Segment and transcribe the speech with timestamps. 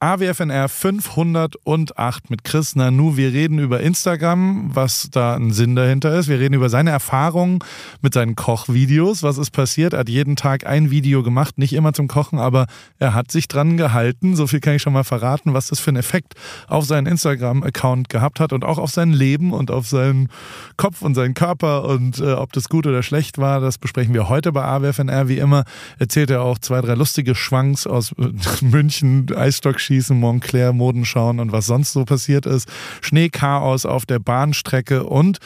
[0.00, 3.16] AWFNR 508 mit Chris Nanu.
[3.16, 6.28] Wir reden über Instagram, was da ein Sinn dahinter ist.
[6.28, 7.58] Wir reden über seine Erfahrungen
[8.00, 9.24] mit seinen Kochvideos.
[9.24, 9.94] Was ist passiert?
[9.94, 12.66] Er hat jeden Tag ein Video gemacht, nicht immer zum Kochen, aber
[13.00, 14.36] er hat sich dran gehalten.
[14.36, 16.34] So viel kann ich schon mal verraten, was das für einen Effekt
[16.68, 20.28] auf seinen Instagram-Account gehabt hat und auch auf sein Leben und auf seinen
[20.76, 23.60] Kopf und seinen Körper und äh, ob das gut oder schlecht war.
[23.60, 25.26] Das besprechen wir heute bei AWFNR.
[25.26, 25.64] Wie immer
[25.98, 28.14] erzählt er auch zwei, drei lustige Schwanks aus
[28.60, 32.68] München, Eisstock Schießen, Montclair, Modenschauen und was sonst so passiert ist.
[33.00, 35.38] Schneechaos auf der Bahnstrecke und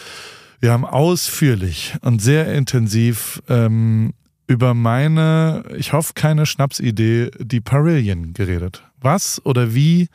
[0.58, 4.14] wir haben ausführlich und sehr intensiv ähm,
[4.48, 8.82] über meine, ich hoffe keine Schnapsidee, die Parillion geredet.
[9.00, 10.08] Was oder wie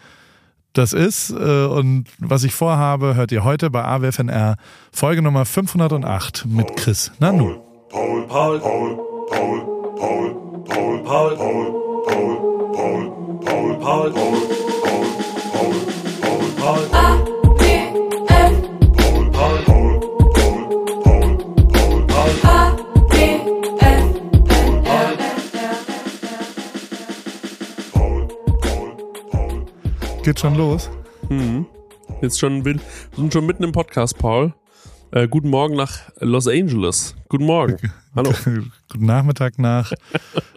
[0.73, 4.57] das ist äh, und was ich vorhabe, hört ihr heute bei AWFNR
[4.91, 7.61] Folge Nummer 508 mit Chris Nanu.
[7.89, 8.97] Paul, Paul, Paul,
[9.29, 9.61] Paul,
[9.95, 12.47] Paul, Paul, Paul, Paul, Paul.
[12.77, 13.16] Paul,
[13.47, 14.37] Paul, Paul, Paul,
[15.51, 15.79] Paul,
[16.57, 17.37] Paul, Paul, Paul.
[30.23, 30.89] Geht schon los?
[31.29, 31.65] Mhm.
[32.21, 32.77] Jetzt schon, wir
[33.15, 34.53] sind schon mitten im Podcast, Paul.
[35.11, 37.15] Äh, guten Morgen nach Los Angeles.
[37.29, 37.77] Guten Morgen.
[38.15, 38.33] Hallo.
[38.43, 39.93] guten Nachmittag nach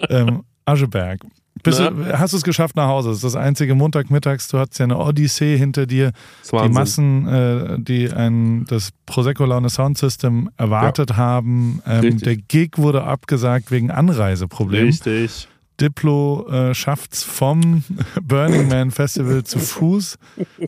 [0.09, 1.21] ähm, Ascheberg.
[1.63, 3.11] Bist du, hast du es geschafft nach Hause?
[3.11, 4.49] Das ist das einzige Montagmittags.
[4.49, 6.13] Du hattest ja eine Odyssee hinter dir.
[6.51, 11.17] Die Massen, äh, die ein, das Prosecco Laune Sound System erwartet ja.
[11.17, 11.83] haben.
[11.87, 14.87] Ähm, der Gig wurde abgesagt wegen Anreiseproblemen.
[14.87, 15.49] Richtig.
[15.81, 17.85] Diplo äh, es vom
[18.23, 20.19] Burning Man Festival zu Fuß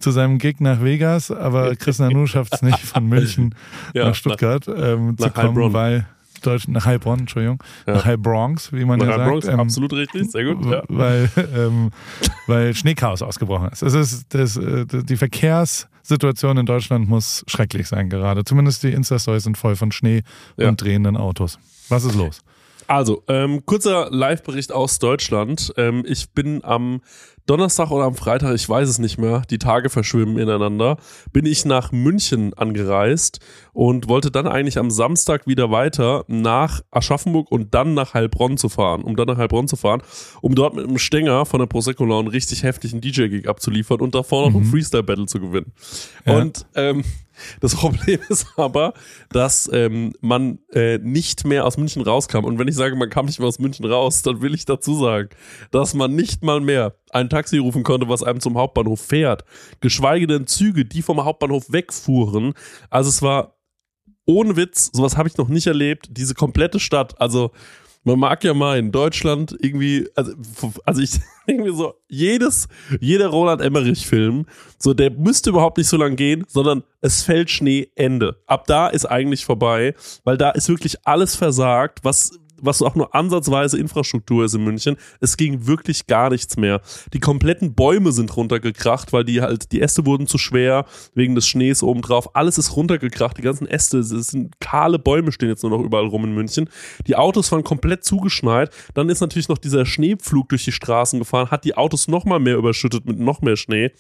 [0.01, 3.55] zu seinem Gig nach Vegas, aber Chris Nanu schafft es nicht von München
[3.95, 5.73] ja, nach Stuttgart ähm, nach zu kommen, Heilbronn.
[5.75, 6.07] weil
[6.43, 7.95] Deutsch, nach Heilbronn, Entschuldigung, ja.
[7.95, 9.31] nach Heilbronx, wie man nach ja sagt.
[9.31, 10.65] Bronx, ähm, absolut richtig, sehr gut.
[10.67, 10.83] Ja.
[10.89, 11.91] Weil, ähm,
[12.47, 13.83] weil Schneechaos ausgebrochen ist.
[13.83, 18.45] Es ist das, äh, die Verkehrssituation in Deutschland muss schrecklich sein gerade.
[18.45, 20.23] Zumindest die Insta-Stories sind voll von Schnee
[20.57, 21.59] und drehenden Autos.
[21.89, 22.43] Was ist los?
[22.89, 25.73] Also, ähm, kurzer Live-Bericht aus Deutschland.
[25.77, 27.01] Ähm, ich bin am
[27.47, 30.97] Donnerstag oder am Freitag, ich weiß es nicht mehr, die Tage verschwimmen ineinander,
[31.33, 33.41] bin ich nach München angereist
[33.73, 38.69] und wollte dann eigentlich am Samstag wieder weiter nach Aschaffenburg und dann nach Heilbronn zu
[38.69, 40.03] fahren, um dann nach Heilbronn zu fahren,
[40.41, 44.47] um dort mit einem Stänger von der Prosecco einen richtig heftigen DJ-Gig abzuliefern und davor
[44.47, 44.65] noch mhm.
[44.65, 45.73] ein Freestyle-Battle zu gewinnen.
[46.27, 46.39] Ja.
[46.39, 47.05] Und ähm,
[47.61, 48.95] das Problem ist aber,
[49.31, 52.45] dass ähm, man äh, nicht mehr aus München rauskam.
[52.45, 54.95] Und wenn ich sage, man kam nicht mehr aus München raus, dann will ich dazu
[54.99, 55.29] sagen,
[55.71, 59.45] dass man nicht mal mehr ein Taxi rufen konnte, was einem zum Hauptbahnhof fährt.
[59.81, 62.55] Geschweige denn Züge, die vom Hauptbahnhof wegfuhren.
[62.91, 63.57] Also es war
[64.25, 66.09] ohne Witz, sowas habe ich noch nicht erlebt.
[66.11, 67.51] Diese komplette Stadt, also
[68.05, 70.33] man mag ja mal in Deutschland irgendwie, also,
[70.85, 72.69] also ich irgendwie so, jedes,
[73.01, 74.47] jeder Roland Emmerich-Film,
[74.79, 78.43] so, der müsste überhaupt nicht so lang gehen, sondern es fällt Schnee, Ende.
[78.47, 83.15] Ab da ist eigentlich vorbei, weil da ist wirklich alles versagt, was was auch nur
[83.15, 84.97] ansatzweise Infrastruktur ist in München.
[85.21, 86.81] Es ging wirklich gar nichts mehr.
[87.13, 91.47] Die kompletten Bäume sind runtergekracht, weil die halt, die Äste wurden zu schwer wegen des
[91.47, 92.35] Schnees obendrauf.
[92.35, 96.07] Alles ist runtergekracht, die ganzen Äste, es sind kahle Bäume stehen jetzt nur noch überall
[96.07, 96.71] rum in München.
[97.07, 98.71] Die Autos waren komplett zugeschneit.
[98.95, 102.39] Dann ist natürlich noch dieser Schneepflug durch die Straßen gefahren, hat die Autos noch mal
[102.39, 103.91] mehr überschüttet mit noch mehr Schnee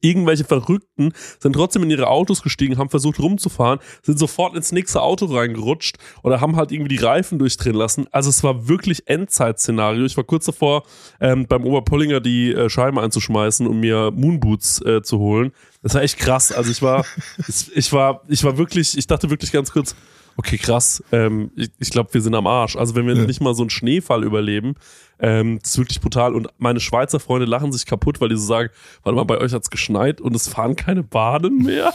[0.00, 5.02] irgendwelche Verrückten sind trotzdem in ihre Autos gestiegen, haben versucht rumzufahren, sind sofort ins nächste
[5.02, 8.06] Auto reingerutscht oder haben halt irgendwie die Reifen durchdrehen lassen.
[8.10, 10.04] Also es war wirklich Endzeit-Szenario.
[10.04, 10.84] Ich war kurz davor,
[11.20, 15.52] ähm, beim Oberpollinger die äh, Scheiben einzuschmeißen, um mir Moonboots äh, zu holen.
[15.82, 16.52] Das war echt krass.
[16.52, 17.04] Also ich war,
[17.74, 19.94] ich war, ich war wirklich, ich dachte wirklich ganz kurz,
[20.38, 22.76] okay, krass, ähm, ich, ich glaube, wir sind am Arsch.
[22.76, 23.24] Also wenn wir ja.
[23.24, 24.76] nicht mal so einen Schneefall überleben,
[25.18, 26.34] ähm, das ist wirklich brutal.
[26.34, 28.70] Und meine Schweizer Freunde lachen sich kaputt, weil die so sagen,
[29.02, 31.92] warte mal, bei euch hat's geschneit und es fahren keine Bahnen mehr.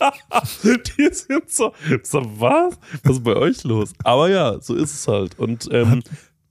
[0.64, 2.78] die sind so, so, was?
[3.04, 3.92] Was ist bei euch los?
[4.02, 5.38] Aber ja, so ist es halt.
[5.38, 6.02] Und ähm,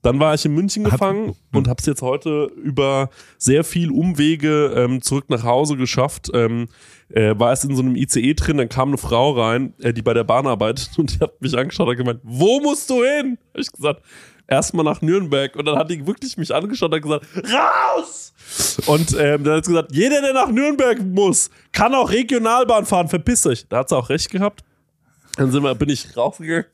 [0.02, 3.90] dann war ich in München gefangen Hat, und habe es jetzt heute über sehr viel
[3.90, 6.30] Umwege ähm, zurück nach Hause geschafft.
[6.34, 6.68] Ähm,
[7.12, 10.02] äh, war erst in so einem ICE drin, dann kam eine Frau rein, äh, die
[10.02, 13.38] bei der Bahn arbeitet und die hat mich angeschaut und gemeint, wo musst du hin?
[13.52, 14.02] Hab ich gesagt,
[14.48, 18.32] erstmal nach Nürnberg und dann hat die wirklich mich angeschaut und gesagt, raus!
[18.86, 23.08] Und ähm, dann hat sie gesagt, jeder, der nach Nürnberg muss, kann auch Regionalbahn fahren,
[23.08, 23.66] verpiss dich.
[23.68, 24.62] Da hat sie auch recht gehabt.
[25.36, 26.66] Dann sind wir, bin ich rausgegangen,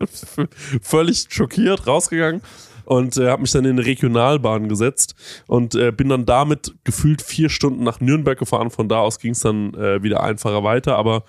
[0.82, 2.40] völlig schockiert rausgegangen
[2.90, 5.14] und äh, habe mich dann in eine Regionalbahn gesetzt
[5.46, 8.70] und äh, bin dann damit gefühlt vier Stunden nach Nürnberg gefahren.
[8.70, 10.96] Von da aus ging es dann äh, wieder einfacher weiter.
[10.96, 11.22] Aber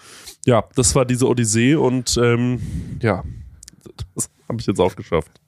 [0.43, 3.23] ja, das war diese Odyssee und ähm, ja,
[4.15, 5.39] das habe ich jetzt auch geschafft.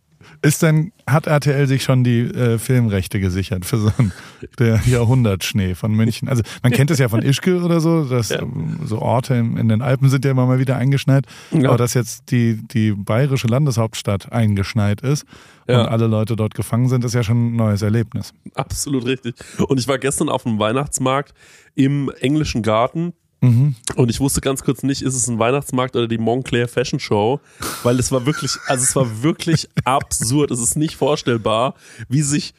[0.43, 4.11] Ist denn, hat RTL sich schon die äh, Filmrechte gesichert für so einen
[4.59, 6.27] der Jahrhundertschnee von München?
[6.27, 8.41] Also man kennt es ja von Ischgl oder so, dass Ja.
[8.83, 11.25] so Orte in, in den Alpen sind ja immer mal wieder eingeschneit.
[11.51, 11.69] Ja.
[11.69, 15.25] Aber dass jetzt die, die bayerische Landeshauptstadt eingeschneit ist
[15.69, 15.81] Ja.
[15.83, 18.33] und alle Leute dort gefangen sind, ist ja schon ein neues Erlebnis.
[18.53, 19.35] Absolut richtig.
[19.65, 21.33] Und ich war gestern auf dem Weihnachtsmarkt
[21.75, 23.13] im englischen Garten.
[23.43, 23.75] Mhm.
[23.97, 27.41] Und ich wusste ganz kurz nicht, ist es ein Weihnachtsmarkt oder die Montclair Fashion Show,
[27.83, 30.49] weil es war wirklich, also es war wirklich absurd.
[30.49, 31.75] Es ist nicht vorstellbar,
[32.07, 32.53] wie sich,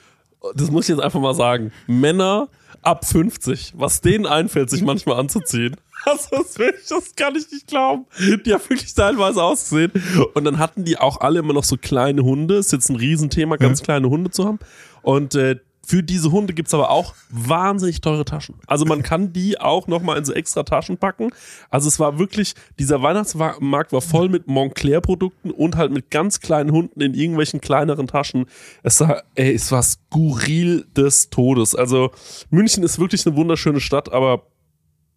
[0.54, 2.48] das muss ich jetzt einfach mal sagen, Männer
[2.82, 5.76] ab 50, was denen einfällt, sich manchmal anzuziehen.
[6.06, 8.04] Also das, ist wirklich, das kann ich nicht glauben.
[8.18, 9.90] Die haben wirklich teilweise ausgesehen.
[10.34, 12.56] Und dann hatten die auch alle immer noch so kleine Hunde.
[12.56, 14.58] Ist jetzt ein Riesenthema, ganz kleine Hunde zu haben.
[15.00, 18.56] Und äh, für diese Hunde gibt's aber auch wahnsinnig teure Taschen.
[18.66, 21.30] Also man kann die auch nochmal in so extra Taschen packen.
[21.70, 26.72] Also es war wirklich, dieser Weihnachtsmarkt war voll mit Montclair-Produkten und halt mit ganz kleinen
[26.72, 28.46] Hunden in irgendwelchen kleineren Taschen.
[28.82, 31.74] Es war, ey, es war skurril des Todes.
[31.74, 32.10] Also
[32.50, 34.42] München ist wirklich eine wunderschöne Stadt, aber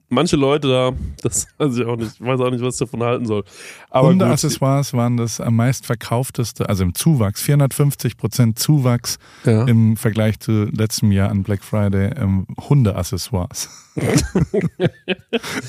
[0.10, 3.04] manche Leute da, das weiß ich auch nicht, ich weiß auch nicht, was ich davon
[3.04, 3.44] halten soll.
[3.90, 9.64] Aber Hundeaccessoires waren das am meistverkaufteste, also im Zuwachs, 450 Prozent Zuwachs ja.
[9.66, 13.70] im Vergleich zu letztem Jahr an Black Friday ähm, Hundeaccessoires.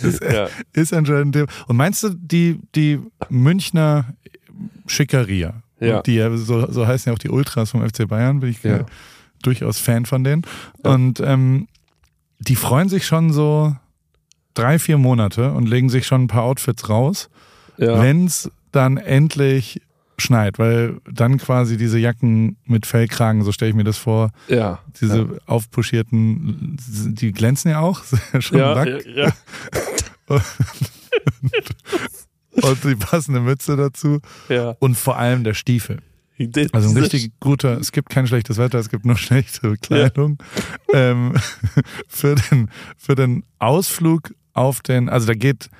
[0.03, 0.49] ist, ja.
[0.73, 1.37] ist anscheinend.
[1.67, 4.07] Und meinst du, die, die Münchner
[4.87, 6.03] Schickeria, Ja.
[6.03, 8.79] die ja so, so heißen ja auch die Ultras vom FC Bayern, bin ich Ja.
[8.79, 8.85] äh,
[9.43, 10.43] durchaus Fan von denen.
[10.85, 10.95] Ja.
[10.95, 11.69] Und ähm,
[12.41, 13.75] die freuen sich schon so
[14.55, 17.31] drei, vier Monate und legen sich schon ein paar Outfits raus,
[17.77, 18.01] Ja.
[18.03, 19.81] wenn es dann endlich
[20.21, 24.81] schneit, weil dann quasi diese Jacken mit Fellkragen, so stelle ich mir das vor, ja.
[25.01, 26.77] diese aufpuschierten,
[27.15, 28.03] die glänzen ja auch,
[28.41, 29.07] schon ja, Lack.
[29.07, 29.33] ja,
[30.29, 30.41] ja,
[32.63, 34.75] Und die passende Mütze dazu ja.
[34.81, 36.01] und vor allem der Stiefel.
[36.73, 40.39] Also ein richtig guter, es gibt kein schlechtes Wetter, es gibt nur schlechte Kleidung.
[40.93, 41.35] Ähm,
[42.09, 45.71] für, den, für den Ausflug auf den, also da geht,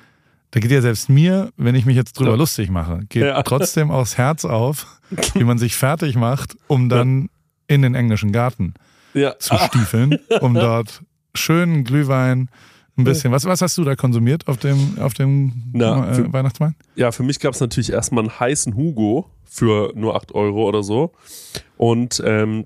[0.51, 2.37] da geht ja selbst mir, wenn ich mich jetzt drüber Ja.
[2.37, 3.41] lustig mache, geht Ja.
[3.43, 4.87] trotzdem aufs Herz auf,
[5.35, 7.29] wie man sich fertig macht, um dann
[7.67, 8.73] in den englischen Garten
[9.13, 9.37] ja.
[9.37, 11.01] zu stiefeln, um dort
[11.35, 12.49] schönen Glühwein,
[12.97, 13.31] ein bisschen.
[13.31, 16.75] Was, was hast du da konsumiert auf dem, auf dem Na, äh, für- Weihnachtsmarkt?
[16.95, 20.83] Ja, für mich gab es natürlich erstmal einen heißen Hugo für nur 8 Euro oder
[20.83, 21.13] so.
[21.77, 22.65] Und ähm,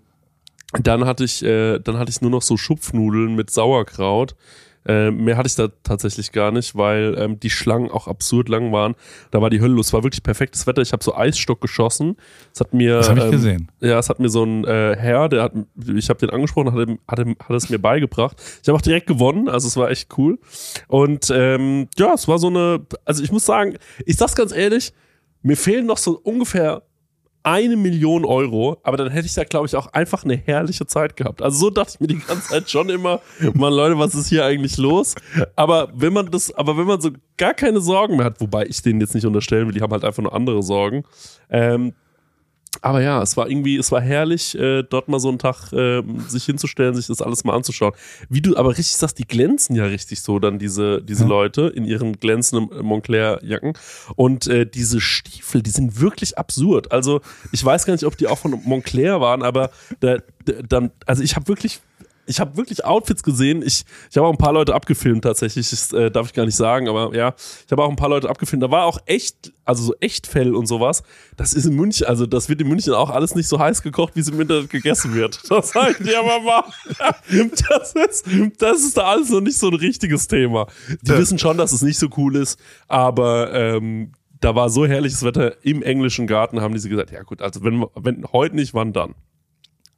[0.82, 4.36] dann hatte ich, äh, dann hatte ich nur noch so Schupfnudeln mit Sauerkraut.
[4.86, 8.72] Äh, mehr hatte ich da tatsächlich gar nicht, weil ähm, die Schlangen auch absurd lang
[8.72, 8.96] waren.
[9.32, 9.88] Da war die Hölle los.
[9.88, 10.82] Es war wirklich perfektes Wetter.
[10.82, 12.18] Ich habe so Eisstock geschossen.
[12.54, 13.72] Es hat mir, Das habe ich ähm, gesehen.
[13.80, 15.54] ja, es hat mir so ein äh, Herr, der hat,
[15.96, 18.42] ich habe den angesprochen, hat, hat, hat es mir beigebracht.
[18.62, 20.40] Ich habe auch direkt gewonnen, also es war echt cool.
[20.88, 24.94] Und ähm, ja, es war so eine, also ich muss sagen, ich sag's ganz ehrlich,
[25.42, 26.84] mir fehlen noch so ungefähr
[27.44, 31.18] eine Million Euro, aber dann hätte ich da, glaube ich, auch einfach eine herrliche Zeit
[31.18, 31.42] gehabt.
[31.42, 33.20] Also so dachte ich mir die ganze Zeit schon immer,
[33.54, 35.16] Mann, Leute, was ist hier eigentlich los?
[35.56, 38.82] Aber wenn man das, aber wenn man so gar keine Sorgen mehr hat, wobei ich
[38.82, 41.04] denen jetzt nicht unterstellen will, die haben halt einfach nur andere Sorgen,
[41.50, 41.94] ähm,
[42.82, 46.02] aber ja, es war irgendwie, es war herrlich, äh, dort mal so einen Tag äh,
[46.28, 47.94] sich hinzustellen, sich das alles mal anzuschauen.
[48.30, 51.30] Wie du aber richtig sagst, die glänzen ja richtig so dann diese, diese Ja.
[51.30, 53.74] Leute in ihren glänzenden Montclair-Jacken.
[54.16, 56.92] Und äh, diese Stiefel, die sind wirklich absurd.
[56.92, 57.22] Also
[57.52, 61.24] ich weiß gar nicht, ob die auch von Montclair waren, aber da, da, dann, also
[61.24, 61.82] ich habe wirklich
[62.26, 63.62] ich habe wirklich Outfits gesehen.
[63.62, 65.70] Ich, ich habe auch ein paar Leute abgefilmt tatsächlich.
[65.70, 67.34] Das äh, darf ich gar nicht sagen, aber ja,
[67.66, 68.64] ich habe auch ein paar Leute abgefilmt.
[68.64, 71.04] Da war auch echt, also so Echtfell und sowas.
[71.36, 74.16] Das ist in München, also das wird in München auch alles nicht so heiß gekocht,
[74.16, 75.42] wie es im Internet gegessen wird.
[75.54, 76.64] Das sag ich dir aber mal.
[77.70, 78.26] Das ist,
[78.58, 80.68] das ist da alles noch nicht so ein richtiges Thema.
[81.02, 85.24] Die wissen schon, dass es nicht so cool ist, aber ähm, da war so herrliches
[85.24, 88.74] Wetter im englischen Garten, haben die sie gesagt, ja gut, also wenn, wenn heute nicht,
[88.74, 89.14] wann dann?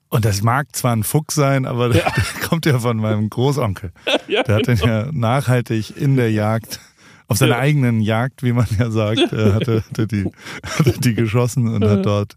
[0.10, 3.92] Und das mag zwar ein Fuchs sein, aber der, der kommt ja von meinem Großonkel.
[4.28, 6.80] Ja, Der hat den ja nachhaltig in der Jagd,
[7.28, 7.60] auf seiner Ja.
[7.60, 10.26] eigenen Jagd, wie man ja sagt, äh, hatte, hatte, die,
[10.78, 12.36] hatte die geschossen und hat dort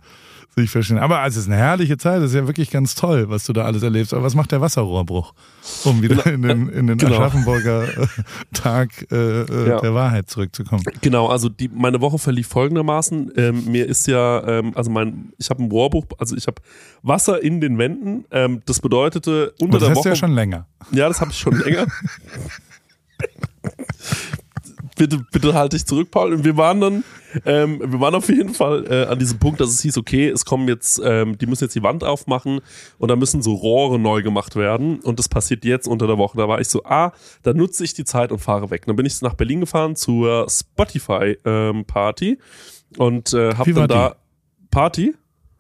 [0.57, 0.99] sich verschieden.
[0.99, 3.65] Aber es ist eine herrliche Zeit, es ist ja wirklich ganz toll, was du da
[3.65, 4.13] alles erlebst.
[4.13, 5.33] Aber was macht der Wasserrohrbruch,
[5.85, 7.15] um wieder in den, in den Genau.
[7.15, 8.07] Aschaffenburger äh,
[8.53, 9.81] Tag äh, äh, Ja.
[9.81, 10.83] der Wahrheit zurückzukommen?
[11.01, 13.33] Genau, also die, meine Woche verlief folgendermaßen.
[13.37, 16.61] Ähm, mir ist ja, ähm, also mein, ich habe ein Rohrbruch, also ich habe
[17.03, 18.25] Wasser in den Wänden.
[18.33, 20.03] Ähm, das bedeutete unter Und das der hast Woche.
[20.05, 20.67] du ja schon länger.
[20.91, 21.87] Ja, das habe ich schon länger.
[24.97, 26.33] bitte, bitte halte dich zurück, Paul.
[26.33, 27.05] Und wir waren dann,
[27.45, 30.45] ähm, wir waren auf jeden Fall äh, an diesem Punkt, dass es hieß, okay, es
[30.45, 32.61] kommen jetzt, ähm, die müssen jetzt die Wand aufmachen
[32.99, 35.01] und da müssen so Rohre neu gemacht werden.
[35.01, 36.39] Und das passiert jetzt unter der Woche.
[36.39, 38.87] Da war ich so, ah, da nutze ich die Zeit und fahre weg.
[38.87, 42.39] Dann bin ich nach Berlin gefahren zur Spotify ähm, Party
[42.97, 44.17] und äh, war dann da
[44.71, 45.15] Party.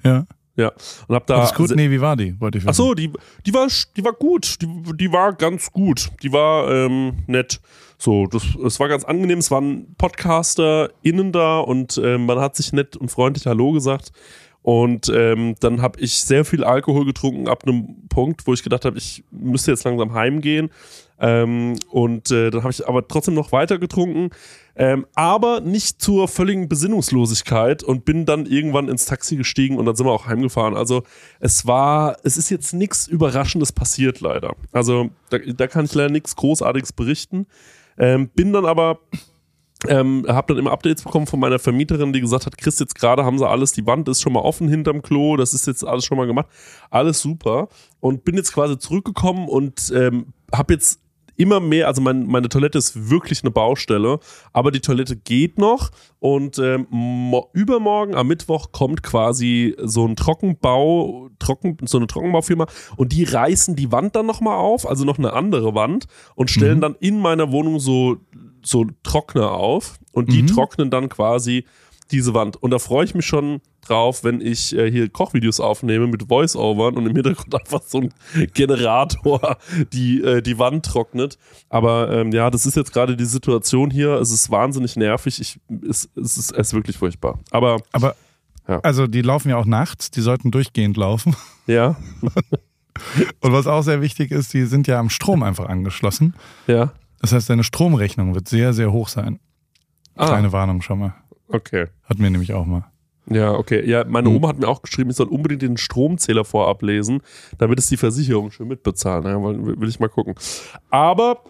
[0.04, 0.26] Ja.
[0.58, 0.72] Ja.
[1.06, 1.44] Und hab da.
[1.44, 1.70] Ist gut?
[1.74, 2.38] Nee, wie war die?
[2.40, 2.70] Wollte ich wissen.
[2.70, 3.12] Ach so, die,
[3.46, 4.60] die war, die war gut.
[4.60, 6.10] Die, die war ganz gut.
[6.22, 7.60] Die war ähm, nett.
[7.98, 9.38] So, das, es war ganz angenehm.
[9.38, 14.12] Es waren Podcaster innen da und ähm, man hat sich nett und freundlich Hallo gesagt.
[14.62, 18.84] Und ähm, dann habe ich sehr viel Alkohol getrunken ab einem Punkt, wo ich gedacht
[18.84, 20.70] habe, ich müsste jetzt langsam heimgehen.
[21.20, 24.30] Ähm, und äh, dann habe ich aber trotzdem noch weiter getrunken,
[24.76, 29.96] ähm, aber nicht zur völligen Besinnungslosigkeit und bin dann irgendwann ins Taxi gestiegen und dann
[29.96, 30.76] sind wir auch heimgefahren.
[30.76, 31.02] Also
[31.40, 34.54] es war, es ist jetzt nichts Überraschendes passiert leider.
[34.70, 37.46] Also da, da kann ich leider nichts Großartiges berichten.
[37.98, 39.00] Ähm, bin dann aber
[39.86, 43.24] ähm, habe dann immer Updates bekommen von meiner Vermieterin, die gesagt hat, Chris, jetzt gerade
[43.24, 46.04] haben sie alles, die Wand ist schon mal offen hinterm Klo, das ist jetzt alles
[46.04, 46.48] schon mal gemacht,
[46.90, 47.68] alles super.
[48.00, 51.00] Und bin jetzt quasi zurückgekommen und ähm, habe jetzt
[51.38, 54.18] immer mehr, also mein, meine Toilette ist wirklich eine Baustelle,
[54.52, 56.86] aber die Toilette geht noch und ähm,
[57.52, 62.66] übermorgen am Mittwoch kommt quasi so ein Trockenbau, Trocken, so eine Trockenbaufirma
[62.96, 66.78] und die reißen die Wand dann nochmal auf, also noch eine andere Wand und stellen
[66.78, 66.82] mhm.
[66.82, 68.18] dann in meiner Wohnung so
[68.64, 70.48] so Trockner auf und die mhm.
[70.48, 71.64] trocknen dann quasi
[72.10, 72.56] diese Wand.
[72.56, 76.96] Und da freue ich mich schon drauf, wenn ich äh, hier Kochvideos aufnehme mit Voice-Overn
[76.96, 78.14] und im Hintergrund einfach so ein
[78.54, 79.58] Generator
[79.92, 81.38] die, äh, die Wand trocknet.
[81.68, 84.14] Aber ähm, ja, das ist jetzt gerade die Situation hier.
[84.14, 85.40] Es ist wahnsinnig nervig.
[85.40, 87.38] Ich, es, es, ist, es ist wirklich furchtbar.
[87.50, 88.16] Aber, Aber
[88.66, 88.80] ja.
[88.80, 90.10] also die laufen ja auch nachts.
[90.10, 91.36] Die sollten durchgehend laufen.
[91.68, 91.96] Ja.
[93.42, 96.34] und was auch sehr wichtig ist, die sind ja am Strom einfach angeschlossen.
[96.66, 96.94] Ja.
[97.20, 99.38] Das heißt, deine Stromrechnung wird sehr, sehr hoch sein.
[100.16, 100.28] Ah.
[100.28, 101.14] Kleine Warnung schon mal.
[101.48, 101.86] Okay.
[102.04, 102.84] Hat mir nämlich auch mal.
[103.30, 103.88] Ja, okay.
[103.88, 104.36] Ja, meine hm.
[104.36, 107.20] Oma hat mir auch geschrieben, ich soll unbedingt den Stromzähler vorab lesen,
[107.58, 109.24] damit es die Versicherung schön mitbezahlen.
[109.24, 110.34] Ja, will ich mal gucken.
[110.90, 111.42] Aber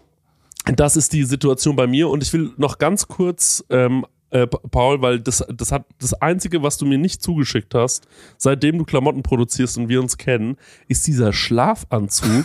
[0.64, 5.00] das ist die Situation bei mir und ich will noch ganz kurz, ähm, äh, Paul,
[5.00, 9.22] weil das, das hat das Einzige, was du mir nicht zugeschickt hast, seitdem du Klamotten
[9.22, 10.56] produzierst und wir uns kennen,
[10.88, 12.44] ist dieser Schlafanzug.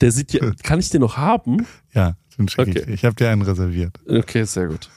[0.00, 1.66] Der sieht ja, kann ich den noch haben?
[1.92, 2.82] Ja, den schicke okay.
[2.86, 2.94] ich.
[2.94, 3.98] Ich habe dir einen reserviert.
[4.06, 4.90] Okay, sehr gut.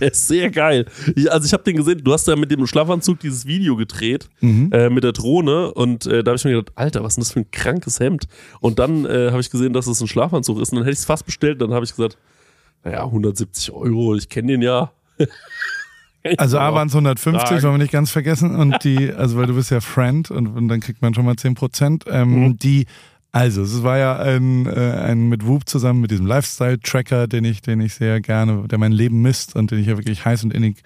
[0.00, 0.86] Der ist sehr geil.
[1.16, 4.28] Ich, also ich habe den gesehen, du hast ja mit dem Schlafanzug dieses Video gedreht,
[4.40, 4.70] mhm.
[4.72, 7.22] äh, mit der Drohne und äh, da habe ich mir gedacht, Alter, was ist denn
[7.22, 8.28] das für ein krankes Hemd?
[8.60, 11.00] Und dann äh, habe ich gesehen, dass es ein Schlafanzug ist und dann hätte ich
[11.00, 12.18] es fast bestellt, dann habe ich gesagt,
[12.84, 14.92] naja, 170 Euro, ich kenne den ja.
[16.38, 18.56] Also A waren es 150, wollen wir nicht ganz vergessen.
[18.56, 21.36] Und die, also weil du bist ja Friend und, und dann kriegt man schon mal
[21.36, 22.04] 10 Prozent.
[22.08, 22.58] Ähm, mhm.
[22.58, 22.86] Die
[23.34, 27.62] also, es war ja ein, äh, ein mit Whoop zusammen mit diesem Lifestyle-Tracker, den ich,
[27.62, 30.54] den ich sehr gerne, der mein Leben misst und den ich ja wirklich heiß und
[30.54, 30.84] innig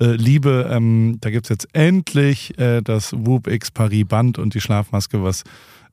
[0.00, 0.66] äh, liebe.
[0.72, 5.44] Ähm, da gibt's jetzt endlich äh, das Whoop X Paris Band und die Schlafmaske, was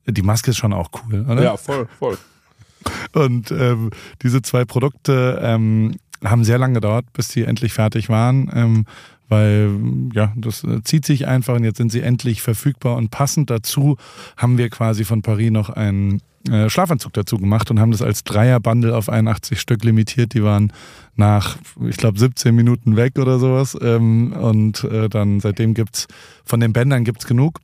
[0.06, 1.44] die Maske ist schon auch cool, oder?
[1.44, 2.18] Ja, voll, voll.
[3.12, 3.90] Und ähm,
[4.22, 8.50] diese zwei Produkte ähm, haben sehr lange gedauert, bis die endlich fertig waren.
[8.54, 8.86] Ähm,
[9.30, 9.72] weil
[10.14, 13.98] ja, das äh, zieht sich einfach und jetzt sind sie endlich verfügbar und passend dazu
[14.38, 18.24] haben wir quasi von Paris noch einen äh, Schlafanzug dazu gemacht und haben das als
[18.24, 20.34] Dreier-Bundle auf 81 Stück limitiert.
[20.34, 20.72] Die waren
[21.16, 21.58] nach,
[21.88, 23.78] ich glaube, 17 Minuten weg oder sowas.
[23.82, 26.08] Ähm, und äh, dann seitdem gibt's
[26.46, 27.60] von den Bändern gibt's genug.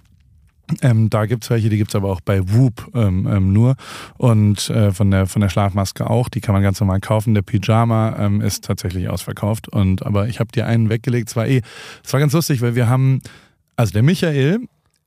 [0.82, 3.76] Ähm, da gibt's welche, die gibt's aber auch bei Whoop ähm, ähm, nur.
[4.18, 6.30] Und äh, von, der, von der Schlafmaske auch.
[6.30, 7.34] Die kann man ganz normal kaufen.
[7.34, 9.68] Der Pyjama ähm, ist tatsächlich ausverkauft.
[9.68, 11.30] Und aber ich habe dir einen weggelegt.
[11.30, 11.62] Es war eh,
[12.04, 13.22] es war ganz lustig, weil wir haben,
[13.76, 14.62] also der Michael,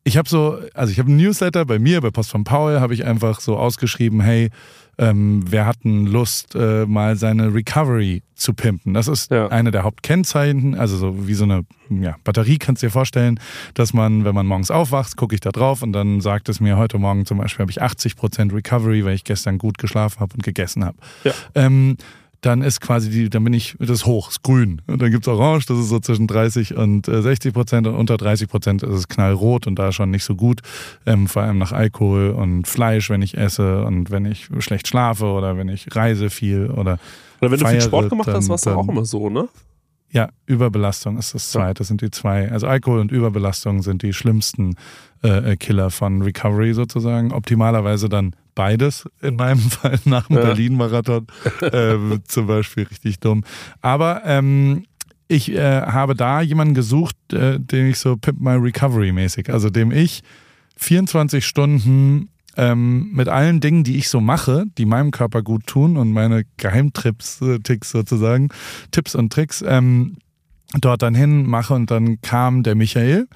[0.04, 2.94] ich habe so, also ich habe einen Newsletter bei mir, bei Post von Paul, habe
[2.94, 4.50] ich einfach so ausgeschrieben, hey,
[4.98, 8.94] ähm, wer hat denn Lust, äh, mal seine Recovery zu pimpen?
[8.94, 9.48] Das ist ja.
[9.48, 13.38] eine der Hauptkennzeichen, also so wie so eine ja, Batterie kannst du dir vorstellen,
[13.74, 16.76] dass man, wenn man morgens aufwacht, gucke ich da drauf und dann sagt es mir,
[16.76, 20.42] heute Morgen zum Beispiel habe ich 80% Recovery, weil ich gestern gut geschlafen habe und
[20.42, 20.96] gegessen habe.
[21.24, 21.32] Ja.
[21.54, 21.96] Ähm,
[22.40, 24.82] dann ist quasi die, dann bin ich, das ist hoch, ist grün.
[24.86, 28.16] Und dann gibt's Orange, das ist so zwischen 30 und 60 äh, Prozent und unter
[28.16, 30.60] 30 Prozent ist es knallrot und da schon nicht so gut.
[31.06, 35.26] Ähm, vor allem nach Alkohol und Fleisch, wenn ich esse und wenn ich schlecht schlafe
[35.26, 36.98] oder wenn ich reise viel oder.
[37.40, 39.48] Oder wenn feiere, du viel Sport gemacht dann, hast, war es auch immer so, ne?
[40.10, 41.78] Ja, Überbelastung ist das zweite.
[41.78, 42.50] Das sind die zwei.
[42.50, 44.76] Also Alkohol und Überbelastung sind die schlimmsten
[45.22, 47.32] äh, äh Killer von Recovery sozusagen.
[47.32, 50.42] Optimalerweise dann beides in meinem Fall nach dem ja.
[50.42, 51.26] Berlin-Marathon.
[51.72, 53.44] ähm, zum Beispiel richtig dumm.
[53.82, 54.84] Aber ähm,
[55.28, 59.70] ich äh, habe da jemanden gesucht, äh, den ich so Pimp My Recovery mäßig, also
[59.70, 60.22] dem ich
[60.76, 65.96] 24 Stunden ähm, mit allen Dingen, die ich so mache, die meinem Körper gut tun
[65.96, 68.48] und meine Geheimtricks, äh, Ticks sozusagen,
[68.90, 70.16] Tipps und Tricks, ähm,
[70.80, 73.28] dort dann hin mache und dann kam der Michael.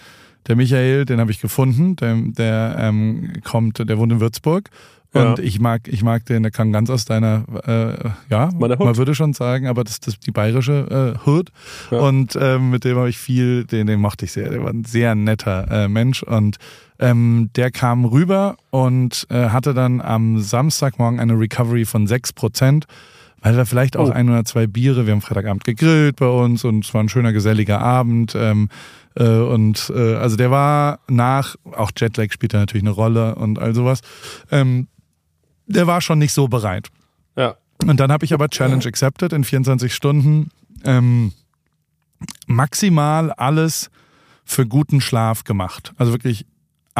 [0.47, 4.71] Der Michael, den habe ich gefunden, der, der ähm, kommt, der wohnt in Würzburg
[5.13, 5.39] Und Ja.
[5.39, 9.33] ich mag, ich mag den, der kam ganz aus deiner, äh, ja, man würde schon
[9.33, 11.51] sagen, aber das ist die bayerische äh, Hood.
[11.91, 11.99] Ja.
[11.99, 14.49] Und ähm, mit dem habe ich viel, den, den mochte ich sehr.
[14.51, 16.23] Der war ein sehr netter äh, Mensch.
[16.23, 16.57] Und
[17.01, 22.85] ähm, der kam rüber und äh, hatte dann am Samstagmorgen eine Recovery von 6%.
[23.43, 24.13] Weil wir vielleicht auch Oh.
[24.13, 27.33] ein oder zwei Biere, wir haben Freitagabend gegrillt bei uns und es war ein schöner,
[27.33, 28.35] geselliger Abend.
[28.37, 28.69] Ähm,
[29.15, 33.59] äh, und äh, also der war nach, auch Jetlag spielt da natürlich eine Rolle und
[33.59, 34.03] all sowas.
[34.51, 34.89] Ähm,
[35.67, 36.89] der war schon nicht so bereit.
[37.35, 37.55] Ja.
[37.87, 40.51] Und dann habe ich aber Challenge accepted in 24 Stunden.
[40.85, 41.33] Ähm,
[42.47, 43.91] maximal alles
[44.45, 45.95] für guten Schlaf gemacht.
[45.97, 46.45] Also wirklich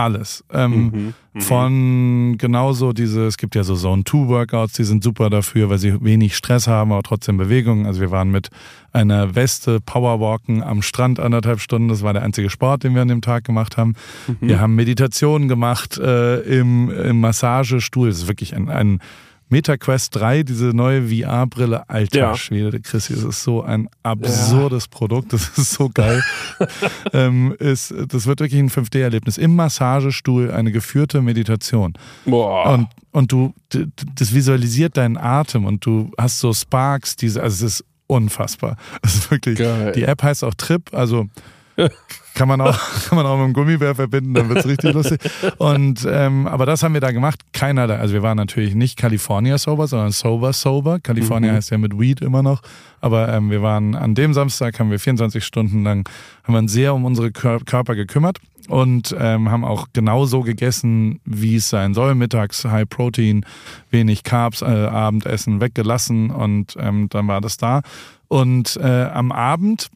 [0.01, 0.45] alles.
[0.53, 1.41] Ähm, Mhm.
[1.43, 5.79] Von genauso diese, es gibt ja so Zone 2 Workouts, die sind super dafür, weil
[5.79, 7.87] sie wenig Stress haben, aber trotzdem Bewegung.
[7.87, 8.49] Also wir waren mit
[8.93, 11.89] einer Weste Powerwalken am Strand anderthalb Stunden.
[11.89, 13.95] Das war der einzige Sport, den wir an dem Tag gemacht haben.
[14.41, 18.09] Wir haben Meditationen gemacht äh, im, im Massagestuhl.
[18.09, 18.99] Das ist wirklich ein, ein
[19.51, 22.35] MetaQuest 3, diese neue VR-Brille, alter Ja.
[22.37, 26.23] Schwede, Chrissy, das ist so ein absurdes Produkt, das ist so geil.
[27.13, 29.39] ähm, ist, das wird wirklich ein 5D-Erlebnis.
[29.39, 31.95] Im Massagestuhl eine geführte Meditation.
[32.25, 32.73] Boah.
[32.73, 33.53] Und, und du,
[34.15, 38.77] das visualisiert deinen Atem und du hast so Sparks, diese, also es ist unfassbar.
[39.03, 39.93] Es ist wirklich, Geil.
[39.93, 41.27] die App heißt auch Trip, also
[42.35, 45.21] kann man auch, kann man auch mit dem Gummibär verbinden, dann wird's richtig lustig.
[45.59, 47.41] Und, ähm, aber das haben wir da gemacht.
[47.53, 51.01] Keiner da, also wir waren natürlich nicht California sober, sondern sober sober.
[51.01, 51.57] California Mhm.
[51.57, 52.63] heißt ja mit Weed immer noch.
[53.01, 56.09] Aber ähm, wir waren an dem Samstag, haben wir 24 Stunden lang,
[56.45, 60.43] haben wir uns sehr um unsere Kör Körper gekümmert und ähm, haben auch genau so
[60.43, 62.15] gegessen, wie es sein soll.
[62.15, 63.45] Mittags High Protein,
[63.91, 67.83] wenig Carbs, äh, Abendessen weggelassen und ähm, dann war das da.
[68.29, 69.91] Und äh, am Abend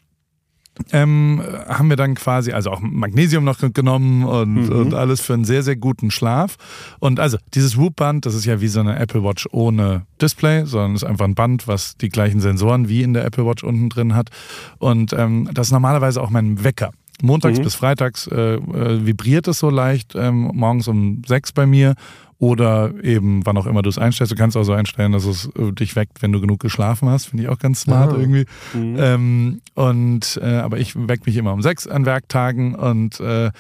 [0.93, 4.73] ähm, haben wir dann quasi, also auch Magnesium noch genommen und, Mhm.
[4.73, 6.57] und alles für einen sehr, sehr guten Schlaf.
[6.99, 10.95] Und also dieses Whoop-Band, das ist ja wie so eine Apple Watch ohne Display, sondern
[10.95, 14.15] ist einfach ein Band, was die gleichen Sensoren wie in der Apple Watch unten drin
[14.15, 14.31] hat.
[14.79, 16.91] Und ähm, das ist normalerweise auch mein Wecker.
[17.23, 17.63] Montags Mhm.
[17.63, 21.95] bis freitags äh, äh, vibriert es so leicht, ähm, morgens um sechs bei mir.
[22.39, 24.33] Oder eben, wann auch immer du es einstellst.
[24.33, 27.27] Du kannst auch so einstellen, dass es äh, dich weckt, wenn du genug geschlafen hast.
[27.27, 28.17] Finde ich auch ganz smart Ah.
[28.19, 28.45] irgendwie.
[28.75, 28.97] Mhm.
[28.99, 33.51] Ähm, und äh, aber ich weck mich immer um sechs an Werktagen und äh,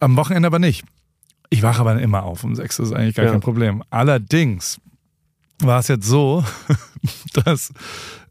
[0.00, 0.84] am Wochenende aber nicht.
[1.50, 3.32] Ich wache aber immer auf um sechs, das ist eigentlich gar Ja.
[3.32, 3.82] kein Problem.
[3.90, 4.80] Allerdings
[5.60, 6.44] war es jetzt so,
[7.44, 7.72] dass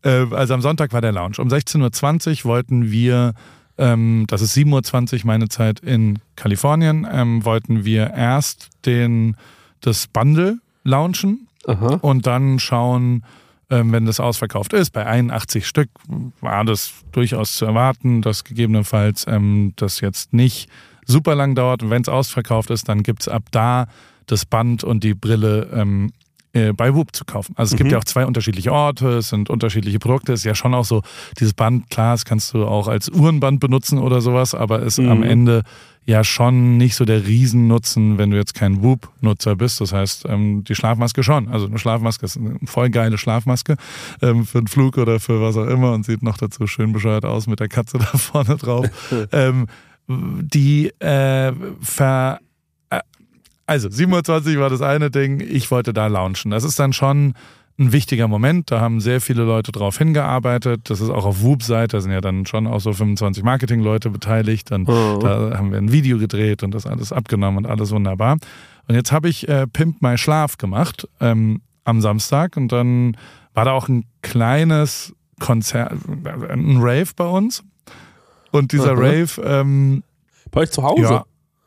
[0.04, 1.36] äh, also am Sonntag war der Lounge.
[1.40, 3.34] Um 16.20 Uhr wollten wir,
[3.78, 9.36] ähm, das ist 7.20 Uhr meine Zeit in Kalifornien, ähm, wollten wir erst den
[9.86, 12.00] das Bundle launchen Aha.
[12.02, 13.24] und dann schauen,
[13.70, 14.92] ähm, wenn das ausverkauft ist.
[14.92, 15.90] Bei 81 Stück
[16.42, 20.70] war das durchaus zu erwarten, dass gegebenenfalls ähm, das jetzt nicht
[21.06, 21.84] super lang dauert.
[21.84, 23.88] Und wenn es ausverkauft ist, dann gibt es ab da
[24.26, 26.14] das Band und die Brille ähm,
[26.54, 27.54] äh, bei Whoop zu kaufen.
[27.58, 27.94] Also es gibt Mhm.
[27.94, 30.34] ja auch zwei unterschiedliche Orte, es sind unterschiedliche Produkte.
[30.34, 31.02] Es ist ja schon auch so,
[31.40, 35.10] dieses Band, klar, das kannst du auch als Uhrenband benutzen oder sowas, aber ist Mhm.
[35.10, 35.64] am Ende
[36.06, 39.80] ja schon nicht so der Riesennutzen, wenn du jetzt kein Whoop-Nutzer bist.
[39.80, 41.48] Das heißt, ähm, die Schlafmaske schon.
[41.48, 43.78] Also eine Schlafmaske ist eine voll geile Schlafmaske
[44.22, 47.24] ähm, für einen Flug oder für was auch immer und sieht noch dazu schön bescheuert
[47.24, 48.86] aus mit der Katze da vorne drauf.
[49.32, 49.68] ähm,
[50.10, 52.40] die äh, ver
[53.66, 56.52] also 27 war das eine Ding, ich wollte da launchen.
[56.52, 57.34] Das ist dann schon
[57.80, 58.70] ein wichtiger Moment.
[58.70, 60.82] Da haben sehr viele Leute drauf hingearbeitet.
[60.90, 64.70] Das ist auch auf Whoop-Seite, da sind ja dann schon auch so 25 Marketing-Leute beteiligt.
[64.72, 65.20] Dann Mhm.
[65.22, 68.38] da haben wir ein Video gedreht und das alles abgenommen und alles wunderbar.
[68.88, 73.18] Und jetzt habe ich äh, Pimp My Schlaf gemacht ähm, am Samstag und dann
[73.56, 75.94] war da auch ein kleines Konzert,
[76.50, 77.64] ein Rave bei uns.
[78.52, 79.00] Und dieser Mhm.
[79.02, 80.04] Rave, ähm,
[80.52, 81.02] Bei euch zu Hause?
[81.02, 81.24] ja,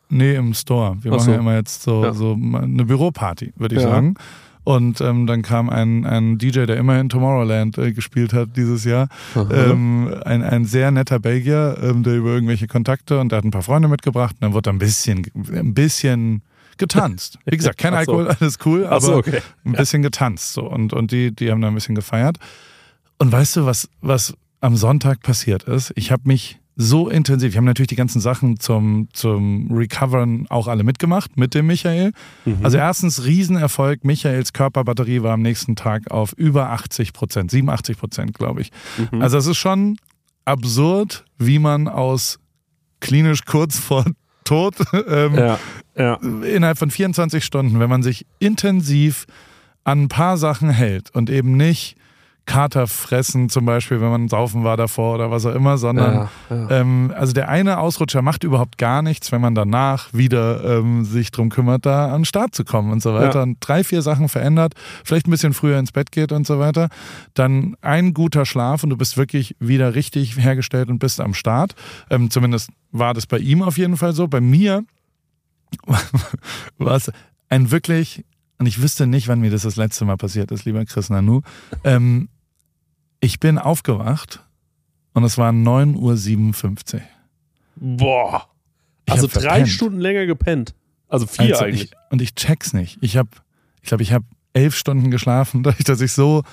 [0.09, 0.97] nee, im Store.
[1.01, 1.31] Wir Ach machen so.
[1.31, 2.13] ja immer jetzt so, Ja.
[2.13, 3.89] so eine Büroparty, würde ich Ja.
[3.89, 4.15] sagen.
[4.63, 8.83] Und ähm, dann kam ein, ein DJ, der immer in Tomorrowland äh, gespielt hat dieses
[8.83, 9.07] Jahr.
[9.35, 13.51] Ähm, ein, ein sehr netter Belgier, ähm, der über irgendwelche Kontakte und der hat ein
[13.51, 16.41] paar Freunde mitgebracht und dann wurde ein bisschen, ein bisschen
[16.77, 17.39] getanzt.
[17.45, 18.17] Wie gesagt, kein Ach so.
[18.17, 19.39] Alkohol, alles cool, aber so, okay.
[19.63, 20.51] ein bisschen getanzt.
[20.51, 20.69] So.
[20.69, 22.37] Und, und die, die haben da ein bisschen gefeiert.
[23.19, 25.93] Und weißt du, was, was am Sonntag passiert ist?
[25.95, 30.67] Ich habe mich so intensiv, ich habe natürlich die ganzen Sachen zum, zum Recovern auch
[30.67, 32.11] alle mitgemacht mit dem Michael.
[32.45, 32.59] Mhm.
[32.61, 38.33] Also erstens Riesenerfolg, Michaels Körperbatterie war am nächsten Tag auf über 80 Prozent, 87 Prozent,
[38.35, 38.71] glaube ich.
[39.11, 39.23] Mhm.
[39.23, 39.97] Also es ist schon
[40.45, 42.37] absurd, wie man aus
[42.99, 44.05] klinisch kurz vor
[44.43, 44.75] Tod
[45.07, 45.59] ähm, ja,
[45.95, 46.13] ja.
[46.13, 49.25] innerhalb von 24 Stunden, wenn man sich intensiv
[49.83, 51.97] an ein paar Sachen hält und eben nicht
[52.47, 56.55] Kater fressen, zum Beispiel, wenn man saufen war davor oder was auch immer, sondern Ja,
[56.55, 56.71] ja.
[56.71, 61.29] Ähm, also der eine Ausrutscher macht überhaupt gar nichts, wenn man danach wieder ähm, sich
[61.31, 63.39] drum kümmert, da an den Start zu kommen und so weiter.
[63.39, 63.43] Ja.
[63.43, 66.87] Und drei, vier Sachen verändert, vielleicht ein bisschen früher ins Bett geht und so weiter.
[67.33, 71.75] Dann ein guter Schlaf und du bist wirklich wieder richtig hergestellt und bist am Start.
[72.09, 74.29] Ähm, zumindest war das bei ihm auf jeden Fall so.
[74.29, 74.85] Bei mir
[76.77, 77.11] war es
[77.49, 78.23] ein wirklich,
[78.57, 81.41] und ich wüsste nicht, wann mir das das letzte Mal passiert ist, lieber Chris Nanu.
[81.83, 82.29] Ähm,
[83.19, 84.43] ich bin aufgewacht
[85.13, 87.01] und es war 9.57 Uhr.
[87.75, 88.47] Boah.
[89.05, 89.69] Ich Also drei verpennt.
[89.69, 90.73] Stunden länger gepennt.
[91.07, 91.83] Also vier Also eigentlich.
[91.85, 92.97] Ich, und ich check's nicht.
[93.01, 93.29] Ich habe,
[93.81, 96.43] ich glaube, ich habe elf Stunden geschlafen, dadurch, dass ich so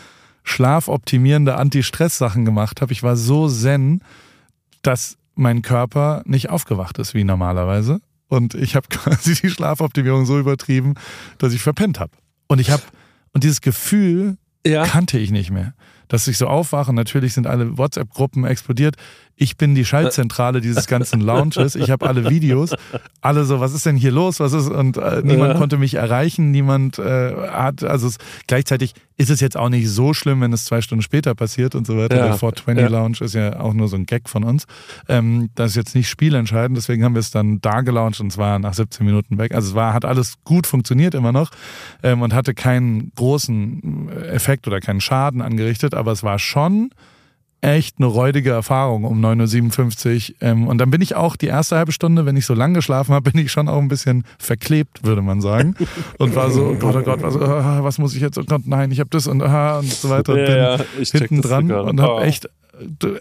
[0.44, 2.92] schlafoptimierende Anti-Stress-Sachen gemacht habe.
[2.92, 4.02] Ich war so zen,
[4.82, 8.00] dass mein Körper nicht aufgewacht ist wie normalerweise.
[8.28, 10.94] Und ich habe quasi die Schlafoptimierung so übertrieben,
[11.38, 12.12] dass ich verpennt habe.
[12.46, 12.82] Und ich habe,
[13.32, 14.84] und dieses Gefühl ja.
[14.84, 15.74] kannte ich nicht mehr.
[16.08, 18.96] Dass ich so aufwache, natürlich sind alle WhatsApp-Gruppen explodiert.
[19.36, 21.74] Ich bin die Schaltzentrale dieses ganzen Lounges.
[21.74, 22.70] Ich habe alle Videos.
[23.20, 24.38] Alle so, was ist denn hier los?
[24.38, 24.68] Was ist?
[24.68, 25.58] Und äh, niemand Ja.
[25.58, 26.52] konnte mich erreichen.
[26.52, 30.64] Niemand äh, hat, also es, gleichzeitig ist es jetzt auch nicht so schlimm, wenn es
[30.64, 32.16] zwei Stunden später passiert und so weiter.
[32.16, 32.22] Ja.
[32.28, 32.88] Der 420 Ja.
[32.88, 34.64] Lounge ist ja auch nur so ein Gag von uns.
[35.08, 38.58] Ähm, das ist jetzt nicht spielentscheidend, deswegen haben wir es dann da gelauncht und zwar
[38.58, 39.54] nach 17 Minuten weg.
[39.54, 41.50] Also es war, hat alles gut funktioniert immer noch
[42.02, 46.90] ähm, und hatte keinen großen Effekt oder keinen Schaden angerichtet, aber es war schon
[47.64, 50.36] echt eine räudige Erfahrung um 9.57 Uhr.
[50.42, 53.14] Ähm, und dann bin ich auch die erste halbe Stunde, wenn ich so lang geschlafen
[53.14, 55.74] habe, bin ich schon auch ein bisschen verklebt, würde man sagen.
[56.18, 58.38] Und war so, oh Gott, oh Gott, was, ah, was muss ich jetzt?
[58.38, 60.34] Oh Gott, nein, ich habe das und, ah, und so weiter.
[60.34, 62.20] Und bin Ja, ja, ich check hinten dran und habe Oh.
[62.20, 62.48] echt,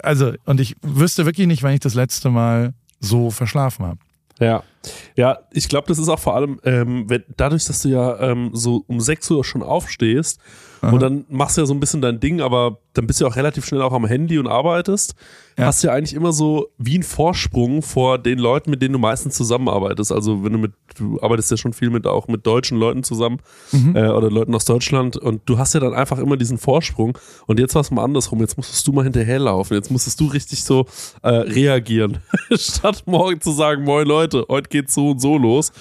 [0.03, 3.99] also, und ich wüsste wirklich nicht, wann ich das letzte Mal so verschlafen habe.
[4.39, 4.63] Ja,
[5.15, 8.50] ja, ich glaube, das ist auch vor allem, ähm, wenn, dadurch, dass du ja ähm,
[8.54, 10.39] so um 6 Uhr schon aufstehst
[10.82, 13.32] und dann machst du ja so ein bisschen dein Ding, aber dann bist du ja
[13.32, 15.15] auch relativ schnell auch am Handy und arbeitest,
[15.58, 15.67] Ja.
[15.67, 19.00] hast du ja eigentlich immer so wie einen Vorsprung vor den Leuten, mit denen du
[19.00, 20.12] meistens zusammenarbeitest.
[20.12, 23.39] Also wenn du mit, du arbeitest ja schon viel mit auch mit deutschen Leuten zusammen
[23.96, 27.17] äh, oder Leuten aus Deutschland und du hast ja dann einfach immer diesen Vorsprung.
[27.48, 30.65] Und jetzt war es mal andersrum, jetzt musstest du mal hinterherlaufen, jetzt musstest du richtig
[30.65, 30.86] so
[31.22, 32.17] äh, reagieren,
[32.56, 35.71] statt morgen zu sagen, moin Leute, heute geht's so und so los,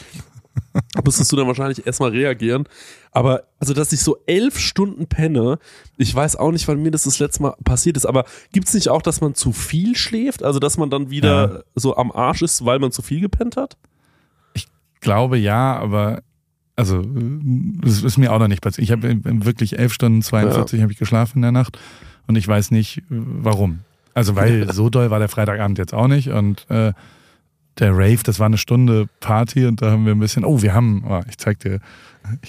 [1.05, 2.69] musstest du dann wahrscheinlich erstmal reagieren.
[3.11, 5.59] Aber also, dass ich so elf Stunden penne,
[5.97, 8.89] ich weiß auch nicht, wann mir das das letzte Mal passiert ist, aber gibt's nicht
[8.89, 10.43] auch, dass man zu viel schläft?
[10.43, 13.77] Also, dass man dann wieder so am Arsch ist, weil man zu viel gepennt hat?
[15.01, 16.23] Glaube ja, aber
[16.77, 18.85] also das ist mir auch noch nicht passiert.
[18.85, 21.79] Ich habe wirklich elf Stunden 42 habe ich geschlafen in der Nacht
[22.27, 23.81] und ich weiß nicht warum.
[24.15, 26.93] Also weil so doll war der Freitagabend jetzt auch nicht und äh,
[27.79, 30.75] der Rave, das war eine Stunde Party und da haben wir ein bisschen, oh, wir
[30.75, 31.81] haben, oh, ich zeig dir,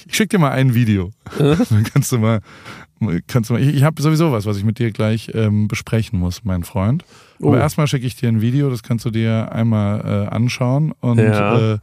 [0.06, 1.12] ich schick dir mal ein Video.
[1.38, 2.42] Dann kannst du mal,
[3.28, 6.20] kannst du mal, ich, ich habe sowieso was, was ich mit dir gleich ähm, besprechen
[6.20, 7.06] muss, mein Freund.
[7.40, 7.48] Oh.
[7.50, 11.18] Aber erstmal schicke ich dir ein Video, das kannst du dir einmal äh, anschauen und
[11.20, 11.76] Ja.
[11.76, 11.80] äh,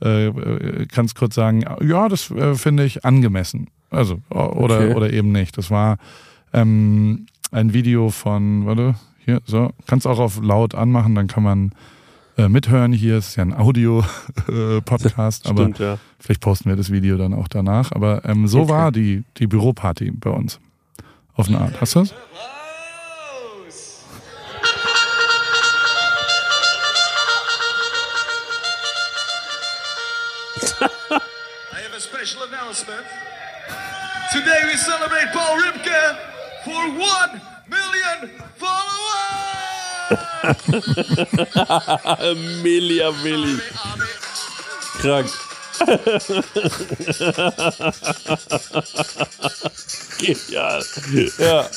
[0.00, 3.68] äh, kannst kurz sagen, ja, das äh, finde ich angemessen.
[3.90, 4.94] Also, oder, Okay.
[4.94, 5.56] oder eben nicht.
[5.58, 5.96] Das war
[6.52, 8.94] ähm, ein Video von, warte,
[9.24, 11.72] hier, so, kannst auch auf laut anmachen, dann kann man
[12.36, 12.92] äh, mithören.
[12.92, 15.98] Hier ist ja ein Audio-Podcast, aber Stimmt, ja.
[16.18, 17.92] vielleicht posten wir das Video dann auch danach.
[17.92, 18.70] Aber ähm, so Okay.
[18.70, 20.58] war die, die Büroparty bei uns.
[21.34, 21.80] Auf eine Art.
[21.80, 22.14] Hast du das?
[30.78, 33.04] I have a special announcement.
[34.32, 36.00] Today we celebrate Paul Ripke
[36.64, 39.75] for one million followers!
[42.62, 43.58] Melia Willi.
[44.98, 45.30] Krank.
[50.18, 50.84] Genial.
[51.38, 51.68] Ja.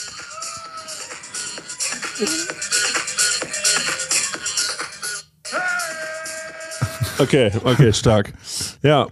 [7.19, 8.31] Okay, okay, stark.
[8.81, 9.07] Ja.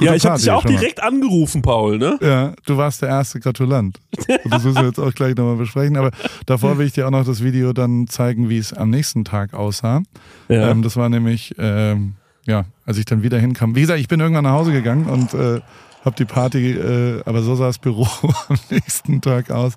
[0.00, 2.18] Gute ja, ich habe dich auch direkt angerufen, Paul, ne?
[2.22, 3.98] Ja, du warst der erste Gratulant.
[4.48, 5.98] Das müssen wir jetzt auch gleich nochmal besprechen.
[5.98, 6.10] Aber
[6.46, 9.52] davor will ich dir auch noch das Video dann zeigen, wie es am nächsten Tag
[9.52, 10.02] aussah.
[10.48, 10.70] Ja.
[10.70, 12.14] Ähm, das war nämlich, ähm,
[12.46, 13.76] ja, als ich dann wieder hinkam.
[13.76, 15.60] Wie gesagt, ich bin irgendwann nach Hause gegangen und äh,
[16.04, 18.08] habe die Party, äh, aber so sah das Büro
[18.48, 19.74] am nächsten Tag aus.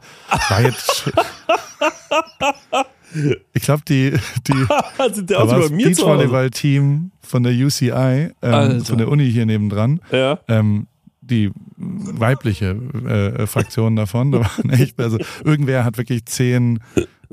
[0.50, 1.12] War jetzt.
[3.54, 4.12] ich glaube, die,
[4.48, 4.54] die
[5.14, 5.72] Sieht der da war das.
[5.72, 10.40] Beachvolleyball-Team von der UCI, ähm, von der Uni hier nebendran Ja.
[10.48, 10.88] ähm,
[11.22, 12.72] die weibliche
[13.08, 14.32] äh, Fraktion davon.
[14.32, 16.80] Da waren echt, also irgendwer hat wirklich zehn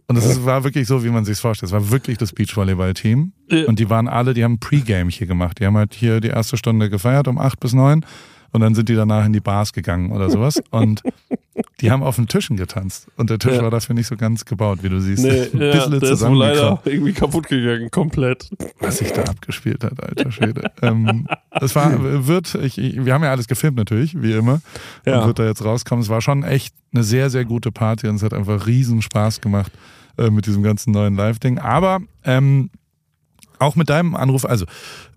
[0.07, 1.69] und es war wirklich so, wie man sich vorstellt.
[1.69, 3.33] Es war wirklich das Beachvolleyball-Team.
[3.66, 5.61] Und die waren alle, die haben Pre-Game hier gemacht.
[5.61, 8.05] Die haben halt hier die erste Stunde gefeiert um acht bis neun
[8.53, 10.61] und dann sind die danach in die Bars gegangen oder sowas.
[10.71, 11.03] Und
[11.81, 13.62] Die haben auf den Tischen getanzt und der Tisch Ja.
[13.62, 15.23] war dafür nicht so ganz gebaut, wie du siehst.
[15.25, 18.51] Nee, Ein ja, bisschen der ist wohl leider irgendwie kaputt gegangen, komplett.
[18.81, 20.71] was sich da abgespielt hat, alter Schwede.
[20.83, 21.27] ähm,
[21.61, 24.61] es war, wird, ich, ich, wir haben ja alles gefilmt natürlich, wie immer.
[25.07, 25.21] Ja.
[25.21, 26.03] Und wird da jetzt rauskommen.
[26.03, 29.40] Es war schon echt eine sehr, sehr gute Party und es hat einfach riesen Spaß
[29.40, 29.73] gemacht
[30.19, 31.59] äh, mit diesem ganzen neuen Live-Ding.
[31.59, 32.71] Aber ähm,
[33.59, 34.64] auch mit deinem Anruf, also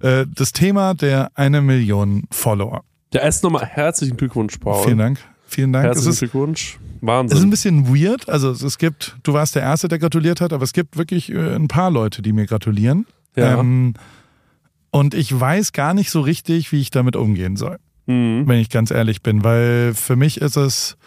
[0.02, 2.84] äh, das Thema der eine Million Follower.
[3.14, 4.84] Ja, erst nochmal herzlichen Glückwunsch, Paul.
[4.84, 5.20] Vielen Dank.
[5.54, 5.86] Vielen Dank.
[5.86, 6.62] Es Herzlichen ist, Glückwunsch.
[6.62, 7.50] es ist ein Wahnsinn.
[7.50, 8.28] bisschen weird.
[8.30, 11.32] Also es, es gibt, du warst der Erste, der gratuliert hat, aber es gibt wirklich
[11.32, 13.06] äh, ein paar Leute, die mir gratulieren.
[13.36, 13.60] Ja.
[13.60, 13.94] Ähm,
[14.92, 17.78] und ich weiß gar nicht so richtig, wie ich damit umgehen soll.
[18.06, 18.44] Mhm.
[18.50, 20.98] wenn ich ganz ehrlich bin, weil für mich ist es,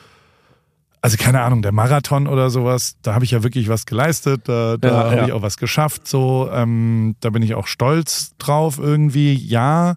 [1.03, 4.79] also keine Ahnung, der Marathon oder sowas, da habe ich ja wirklich was geleistet, da,
[4.79, 5.27] da Ja, habe ja.
[5.27, 9.97] ich auch was geschafft, so, ähm, da bin ich auch stolz drauf irgendwie, ja.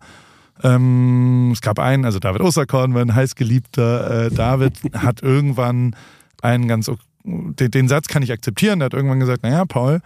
[0.64, 5.96] Ähm, es gab einen, also David Osterkorn, mein heißgeliebter äh, David, hat irgendwann
[6.42, 6.92] einen ganz,
[7.24, 10.02] den, den Satz kann ich akzeptieren, der hat irgendwann gesagt, naja, Paul,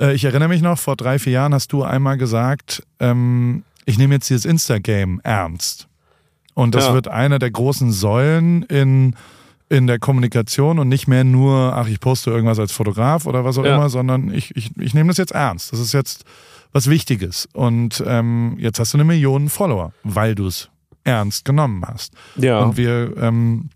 [0.00, 3.98] äh, ich erinnere mich noch, vor drei, vier Jahren hast du einmal gesagt, ähm, ich
[3.98, 5.86] nehme jetzt dieses Insta-Game ernst.
[6.54, 6.94] Und das Ja.
[6.94, 9.14] wird eine der großen Säulen in,
[9.68, 13.58] in der Kommunikation und nicht mehr nur, ach, ich poste irgendwas als Fotograf oder was
[13.58, 13.74] auch Ja.
[13.76, 15.72] immer, sondern ich, ich, ich nehme das jetzt ernst.
[15.72, 16.24] Das ist jetzt
[16.72, 17.48] was Wichtiges.
[17.52, 20.68] Und ähm, jetzt hast du eine Million Follower, weil du es
[21.04, 22.12] ernst genommen hast.
[22.36, 22.60] Ja.
[22.60, 23.70] Und wir ähm,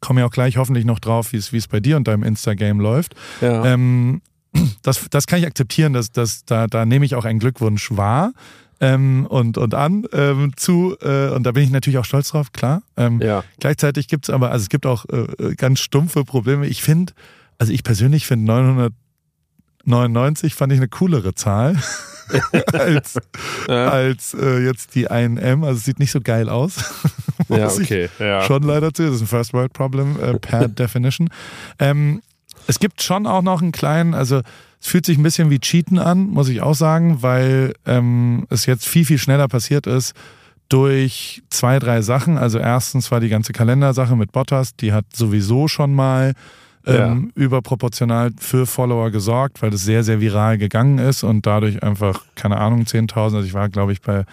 [0.00, 3.14] kommen ja auch gleich hoffentlich noch drauf, wie es bei dir und deinem Insta-Game läuft.
[3.40, 3.64] ja.
[3.64, 4.20] Ähm,
[4.82, 8.32] das, das kann ich akzeptieren, dass, dass, da, da nehme ich auch einen Glückwunsch wahr
[8.80, 10.96] ähm, und, und an ähm, zu.
[11.00, 12.82] Äh, und da bin ich natürlich auch stolz drauf, klar.
[12.96, 13.44] Ähm, ja.
[13.60, 16.66] Gleichzeitig gibt es aber, also es gibt auch äh, ganz stumpfe Probleme.
[16.66, 17.12] Ich finde,
[17.58, 18.46] also ich persönlich finde
[19.84, 21.76] 999 fand ich eine coolere Zahl
[22.72, 23.18] als,
[23.68, 23.88] Ja.
[23.88, 25.64] als äh, jetzt die 1M.
[25.64, 26.76] Also es sieht nicht so geil aus.
[27.48, 28.08] ja, okay.
[28.18, 28.42] Ja.
[28.42, 29.04] schon leider zu.
[29.04, 31.30] Das ist ein First World Problem äh, per Definition.
[31.78, 32.22] Ähm,
[32.66, 34.42] es gibt schon auch noch einen kleinen, also
[34.80, 38.66] es fühlt sich ein bisschen wie Cheaten an, muss ich auch sagen, weil ähm, es
[38.66, 40.14] jetzt viel, viel schneller passiert ist
[40.68, 42.36] durch zwei, drei Sachen.
[42.36, 46.34] Also erstens war die ganze Kalendersache mit Bottas, die hat sowieso schon mal
[46.88, 52.24] ähm, überproportional für Follower gesorgt, weil das sehr, sehr viral gegangen ist und dadurch einfach,
[52.34, 54.24] keine Ahnung, 10.000, also ich war, glaube ich, bei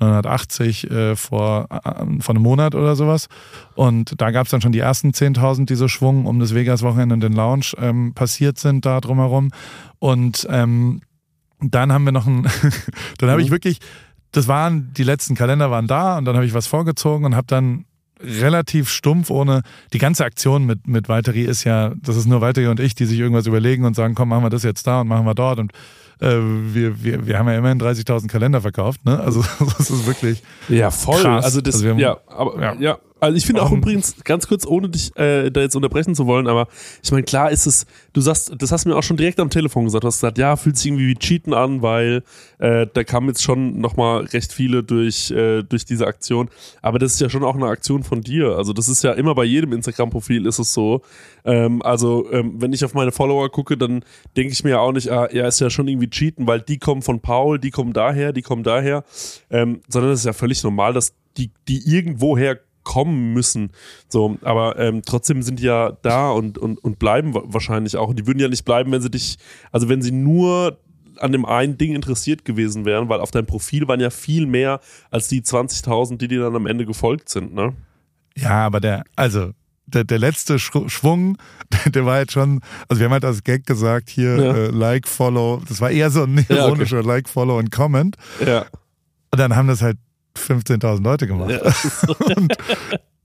[0.00, 3.28] 980 äh, vor, äh, vor einem Monat oder sowas.
[3.74, 7.14] Und da gab es dann schon die ersten 10.000, die so Schwung um das Vegas-Wochenende
[7.14, 9.50] und den Lounge ähm, passiert sind da drumherum.
[9.98, 11.00] Und ähm,
[11.60, 12.46] dann haben wir noch ein,
[13.18, 13.78] dann habe ich wirklich,
[14.32, 17.46] das waren, die letzten Kalender waren da und dann habe ich was vorgezogen und habe
[17.46, 17.84] dann
[18.20, 22.68] relativ stumpf ohne, die ganze Aktion mit, mit Valtteri ist ja, das ist nur Valtteri
[22.68, 25.08] und ich, die sich irgendwas überlegen und sagen, komm, machen wir das jetzt da und
[25.08, 25.72] machen wir dort und
[26.20, 29.18] äh, wir, wir, wir haben ja immerhin 30.000 Kalender verkauft, ne?
[29.18, 29.42] Also
[29.78, 31.20] das ist wirklich, Ja, voll.
[31.20, 31.44] Krass.
[31.44, 32.74] Also das, Also haben- ja, aber ja.
[32.78, 32.98] ja.
[33.24, 36.46] Also ich finde auch übrigens, ganz kurz, ohne dich äh, da jetzt unterbrechen zu wollen,
[36.46, 36.68] aber
[37.02, 39.48] ich meine, klar ist es, du sagst, das hast du mir auch schon direkt am
[39.48, 42.22] Telefon gesagt, du hast gesagt, ja, fühlt sich irgendwie wie Cheaten an, weil
[42.58, 46.50] äh, da kamen jetzt schon nochmal recht viele durch, äh, durch diese Aktion.
[46.82, 48.58] Aber das ist ja schon auch eine Aktion von dir.
[48.58, 51.00] Also das ist ja immer bei jedem Instagram-Profil ist es so.
[51.46, 54.04] Ähm, also ähm, wenn ich auf meine Follower gucke, dann
[54.36, 56.78] denke ich mir ja auch nicht, ah, ja, ist ja schon irgendwie Cheaten, weil die
[56.78, 59.02] kommen von Paul, die kommen daher, die kommen daher.
[59.48, 63.70] Ähm, sondern es ist ja völlig normal, dass die, die irgendwoher kommen müssen.
[64.08, 68.08] So, aber ähm, trotzdem sind die ja da und, und, und bleiben wa- wahrscheinlich auch.
[68.08, 69.36] Und die würden ja nicht bleiben, wenn sie dich,
[69.72, 70.78] also wenn sie nur
[71.18, 74.80] an dem einen Ding interessiert gewesen wären, weil auf deinem Profil waren ja viel mehr
[75.10, 77.72] als die 20.000, die dir dann am Ende gefolgt sind, ne?
[78.36, 79.50] ja, aber der, also
[79.86, 81.38] der, der letzte Schwung,
[81.84, 84.54] der, der war jetzt schon, also wir haben halt als Gag gesagt, hier Ja.
[84.56, 86.54] äh, Like, Follow, das war eher so ein Ja, okay.
[86.66, 88.16] ironischer Like, Follow und Comment.
[88.44, 88.62] Ja.
[89.30, 89.98] Und dann haben das halt
[90.36, 91.50] 15.000 Leute gemacht.
[91.50, 91.60] ja.
[92.36, 92.52] Und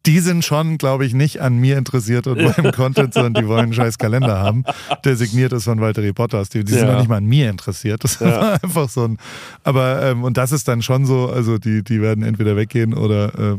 [0.06, 3.64] die sind schon, glaube ich, nicht an mir interessiert und meinem Content, sondern die wollen
[3.64, 4.64] einen scheiß Kalender haben,
[5.04, 6.48] der signiert ist von Walter Bottas.
[6.50, 6.94] Die, die sind Ja.
[6.94, 8.04] noch nicht mal an mir interessiert.
[8.06, 8.28] Das Ja.
[8.28, 9.18] war einfach so ein.
[9.66, 13.38] Aber, ähm, und das ist dann schon so, also die, die werden entweder weggehen oder
[13.38, 13.58] äh,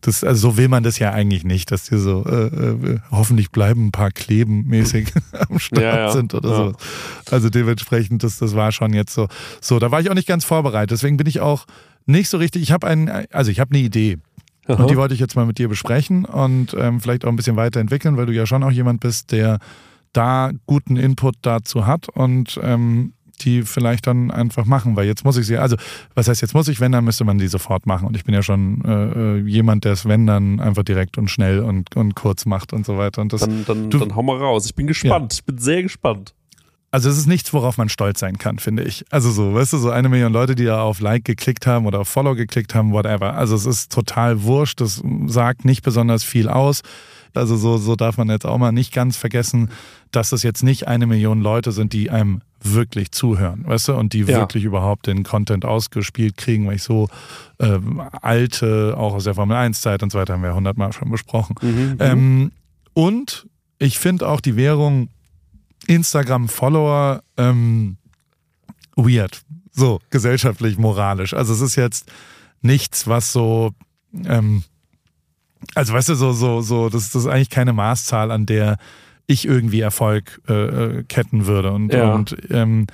[0.00, 3.52] das, also so will man das ja eigentlich nicht, dass die so äh, äh, hoffentlich
[3.52, 5.12] bleiben ein paar Kleben mäßig
[5.48, 6.72] am Start Ja, sind oder so.
[7.30, 9.28] Also dementsprechend, das, das war schon jetzt so.
[9.60, 10.90] So, da war ich auch nicht ganz vorbereitet.
[10.90, 11.64] Deswegen bin ich auch
[12.10, 12.62] nicht so richtig.
[12.62, 14.18] Ich habe einen, also ich habe eine Idee.
[14.66, 14.82] Aha.
[14.82, 17.56] Und die wollte ich jetzt mal mit dir besprechen und ähm, vielleicht auch ein bisschen
[17.56, 19.58] weiterentwickeln, weil du ja schon auch jemand bist, der
[20.12, 25.38] da guten Input dazu hat und ähm, die vielleicht dann einfach machen, weil jetzt muss
[25.38, 25.76] ich sie, also
[26.14, 28.34] was heißt jetzt muss ich, wenn, dann müsste man die sofort machen und ich bin
[28.34, 32.14] ja schon äh, äh, jemand, der es wenn, dann einfach direkt und schnell und, und
[32.14, 34.66] kurz macht und so weiter und das, Dann, dann, Du- dann hau mal raus.
[34.66, 35.32] Ich bin gespannt.
[35.32, 36.34] Ich bin sehr gespannt.
[36.92, 39.04] Also es ist nichts, worauf man stolz sein kann, finde ich.
[39.10, 42.00] Also so, weißt du, so eine Million Leute, die da auf Like geklickt haben oder
[42.00, 43.34] auf Follow geklickt haben, whatever.
[43.34, 46.80] Also es ist total wurscht, das sagt nicht besonders viel aus.
[47.32, 49.70] Also so, so darf man jetzt auch mal nicht ganz vergessen,
[50.10, 54.12] dass es jetzt nicht eine Million Leute sind, die einem wirklich zuhören, weißt du, und
[54.12, 54.40] die Ja.
[54.40, 57.08] wirklich überhaupt den Content ausgespielt kriegen, weil ich so
[57.60, 61.54] ähm, alte, auch aus der Formel 1-Zeit und so weiter, haben wir hundertmal schon besprochen.
[62.00, 62.50] Ähm,
[62.94, 63.46] und
[63.78, 65.08] ich finde auch die Währung
[65.86, 67.96] Instagram-Follower ähm,
[68.96, 69.42] weird.
[69.72, 71.34] So, gesellschaftlich, moralisch.
[71.34, 72.10] Also es ist jetzt
[72.60, 73.72] nichts, was so,
[74.24, 74.64] ähm,
[75.74, 78.76] also weißt du, so, so, so, das, das ist eigentlich keine Maßzahl, an der
[79.26, 80.52] ich irgendwie Erfolg äh,
[80.98, 81.72] äh, ketten würde.
[81.72, 82.12] Und, Ja.
[82.12, 82.86] und ähm,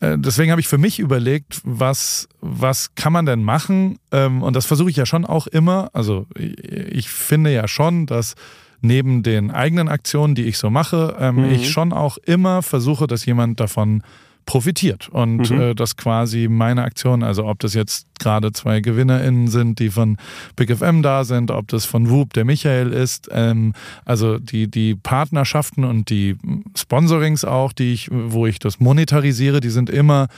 [0.00, 3.98] äh, deswegen habe ich für mich überlegt, was, was kann man denn machen?
[4.12, 5.90] Ähm, und das versuche ich ja schon auch immer.
[5.94, 8.34] Also ich finde ja schon, dass
[8.80, 11.50] neben den eigenen Aktionen, die ich so mache, ähm, Mhm.
[11.50, 14.02] ich schon auch immer versuche, dass jemand davon
[14.46, 15.60] profitiert und Mhm.
[15.60, 20.16] äh, dass quasi meine Aktionen, also ob das jetzt gerade zwei GewinnerInnen sind, die von
[20.56, 23.74] Big FM da sind, ob das von Whoop der Michael ist, ähm,
[24.06, 26.36] also die, die Partnerschaften und die
[26.74, 30.28] Sponsorings auch, die ich, wo ich das monetarisiere, die sind immer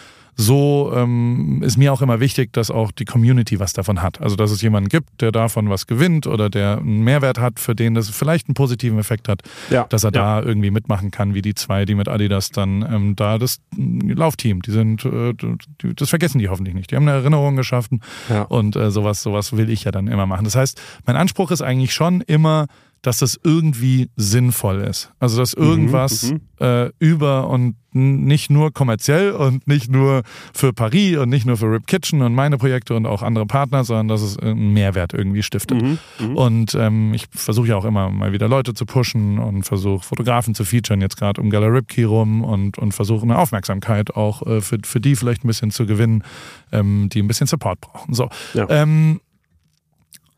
[0.40, 4.20] so ähm, ist mir auch immer wichtig, dass auch die Community was davon hat.
[4.22, 7.74] Also dass es jemanden gibt, der davon was gewinnt oder der einen Mehrwert hat, für
[7.74, 9.84] den das vielleicht einen positiven Effekt hat, Ja.
[9.84, 10.40] dass er ja.
[10.40, 14.12] da irgendwie mitmachen kann, wie die zwei, die mit Adidas dann ähm, da das äh,
[14.12, 15.34] Laufteam, die sind, äh,
[15.82, 16.90] die, das vergessen die hoffentlich nicht.
[16.90, 18.00] Die haben eine Erinnerung geschaffen
[18.30, 18.42] Ja.
[18.42, 20.44] und äh, sowas, sowas will ich ja dann immer machen.
[20.44, 22.66] Das heißt, mein Anspruch ist eigentlich schon immer,
[23.02, 25.10] dass das irgendwie sinnvoll ist.
[25.18, 26.40] Also dass irgendwas mhm.
[26.60, 31.72] äh, über und nicht nur kommerziell und nicht nur für Paris und nicht nur für
[31.72, 35.42] Rip Kitchen und meine Projekte und auch andere Partner, sondern dass es einen Mehrwert irgendwie
[35.42, 35.82] stiftet.
[35.82, 35.98] Mhm.
[36.20, 36.36] Mhm.
[36.36, 40.54] Und ähm, ich versuche ja auch immer mal wieder Leute zu pushen und versuche Fotografen
[40.54, 44.60] zu featuren, jetzt gerade um Gala Ripkey rum und, und versuche eine Aufmerksamkeit auch äh,
[44.60, 46.22] für, für die vielleicht ein bisschen zu gewinnen,
[46.70, 48.14] ähm, die ein bisschen Support brauchen.
[48.14, 48.28] So.
[48.54, 48.68] Ja.
[48.68, 49.20] Ähm,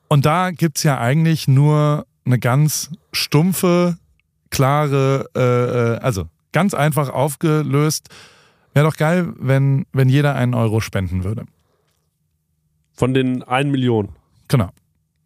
[0.08, 3.98] und da gibt's ja eigentlich nur eine ganz stumpfe,
[4.50, 8.08] klare, äh, äh, also ganz einfach aufgelöst.
[8.74, 11.44] Wäre doch geil, wenn, wenn jeder einen Euro spenden würde.
[12.92, 14.10] Von den 1 Million.
[14.48, 14.70] Genau.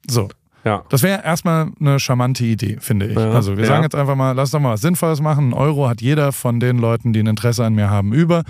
[0.08, 0.28] So.
[0.64, 0.82] Ja.
[0.88, 3.16] Das wäre erstmal eine charmante Idee, finde ich.
[3.16, 3.68] Ja, also wir ja.
[3.68, 5.50] sagen jetzt einfach mal, lass doch mal was Sinnvolles machen.
[5.50, 8.42] Ein Euro hat jeder von den Leuten, die ein Interesse an mir haben, über.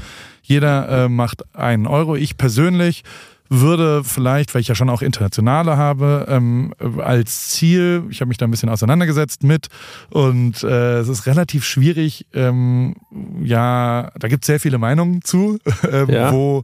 [0.43, 2.17] Jeder äh, macht einen Euro.
[2.17, 3.05] Ich persönlich
[3.49, 8.39] würde vielleicht, weil ich ja schon auch internationale habe, ähm, als Ziel, ich habe mich
[8.39, 9.69] da ein bisschen auseinandergesetzt mit
[10.11, 12.97] und äh, es ist relativ schwierig, ähm,
[13.43, 15.59] ja, da gibt es sehr viele Meinungen zu,
[15.93, 16.33] ähm, Ja.
[16.33, 16.63] wo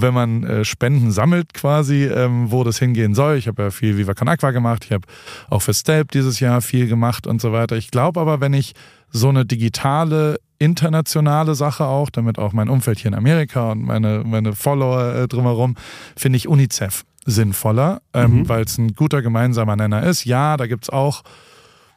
[0.00, 3.36] wenn man äh, Spenden sammelt quasi, ähm, wo das hingehen soll.
[3.36, 5.06] Ich habe ja viel Viva Con Aqua gemacht, ich habe
[5.50, 7.76] auch für Stelp dieses Jahr viel gemacht und so weiter.
[7.76, 8.72] Ich glaube aber, wenn ich
[9.10, 14.22] so eine digitale, internationale Sache auch, damit auch mein Umfeld hier in Amerika und meine,
[14.24, 15.76] meine Follower äh, drumherum,
[16.16, 18.48] finde ich UNICEF sinnvoller, ähm, Mhm.
[18.48, 20.24] weil es ein guter gemeinsamer Nenner ist.
[20.24, 21.22] Ja, da gibt's auch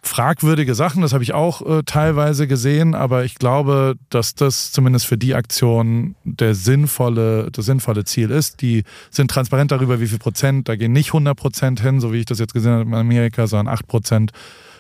[0.02, 5.06] fragwürdige Sachen, das habe ich auch äh, teilweise gesehen, aber ich glaube, dass das zumindest
[5.06, 8.62] für die Aktion der sinnvolle, das sinnvolle Ziel ist.
[8.62, 12.20] Die sind transparent darüber, wie viel Prozent, da gehen nicht 100 Prozent hin, so wie
[12.20, 14.32] ich das jetzt gesehen habe in Amerika, sondern 8 Prozent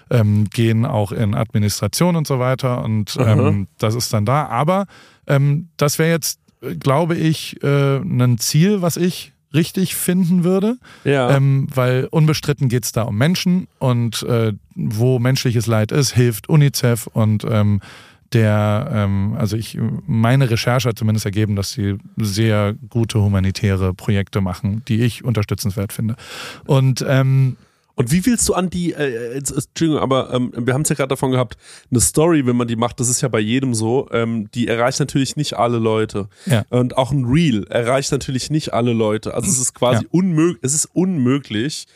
[0.10, 4.48] ähm, gehen auch in Administration und so weiter und ähm, das ist dann da.
[4.48, 4.86] Aber
[5.28, 10.78] ähm, das wäre jetzt, äh, glaube ich, äh, ein Ziel, was ich richtig finden würde.
[11.04, 11.36] Ja.
[11.36, 16.50] Ähm, weil unbestritten geht es da um Menschen und äh, wo menschliches Leid ist, hilft
[16.50, 17.82] UNICEF und ähm,
[18.34, 24.42] der, ähm, also ich, meine Recherche hat zumindest ergeben, dass sie sehr gute humanitäre Projekte
[24.42, 26.16] machen, die ich unterstützenswert finde.
[26.66, 27.56] Und ähm,
[27.98, 30.90] Und wie willst du an die, äh, jetzt, ist- Entschuldigung, aber ähm, wir haben es
[30.90, 31.58] ja gerade davon gehabt,
[31.92, 35.00] eine Story, wenn man die macht, das ist ja bei jedem so, ähm, die erreicht
[35.00, 36.30] natürlich nicht alle Leute.
[36.46, 36.64] Ja.
[36.70, 39.34] Und auch ein Reel erreicht natürlich nicht alle Leute.
[39.34, 40.10] Also es ist quasi Ja.
[40.12, 41.88] unmöglich, es ist unmöglich,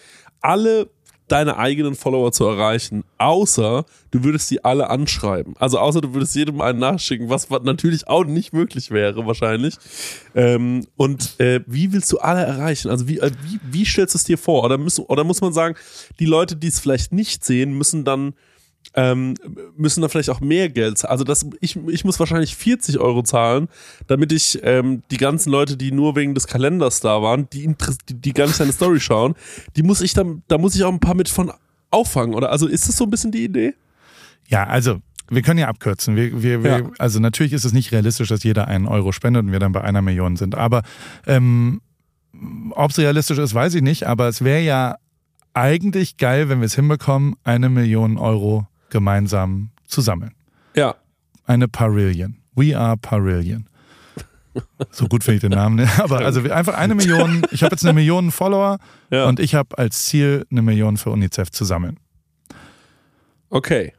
[0.41, 0.89] alle
[1.31, 5.55] deine eigenen Follower zu erreichen, außer du würdest sie alle anschreiben.
[5.59, 9.75] Also außer du würdest jedem einen nachschicken, was wa- natürlich auch nicht möglich wäre wahrscheinlich.
[10.35, 12.89] Ähm, und äh, wie willst du alle erreichen?
[12.89, 14.63] Also wie, äh, wie, wie stellst du es dir vor?
[14.63, 15.75] Oder, müssen, oder muss man sagen,
[16.19, 18.33] die Leute, die es vielleicht nicht sehen, müssen dann
[18.93, 19.35] ähm,
[19.77, 21.11] müssen dann vielleicht auch mehr Geld zahlen.
[21.11, 23.69] Also das, ich, ich muss wahrscheinlich 40 Euro zahlen,
[24.07, 27.73] damit ich ähm, die ganzen Leute, die nur wegen des Kalenders da waren, die,
[28.09, 29.35] die, die gar nicht seine Story schauen,
[29.75, 31.51] die muss ich dann, da muss ich auch ein paar mit von
[31.89, 32.51] auffangen, oder?
[32.51, 33.75] Also ist das so ein bisschen die Idee?
[34.47, 36.15] Ja, also wir können ja abkürzen.
[36.15, 36.91] Wir, wir, wir, Ja.
[36.97, 39.81] Also natürlich ist es nicht realistisch, dass jeder einen Euro spendet und wir dann bei
[39.81, 40.55] einer Million sind.
[40.55, 40.83] Aber
[41.25, 41.81] ähm,
[42.71, 44.07] ob es realistisch ist, weiß ich nicht.
[44.07, 44.97] Aber es wäre ja
[45.53, 50.35] eigentlich geil, wenn wir es hinbekommen, eine Million Euro gemeinsam zu sammeln.
[50.75, 50.95] Ja.
[51.45, 52.37] Eine Parillion.
[52.53, 53.67] We are Parillion.
[54.91, 55.77] So gut finde ich den Namen.
[55.77, 55.89] ne?
[55.99, 57.41] Aber also einfach eine Million.
[57.51, 58.79] Ich habe jetzt eine Million Follower
[59.09, 59.25] Ja.
[59.27, 61.97] und ich habe als Ziel, eine Million für UNICEF zu sammeln.
[63.49, 63.93] Okay.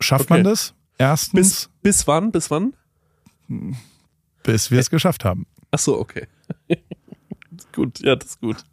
[0.00, 0.34] Schafft Okay.
[0.34, 0.72] man das?
[0.96, 2.32] Erstens, Bis, bis wann?
[2.32, 2.72] Bis wann?
[4.42, 5.46] bis wir es geschafft haben.
[5.72, 6.26] Ach so, okay.
[7.74, 8.64] gut, ja, das ist gut.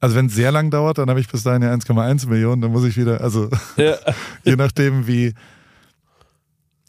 [0.00, 2.72] Also wenn es sehr lang dauert, dann habe ich bis dahin ja 1,1 Millionen, dann
[2.72, 3.96] muss ich wieder, also Ja.
[4.44, 5.34] je nachdem wie.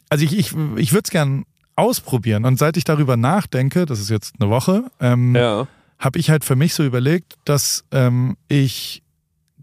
[0.08, 1.44] Also ich, ich, ich würde es gern
[1.76, 5.66] ausprobieren und seit ich darüber nachdenke, das ist jetzt eine Woche, ähm, ja.
[5.98, 9.02] habe ich halt für mich so überlegt, dass ähm, ich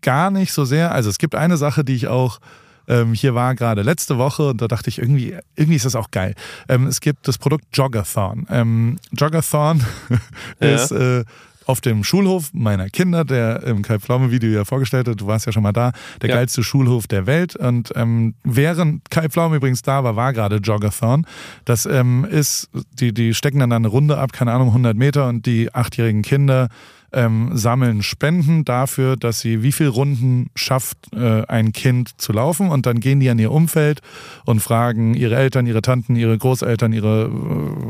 [0.02, 2.40] gar nicht so sehr, also es gibt eine Sache, die ich auch
[2.88, 6.10] ähm, hier war gerade letzte Woche und da dachte ich irgendwie, irgendwie ist das auch
[6.10, 6.34] geil.
[6.68, 8.48] Ähm, es gibt das Produkt Joggathon.
[8.50, 9.84] Ähm, Joggathon
[10.60, 10.68] Ja.
[10.76, 11.24] ist äh,
[11.70, 15.46] auf dem Schulhof meiner Kinder, der im Kai Pflaume Video ja vorgestellt hat, du warst
[15.46, 16.36] ja schon mal da, der Ja.
[16.38, 17.56] geilste Schulhof der Welt.
[17.56, 21.28] Und ähm, während Kai Pflaume übrigens da war, war gerade Joggathon.
[21.66, 25.46] Das ähm, ist, die, die stecken dann eine Runde ab, keine Ahnung, 100 Meter und
[25.46, 26.70] die achtjährigen Kinder
[27.14, 32.70] ähm, sammeln Spenden dafür, dass sie wie viel Runden schafft äh, ein Kind zu laufen.
[32.70, 34.02] Und dann gehen die an ihr Umfeld
[34.46, 37.30] und fragen ihre Eltern, ihre Tanten, ihre Großeltern, ihre äh,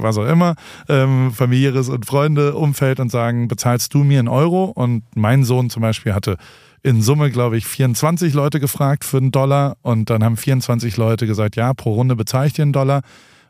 [0.01, 0.55] was auch immer,
[0.88, 4.65] ähm, familiäres und Freunde, Umfeld und sagen, bezahlst du mir einen Euro?
[4.65, 6.38] Und mein Sohn zum Beispiel hatte
[6.82, 9.76] in Summe, glaube ich, 24 Leute gefragt für einen Dollar.
[9.82, 13.01] Und dann haben 24 Leute gesagt, ja, pro Runde bezahle ich dir einen Dollar.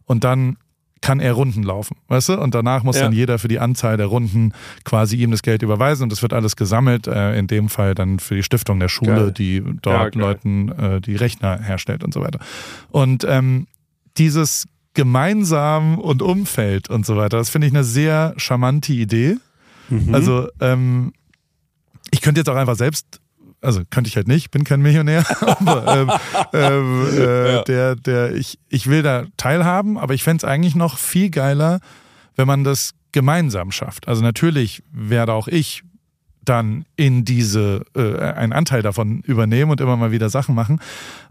[0.05, 0.57] Und dann
[1.01, 2.39] kann er Runden laufen, weißt du?
[2.41, 3.03] Und danach muss Ja.
[3.03, 6.33] dann jeder für die Anzahl der Runden quasi ihm das Geld überweisen und das wird
[6.33, 9.31] alles gesammelt, äh, in dem Fall dann für die Stiftung der Schule, Geil.
[9.31, 10.21] die Ja, dort geil.
[10.21, 12.39] Leuten äh, die Rechner herstellt und so weiter.
[12.91, 13.67] Und ähm,
[14.17, 19.37] dieses gemeinsam und Umfeld und so weiter, das finde ich eine sehr charmante Idee.
[19.89, 20.13] Mhm.
[20.13, 21.13] Also ähm,
[22.11, 23.18] ich könnte jetzt auch einfach selbst,
[23.61, 26.11] also könnte ich halt nicht, bin kein Millionär, aber ähm,
[26.53, 27.63] ähm, äh, Ja.
[27.63, 31.79] der, der, ich, ich will da teilhaben, aber ich fände es eigentlich noch viel geiler,
[32.35, 34.07] wenn man das gemeinsam schafft.
[34.07, 35.83] Also natürlich werde auch ich
[36.49, 40.79] dann in diese, äh, einen Anteil davon übernehmen und immer mal wieder Sachen machen.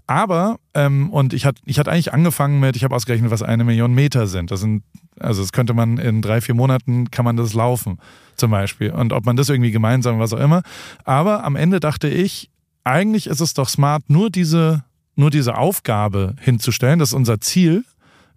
[0.07, 3.65] Aber, ähm, und ich hatte ich hatte eigentlich angefangen mit, ich habe ausgerechnet, was eine
[3.65, 4.51] Million Meter sind.
[4.51, 4.85] Das sind,
[5.19, 7.99] also das könnte man in drei, vier Monaten, kann man das laufen
[8.37, 8.91] zum Beispiel.
[8.91, 10.63] Und ob man das irgendwie gemeinsam, was auch immer.
[11.05, 12.49] Aber am Ende dachte ich,
[12.85, 14.85] eigentlich ist es doch smart, nur diese,
[15.17, 17.01] nur diese Aufgabe hinzustellen.
[17.01, 17.85] Das ist unser Ziel,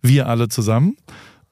[0.02, 0.98] wir alle zusammen.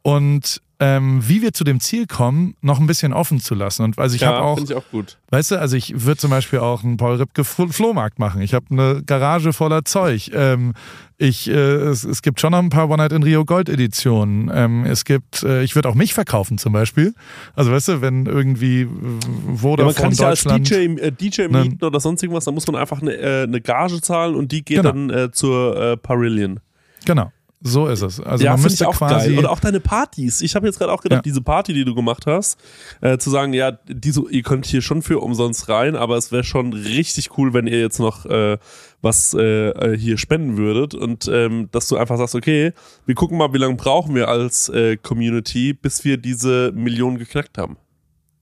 [0.02, 3.84] Und ähm, wie wir zu dem Ziel kommen, noch ein bisschen offen zu lassen.
[3.84, 5.18] Und also ich habe ja, auch, finde ich auch gut.
[5.30, 8.42] weißt du, also ich würde zum Beispiel auch einen Paul Ripke Flo- Flohmarkt machen.
[8.42, 10.32] Ich habe eine Garage voller Zeug.
[10.34, 10.74] Ähm,
[11.18, 14.50] ich, äh, es, es gibt schon noch ein paar One Night in Rio Gold Editionen.
[14.54, 17.14] Ähm, es gibt, äh, ich würde auch mich verkaufen zum Beispiel.
[17.56, 21.64] Also weißt du, wenn irgendwie äh, Ja, man kann nicht als DJ, äh, DJ Ne.
[21.64, 24.64] mieten oder sonst irgendwas, da muss man einfach eine, äh, eine Gage zahlen und die
[24.64, 24.92] geht Genau.
[24.92, 26.62] dann äh, zur äh, Parillion.
[27.06, 28.22] genau, so ist es.
[28.22, 29.40] Also ja, man finde ich müsste auch quasi, geil.
[29.40, 30.40] Und auch deine Partys.
[30.42, 31.22] Ich habe jetzt gerade auch gedacht, Ja.
[31.22, 32.58] diese Party, die du gemacht hast,
[33.02, 36.46] äh, zu sagen, ja, diese, ihr könnt hier schon für umsonst rein, aber es wäre
[36.46, 38.58] schon richtig cool, wenn ihr jetzt noch äh,
[39.02, 42.72] was äh, äh, hier spenden würdet und ähm, dass du einfach sagst, okay,
[43.06, 47.58] wir gucken mal, wie lange brauchen wir als äh, Community, bis wir diese Millionen geknackt
[47.58, 47.76] haben.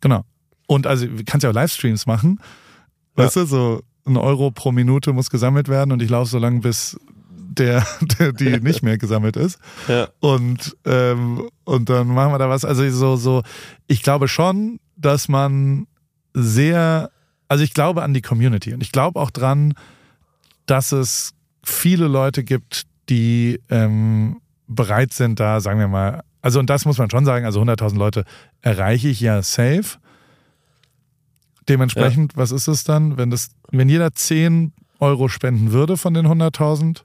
[0.02, 0.26] Genau.
[0.68, 2.40] Und also, du kannst ja auch Livestreams machen.
[3.16, 6.60] Weißt du, so ein Euro pro Minute muss gesammelt werden und ich laufe so lange,
[6.60, 6.98] bis
[7.60, 7.86] der,
[8.20, 9.60] der die nicht mehr gesammelt ist.
[9.88, 10.10] Ja.
[10.20, 12.66] Und, ähm, und dann machen wir da was.
[12.66, 13.44] Also so, so,
[13.88, 15.88] ich glaube schon, dass man
[16.34, 17.12] sehr,
[17.48, 19.74] also ich glaube an die Community und ich glaube auch dran,
[20.66, 21.34] dass es
[21.64, 26.98] viele Leute gibt, die ähm, bereit sind, da, sagen wir mal, also und das muss
[26.98, 28.26] man schon sagen, also 100.000 Leute
[28.62, 29.98] erreiche ich ja safe.
[31.68, 36.26] Dementsprechend, was ist es dann, wenn das, wenn jeder 10 Euro spenden würde von den
[36.28, 37.02] 100.000,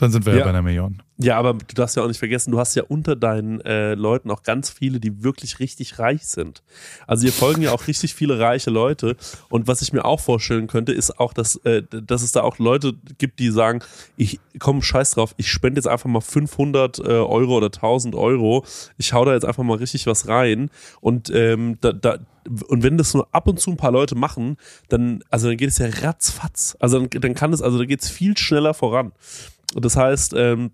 [0.00, 0.38] dann sind wir ja.
[0.38, 0.44] Ja.
[0.44, 1.02] bei einer Million.
[1.18, 4.30] Ja, aber du darfst ja auch nicht vergessen, du hast ja unter deinen äh, Leuten
[4.30, 6.62] auch ganz viele, die wirklich richtig reich sind.
[7.06, 9.16] Also hier folgen ja auch richtig viele reiche Leute.
[9.50, 12.58] Und was ich mir auch vorstellen könnte, ist auch, dass, äh, dass es da auch
[12.58, 13.80] Leute gibt, die sagen,
[14.16, 18.64] ich komm scheiß drauf, ich spende jetzt einfach mal 500 äh, Euro oder 1000 Euro.
[18.96, 20.70] Ich hau da jetzt einfach mal richtig was rein.
[21.02, 22.18] Und ähm, da, da,
[22.68, 24.56] und wenn das nur ab und zu ein paar Leute machen,
[24.88, 26.76] dann, also dann geht es ja ratzfatz.
[26.80, 29.12] Also dann, dann kann es, also da geht es viel schneller voran.
[29.74, 30.72] Und das heißt, ähm,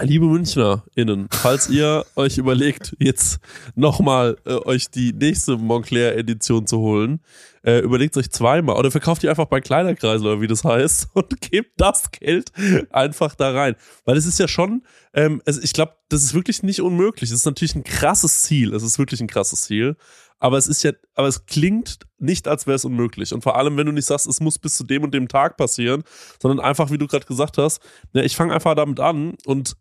[0.00, 3.40] Liebe MünchnerInnen, falls ihr euch überlegt, jetzt
[3.74, 7.20] nochmal äh, euch die nächste Montclair-Edition zu holen,
[7.64, 11.40] äh, überlegt euch zweimal oder verkauft die einfach bei Kleiderkreisel oder wie das heißt und
[11.40, 12.52] gebt das Geld
[12.90, 13.74] einfach da rein.
[14.04, 14.84] Weil es ist ja schon,
[15.14, 17.30] ähm, also ich glaube, das ist wirklich nicht unmöglich.
[17.30, 18.74] Es ist natürlich ein krasses Ziel.
[18.74, 19.96] Es ist wirklich ein krasses Ziel.
[20.38, 23.34] Aber es ist ja, aber es klingt nicht, als wäre es unmöglich.
[23.34, 25.56] Und vor allem, wenn du nicht sagst, es muss bis zu dem und dem Tag
[25.56, 26.04] passieren,
[26.40, 27.82] sondern einfach, wie du gerade gesagt hast,
[28.12, 29.76] ja, ich fange einfach damit an und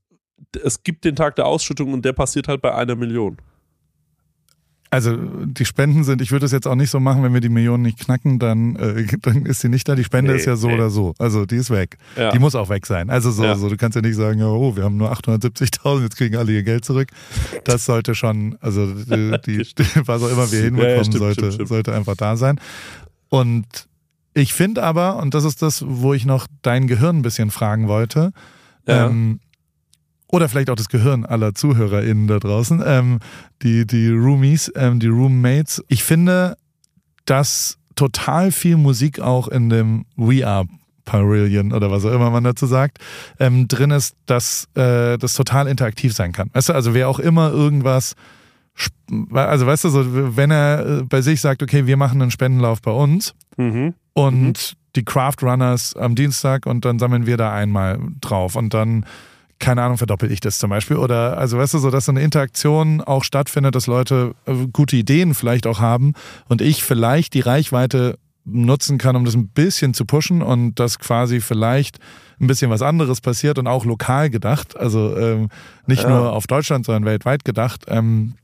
[0.63, 3.37] es gibt den Tag der Ausschüttung und der passiert halt bei einer Million.
[4.89, 7.49] Also die Spenden sind, ich würde es jetzt auch nicht so machen, wenn wir die
[7.49, 9.95] Millionen nicht knacken, dann, äh, dann ist sie nicht da.
[9.95, 10.75] Die Spende Nee, ist ja so nee.
[10.75, 11.13] oder so.
[11.19, 11.97] Also die ist weg.
[12.15, 12.31] Ja.
[12.31, 13.09] Die muss auch weg sein.
[13.09, 13.55] Also so, Ja.
[13.55, 16.51] so, du kannst ja nicht sagen, ja, oh, wir haben nur 870.000, jetzt kriegen alle
[16.51, 17.09] ihr Geld zurück.
[17.65, 19.63] Das sollte schon, also die, die,
[20.05, 21.69] was auch immer wir hinbekommen, Ja, stimmt, sollte, stimmt, stimmt.
[21.69, 22.59] sollte einfach da sein.
[23.29, 23.65] Und
[24.33, 27.87] ich finde aber, und das ist das, wo ich noch dein Gehirn ein bisschen fragen
[27.87, 28.31] wollte,
[28.85, 29.39] ähm,
[30.29, 33.19] oder vielleicht auch das Gehirn aller ZuhörerInnen da draußen, ähm,
[33.61, 35.83] die, die Roomies, ähm, die Roommates.
[35.87, 36.57] Ich finde,
[37.25, 40.65] dass total viel Musik auch in dem We Are
[41.05, 42.97] Pavilion oder was auch immer man dazu sagt,
[43.39, 46.49] ähm, drin ist, dass äh, das total interaktiv sein kann.
[46.53, 48.15] Weißt du, also wer auch immer irgendwas,
[49.31, 52.81] also weißt du, so, wenn er äh, bei sich sagt, okay, wir machen einen Spendenlauf
[52.81, 53.95] bei uns, Mhm.
[54.13, 59.05] und die Craft Runners am Dienstag und dann sammeln wir da einmal drauf und dann,
[59.59, 60.97] keine Ahnung, verdoppel ich das zum Beispiel.
[60.97, 64.95] Oder, also weißt du, so dass so eine Interaktion auch stattfindet, dass Leute äh, gute
[64.95, 66.13] Ideen vielleicht auch haben
[66.47, 70.99] und ich vielleicht die Reichweite nutzen kann, um das ein bisschen zu pushen und dass
[70.99, 71.97] quasi vielleicht
[72.39, 75.49] ein bisschen was anderes passiert und auch lokal gedacht, also ähm,
[75.85, 76.09] nicht Ja.
[76.09, 78.35] nur auf Deutschland, sondern weltweit gedacht, ähm,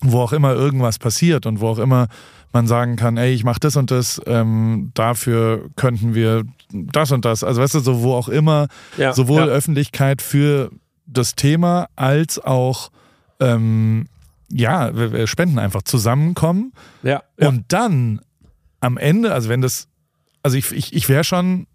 [0.00, 2.08] wo auch immer irgendwas passiert und wo auch immer
[2.52, 7.24] man sagen kann, ey, ich mache das und das, ähm, dafür könnten wir das und
[7.24, 7.44] das.
[7.44, 9.46] Also weißt du, so wo auch immer Ja, sowohl ja.
[9.46, 10.70] Öffentlichkeit für
[11.06, 12.90] das Thema als auch
[13.40, 14.06] ähm,
[14.50, 14.90] ja,
[15.26, 16.72] Spenden einfach zusammenkommen
[17.02, 17.48] Ja, ja.
[17.48, 18.20] und dann
[18.80, 19.88] am Ende, also wenn das,
[20.42, 21.66] also ich, ich, ich wäre schon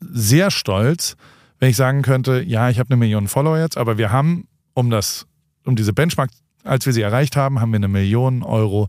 [0.00, 1.16] sehr stolz,
[1.58, 4.90] wenn ich sagen könnte, ja, ich habe eine Million Follower jetzt, aber wir haben, um
[4.90, 5.26] das,
[5.64, 6.30] um diese Benchmark,
[6.64, 8.88] als wir sie erreicht haben, haben wir eine Million Euro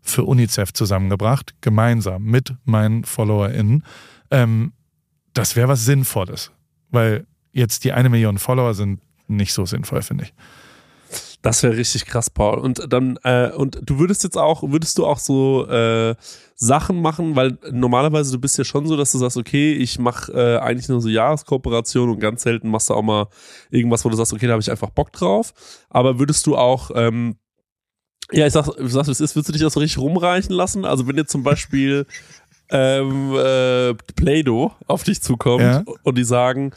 [0.00, 3.84] für UNICEF zusammengebracht, gemeinsam mit meinen FollowerInnen.
[4.30, 4.72] Ähm,
[5.32, 6.50] das wäre was Sinnvolles,
[6.90, 10.34] weil jetzt die eine Million Follower sind nicht so sinnvoll, finde ich.
[11.42, 12.58] Das wäre richtig krass, Paul.
[12.58, 16.14] Und dann, äh, und du würdest jetzt auch, würdest du auch so äh,
[16.62, 20.32] Sachen machen, weil normalerweise du bist ja schon so, dass du sagst, okay, ich mache
[20.32, 23.26] äh, eigentlich nur so Jahreskooperationen und ganz selten machst du auch mal
[23.70, 25.52] irgendwas, wo du sagst, okay, da habe ich einfach Bock drauf.
[25.90, 27.34] Aber würdest du auch, ähm,
[28.30, 30.84] ja, ich sag, ich sag, es ist, würdest du dich das so richtig rumreichen lassen?
[30.84, 32.06] Also wenn jetzt zum Beispiel
[32.70, 35.82] ähm, äh, Play-Doh auf dich zukommt Ja.
[36.04, 36.72] und die sagen,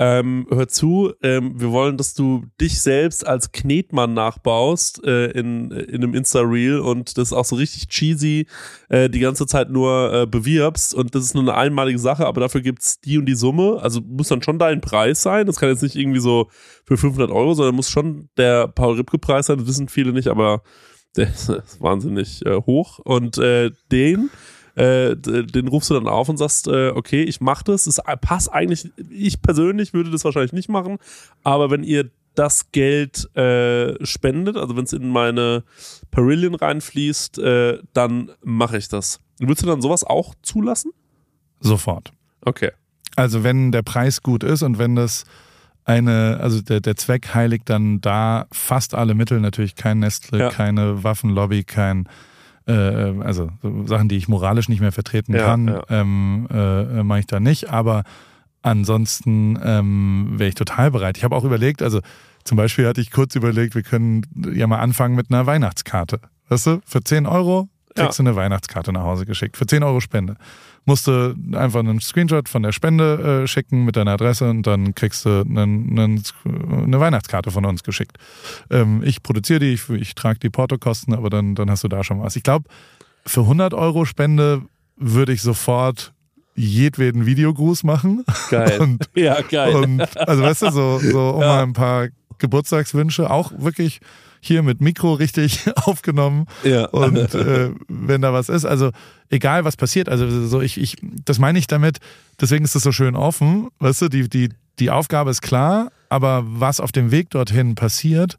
[0.00, 5.72] ähm, hör zu, ähm, wir wollen, dass du dich selbst als Knetmann nachbaust äh, in,
[5.72, 8.46] in einem Insta-Reel und das auch so richtig cheesy
[8.90, 10.94] äh, die ganze Zeit nur äh, bewirbst.
[10.94, 14.00] Und das ist nur eine einmalige Sache, aber dafür gibt's die und die Summe, also
[14.00, 16.48] muss dann schon dein Preis sein, das kann jetzt nicht irgendwie so
[16.84, 20.62] für 500 Euro, sondern muss schon der Paul-Ripke-Preis sein, das wissen viele nicht, aber
[21.16, 23.00] der ist wahnsinnig äh, hoch.
[23.00, 24.30] Und äh, den
[24.78, 28.52] äh, den rufst du dann auf und sagst, äh, okay, ich mach das, es passt
[28.52, 30.98] eigentlich, ich persönlich würde das wahrscheinlich nicht machen,
[31.42, 35.64] aber wenn ihr das Geld äh, spendet, also wenn es in meine
[36.12, 39.18] Perillion reinfließt, äh, dann mache ich das.
[39.40, 40.92] Würdest du dann sowas auch zulassen?
[41.60, 42.12] Sofort.
[42.42, 42.70] Okay.
[43.16, 45.24] Also wenn der Preis gut ist und wenn das
[45.84, 50.50] eine, also der, der Zweck heiligt dann da fast alle Mittel, natürlich kein Nestle, Ja.
[50.50, 52.08] keine Waffenlobby, kein,
[52.68, 55.82] äh, also so Sachen, die ich moralisch nicht mehr vertreten Ja, kann, ja.
[55.88, 57.70] ähm, äh, mache ich da nicht.
[57.70, 58.04] Aber
[58.62, 61.16] ansonsten ähm, wäre ich total bereit.
[61.16, 62.00] Ich habe auch überlegt, also
[62.44, 64.22] zum Beispiel hatte ich kurz überlegt, wir können
[64.54, 66.20] ja mal anfangen mit einer Weihnachtskarte.
[66.48, 69.56] Weißt du, für 10 Euro kriegst du eine Weihnachtskarte nach Hause geschickt.
[69.56, 70.36] Für 10 Euro Spende.
[70.84, 74.94] Musst du einfach einen Screenshot von der Spende äh, schicken mit deiner Adresse und dann
[74.94, 78.16] kriegst du einen, einen, eine Weihnachtskarte von uns geschickt.
[78.70, 82.02] Ähm, ich produziere die, ich, ich trage die Portokosten, aber dann, dann hast du da
[82.04, 82.36] schon was.
[82.36, 82.68] Ich glaube,
[83.26, 84.62] für 100 Euro Spende
[84.96, 86.14] würde ich sofort
[86.54, 88.24] jedweden Videogruß machen.
[88.50, 88.78] Geil.
[88.80, 89.76] Und ja, geil.
[89.76, 91.46] und also weißt du, so, so um Ja.
[91.48, 92.08] mal ein paar
[92.38, 94.00] Geburtstagswünsche, auch wirklich
[94.40, 96.46] hier mit Mikro richtig aufgenommen.
[96.64, 96.86] ja.
[96.86, 98.90] Und äh, wenn da was ist, also
[99.30, 101.98] egal was passiert, also so ich, ich, das meine ich damit,
[102.40, 106.44] deswegen ist das so schön offen, weißt du, die, die, die Aufgabe ist klar, aber
[106.46, 108.36] was auf dem Weg dorthin passiert,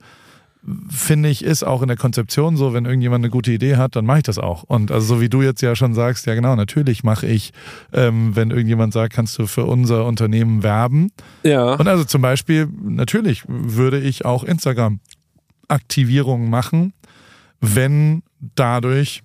[0.89, 4.05] finde ich, ist auch in der Konzeption so, wenn irgendjemand eine gute Idee hat, dann
[4.05, 4.63] mache ich das auch.
[4.63, 7.53] Und also so wie du jetzt ja schon sagst, ja genau, natürlich mache ich,
[7.93, 11.11] ähm, wenn irgendjemand sagt, kannst du für unser Unternehmen werben.
[11.43, 11.73] ja.
[11.73, 14.43] Und also zum Beispiel, natürlich würde ich auch
[15.69, 16.93] Instagram-Aktivierungen machen,
[17.61, 18.23] wenn
[18.55, 19.23] dadurch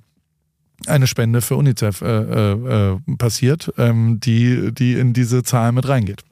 [0.87, 5.89] eine Spende für UNICEF äh, äh, äh, passiert, ähm, die, die in diese Zahl mit
[5.89, 6.23] reingeht.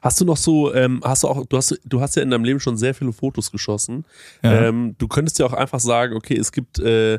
[0.00, 2.44] Hast du noch so, ähm, hast du auch, du hast, du hast ja in deinem
[2.44, 4.06] Leben schon sehr viele Fotos geschossen.
[4.42, 4.68] Ja.
[4.68, 7.18] Ähm, du könntest ja auch einfach sagen, okay, es gibt äh,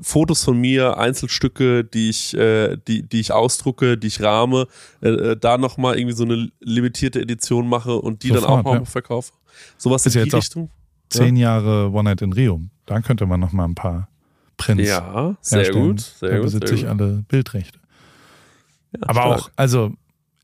[0.00, 4.68] Fotos von mir, Einzelstücke, die ich, äh, die, die ich ausdrucke, die ich rahme,
[5.00, 8.64] äh, äh, da nochmal irgendwie so eine limitierte Edition mache und die dann Sofort, auch
[8.64, 8.84] mal ja.
[8.84, 9.32] verkaufe.
[9.76, 10.68] Sowas Ist in die jetzt auch
[11.12, 12.60] Zehn Jahre One Night in Rio.
[12.86, 14.08] Da könnte man noch mal ein paar
[14.56, 14.88] Prinz.
[14.88, 15.86] Ja, sehr herstellen.
[15.88, 16.00] gut.
[16.00, 17.78] Sehr da besitze ich alle Bildrechte.
[18.92, 19.40] Ja, Aber stark.
[19.40, 19.92] auch, also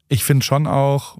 [0.08, 1.18] ich finde schon auch,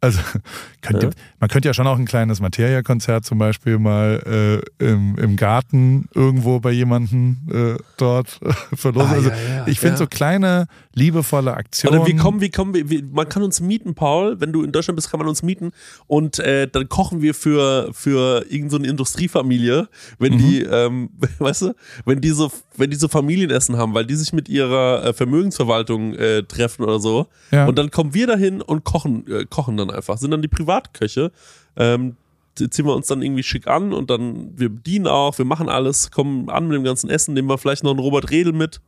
[0.00, 0.20] also
[0.82, 1.12] könnte, Ja.
[1.40, 6.08] man könnte ja schon auch ein kleines Materia-Konzert zum Beispiel mal äh, im, im Garten
[6.14, 8.38] irgendwo bei jemandem äh, dort
[8.74, 9.10] verlosen.
[9.10, 11.98] Ah, also ja, ja, ich finde so kleine, liebevolle Aktionen.
[11.98, 14.40] Oder wir kommen, wir kommen, wir, man kann uns mieten, Paul.
[14.40, 15.72] Wenn du in Deutschland bist, kann man uns mieten.
[16.06, 19.88] Und äh, dann kochen wir für, für irgendeine so eine Industriefamilie,
[20.18, 20.38] wenn Mhm.
[20.38, 21.74] die, ähm, weißt du,
[22.04, 26.14] wenn die so, wenn die so Familienessen haben, weil die sich mit ihrer äh, Vermögensverwaltung
[26.14, 27.26] äh, treffen oder so.
[27.50, 30.18] Und dann kommen wir dahin und kochen, äh, kochen dann einfach.
[30.18, 31.32] Sind dann die Privatköche.
[31.76, 32.16] Ähm,
[32.56, 36.10] ziehen wir uns dann irgendwie schick an und dann, wir bedienen auch, wir machen alles,
[36.10, 38.80] kommen an mit dem ganzen Essen, nehmen wir vielleicht noch einen Robert Redel mit.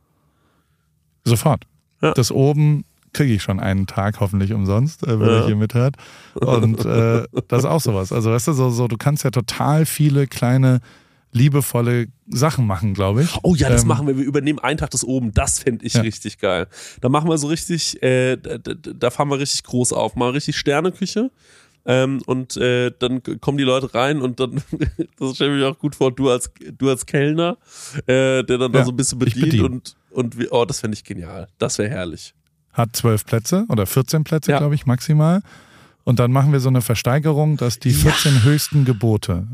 [1.23, 1.63] Sofort.
[2.01, 2.13] Ja.
[2.13, 2.83] Das oben
[3.13, 5.39] kriege ich schon einen Tag hoffentlich umsonst, äh, wenn Ja.
[5.41, 5.95] ihr hier mithört.
[6.35, 8.11] Und äh, das ist auch sowas.
[8.11, 10.79] Also weißt du, so, so, du kannst ja total viele kleine,
[11.31, 13.29] liebevolle Sachen machen, glaube ich.
[13.43, 14.17] Oh ja, das Ähm, machen wir.
[14.17, 15.33] Wir übernehmen einen Tag das oben.
[15.33, 16.01] Das fände ich Ja.
[16.01, 16.67] richtig geil.
[17.01, 20.15] Da machen wir so richtig, äh, da, da, da fahren wir richtig groß auf.
[20.15, 21.31] Mal richtig Sterneküche.
[21.83, 24.61] Ähm, und äh, dann kommen die Leute rein und dann,
[25.17, 27.57] das stelle ich mir auch gut vor, du als, du als Kellner,
[28.05, 30.93] äh, der dann da Ja, so ein bisschen bedient und, und wir, oh, das fände
[30.95, 31.47] ich genial.
[31.57, 32.35] Das wäre herrlich.
[32.73, 34.59] Hat zwölf Plätze oder 14 Plätze, Ja.
[34.59, 35.41] glaube ich, maximal.
[36.03, 39.47] Und dann machen wir so eine Versteigerung, dass die 14 höchsten Gebote,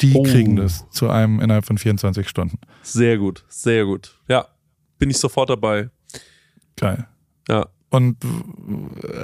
[0.00, 0.22] die Oh.
[0.22, 2.58] kriegen das zu einem innerhalb von 24 Stunden.
[2.82, 4.16] Sehr gut, sehr gut.
[4.28, 4.46] Ja,
[4.98, 5.90] bin ich sofort dabei.
[6.76, 7.06] Geil.
[7.48, 7.66] Ja.
[7.90, 8.16] Und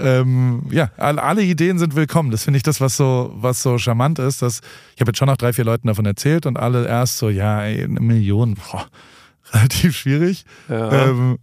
[0.03, 2.31] ähm, ja, alle, alle Ideen sind willkommen.
[2.31, 4.43] Das finde ich das, was so, was so charmant ist.
[4.43, 4.61] Dass,
[4.95, 7.62] ich habe jetzt schon noch drei, vier Leuten davon erzählt und alle erst so, ja,
[7.62, 8.87] ey, eine Million, boah,
[9.53, 10.45] relativ schwierig.
[10.68, 11.07] ja.
[11.09, 11.39] Ähm,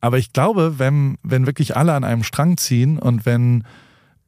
[0.00, 3.64] aber ich glaube, wenn, wenn wirklich alle an einem Strang ziehen und wenn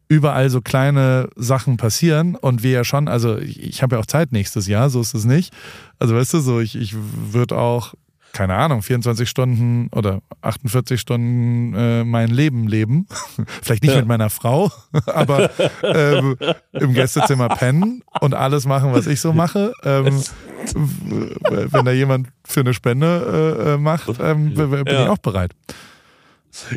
[0.09, 4.07] überall so kleine Sachen passieren und wir ja schon, also ich, ich habe ja auch
[4.07, 5.53] Zeit nächstes Jahr, so ist es nicht.
[5.99, 7.95] Also weißt du, so ich, ich würde auch,
[8.33, 13.07] keine Ahnung, 24 Stunden oder 48 Stunden äh, mein Leben leben.
[13.63, 13.99] Vielleicht nicht Ja.
[14.01, 14.73] mit meiner Frau,
[15.07, 15.51] aber
[15.83, 16.37] ähm,
[16.73, 19.73] im Gästezimmer pennen und alles machen, was ich so mache.
[19.85, 20.21] Ähm,
[20.75, 25.05] wenn da jemand für eine Spende äh, äh, macht, ähm, bin Ja.
[25.05, 25.53] ich auch bereit.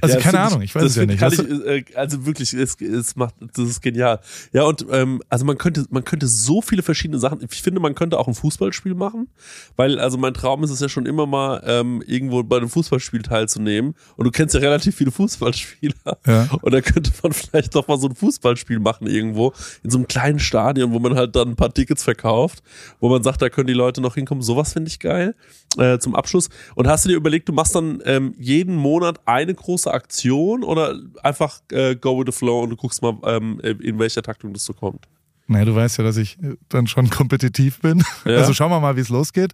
[0.02, 1.22] Also Ja, keine Ahnung, ich weiß es ja nicht.
[1.22, 4.20] Weißt ich, äh, also wirklich, es, es macht, das ist genial.
[4.54, 7.40] Ja, und ähm, also man könnte, man könnte so viele verschiedene Sachen.
[7.50, 9.28] Ich finde, man könnte auch ein Fußballspiel machen,
[9.76, 13.22] weil also mein Traum ist es ja schon immer mal ähm, irgendwo bei einem Fußballspiel
[13.22, 13.96] teilzunehmen.
[14.16, 16.18] Und du kennst ja relativ viele Fußballspieler.
[16.26, 16.50] Ja.
[16.62, 19.54] Und da könnte man vielleicht doch mal so ein Fußballspiel machen irgendwo
[19.84, 22.64] in so einem kleinen Stadion, wo man halt dann ein paar Tickets verkauft,
[23.00, 24.42] wo man sagt, da können die Leute noch hinkommen.
[24.42, 25.36] Sowas finde ich geil
[25.78, 26.50] äh, zum Abschluss.
[26.76, 30.96] Und hast du dir überlegt, du machst dann ähm, jeden Monat eine große Aktion oder
[31.24, 34.64] einfach äh, go with the flow und du guckst mal, ähm, in welcher Taktung das
[34.66, 35.06] so kommt?
[35.48, 38.04] Naja, du weißt ja, dass ich äh, dann schon kompetitiv bin.
[38.26, 38.38] Ja.
[38.38, 39.54] Also schauen wir mal, wie es losgeht.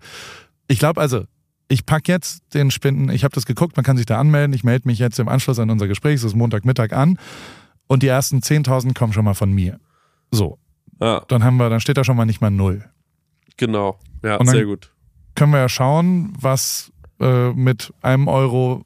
[0.68, 1.26] Ich glaube also,
[1.70, 4.54] ich packe jetzt den Spinden, ich habe das geguckt, man kann sich da anmelden.
[4.54, 7.18] Ich melde mich jetzt im Anschluss an unser Gespräch, es ist Montagmittag an.
[7.88, 9.80] Und die ersten 10.000 kommen schon mal von mir.
[10.32, 10.58] So,
[11.02, 12.86] Ja, dann haben wir, dann steht da schon mal nicht mal null.
[13.58, 14.00] genau.
[14.24, 14.92] Ja, dann- sehr gut.
[15.36, 18.86] Können wir ja schauen, was äh, mit einem Euro,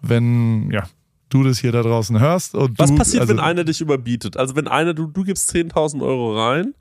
[0.00, 0.84] wenn ja,
[1.28, 2.54] du das hier da draußen hörst.
[2.54, 4.36] Und Was du, passiert, also, wenn einer dich überbietet?
[4.36, 6.74] Also wenn einer, du, du gibst 10.000 Euro rein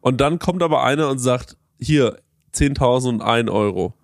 [0.00, 2.18] und dann kommt aber einer und sagt, hier,
[2.54, 3.94] 10.000 und 1 Euro.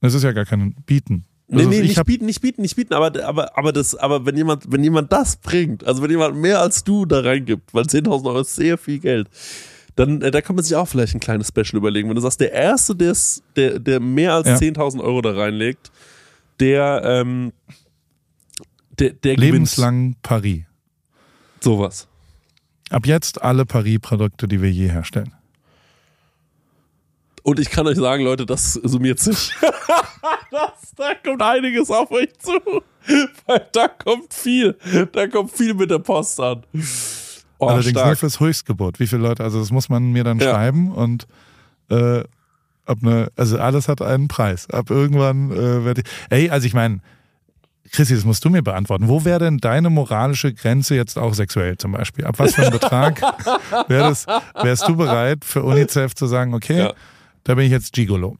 [0.00, 1.24] Das ist ja gar kein Bieten.
[1.48, 4.24] Nee, Also nee, ich nicht bieten, nicht bieten, nicht bieten, aber, aber, aber das, aber
[4.26, 7.84] wenn jemand, wenn jemand das bringt, also wenn jemand mehr als du da reingibt, weil
[7.84, 9.28] 10.000 Euro ist sehr viel Geld,
[9.96, 12.08] dann, äh, da kann man sich auch vielleicht ein kleines Special überlegen.
[12.08, 14.56] Wenn du sagst, der Erste, der's, der, der mehr als Ja.
[14.56, 15.90] 10.000 Euro da reinlegt,
[16.60, 17.52] der, ähm,
[18.98, 20.52] der, der lebenslang Paris.
[20.52, 20.66] gewinnt
[21.60, 22.08] sowas.
[22.90, 25.32] Ab jetzt alle Paris-Produkte, die wir je herstellen.
[27.42, 29.50] Und ich kann euch sagen, Leute, das summiert sich.
[30.50, 32.52] das, da kommt einiges auf euch zu.
[33.46, 34.76] Weil da kommt viel.
[35.12, 36.64] Da kommt viel mit der Post an.
[37.64, 38.18] Oh, Allerdings nur stark.
[38.18, 39.00] fürs Höchstgebot.
[39.00, 40.50] Wie viele Leute, also das muss man mir dann Ja.
[40.50, 41.26] schreiben und
[41.90, 42.20] äh,
[42.86, 44.68] ab ne, also alles hat einen Preis.
[44.70, 46.10] Ab irgendwann äh, werde ich.
[46.30, 47.00] Ey, also ich meine,
[47.92, 49.08] Chrissy, das musst du mir beantworten.
[49.08, 52.24] Wo wäre denn deine moralische Grenze jetzt auch sexuell zum Beispiel?
[52.24, 53.20] Ab was für einem Betrag
[53.88, 54.26] wär das,
[54.60, 56.92] wärst du bereit für UNICEF zu sagen, okay, Ja.
[57.44, 58.36] da bin ich jetzt Gigolo.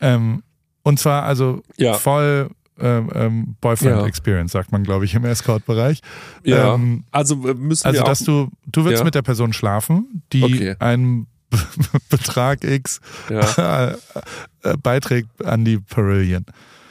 [0.00, 0.42] Ähm,
[0.84, 1.94] und zwar also Ja.
[1.94, 2.50] voll
[2.80, 4.06] ähm, ähm, Boyfriend Ja.
[4.06, 6.00] Experience, sagt man, glaube ich, im Escort-Bereich.
[6.42, 6.74] Ja.
[6.74, 8.08] Ähm, also äh, müssen also, wir auch.
[8.08, 9.04] dass du, du willst Ja.
[9.04, 10.76] mit der Person schlafen, die Okay.
[10.80, 11.26] einen
[12.10, 13.00] Betrag X
[13.30, 13.90] ja,
[14.62, 16.44] äh, beiträgt an die Perillion.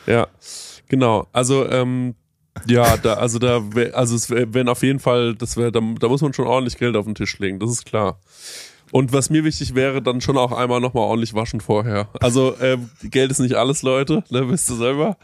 [0.05, 0.27] ja,
[0.87, 1.27] genau.
[1.33, 2.15] Also ähm,
[2.67, 3.61] ja, da, also da,
[3.93, 6.77] also es wär- wären auf jeden Fall, das wäre, da, da muss man schon ordentlich
[6.77, 7.59] Geld auf den Tisch legen.
[7.59, 8.19] Das ist klar.
[8.93, 12.09] Und was mir wichtig wäre, dann schon auch einmal nochmal ordentlich waschen vorher.
[12.21, 15.17] Also ähm, Geld ist nicht alles, Leute, ne, wisst ihr selber.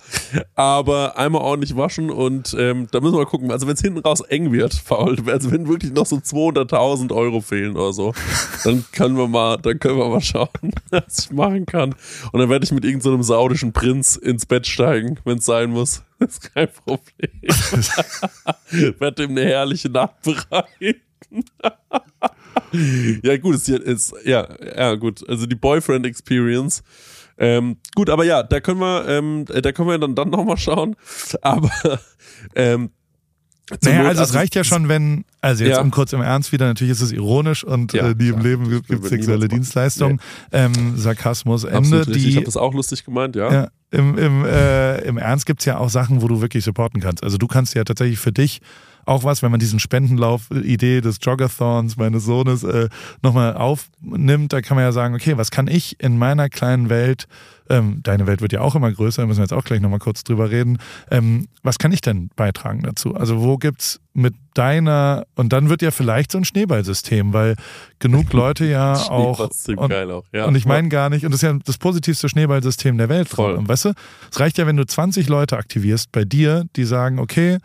[0.56, 3.52] Aber einmal ordentlich waschen und ähm, da müssen wir mal gucken.
[3.52, 7.42] Also wenn es hinten raus eng wird, faul, also wenn wirklich noch so 200.000 Euro
[7.42, 8.16] fehlen oder so,
[8.64, 10.50] dann können wir mal, dann können wir mal schauen,
[10.90, 11.94] was ich machen kann.
[12.32, 15.70] Und dann werde ich mit irgendeinem so saudischen Prinz ins Bett steigen, wenn es sein
[15.70, 16.02] muss.
[16.20, 17.32] Das ist kein Problem.
[19.00, 21.46] werde ihm eine herrliche Nacht bereiten.
[23.24, 25.28] ja, gut, ist, ist, ja, ja, gut.
[25.28, 26.84] Also die Boyfriend Experience.
[27.38, 30.96] Ähm, gut, aber ja, da können wir, ähm, da können wir dann, dann nochmal schauen.
[31.42, 31.72] Aber
[32.56, 32.90] ähm,
[33.84, 35.82] naja, also, es reicht ja schon, wenn, also jetzt Ja.
[35.82, 38.40] um kurz im Ernst wieder, natürlich ist es ironisch und Ja, äh, nie im.
[38.40, 39.48] Leben gibt es sexuelle.
[39.48, 40.20] Dienstleistungen.
[40.52, 42.00] Ähm, Sarkasmus, Ende.
[42.00, 42.18] richtig.
[42.18, 43.52] Ich Die, habe das auch lustig gemeint, ja.
[43.54, 47.24] ja, im, im, äh, Im Ernst gibt's ja auch Sachen, wo du wirklich supporten kannst.
[47.24, 48.60] Also du kannst ja tatsächlich für dich
[49.10, 52.90] auch was, wenn man diesen Spendenlauf-Idee des Joggathons meines Sohnes äh,
[53.24, 57.28] nochmal aufnimmt, da kann man ja sagen, okay, was kann ich in meiner kleinen Welt,
[57.70, 60.00] ähm, deine Welt wird ja auch immer größer, da müssen wir jetzt auch gleich nochmal
[60.00, 60.78] kurz drüber reden,
[61.10, 63.16] ähm, was kann ich denn beitragen dazu?
[63.16, 67.56] Also wo gibt's mit deiner, und dann wird ja vielleicht so ein Schneeballsystem, weil
[67.98, 69.40] genug Leute ja auch...
[69.68, 70.46] Und, geil auch, ja.
[70.46, 73.28] und ich meine gar nicht, und das ist ja das positivste Schneeballsystem der Welt.
[73.30, 73.56] Voll.
[73.56, 73.94] Und weißt du,
[74.32, 77.58] es reicht ja, wenn du 20 Leute aktivierst bei dir, die sagen, okay,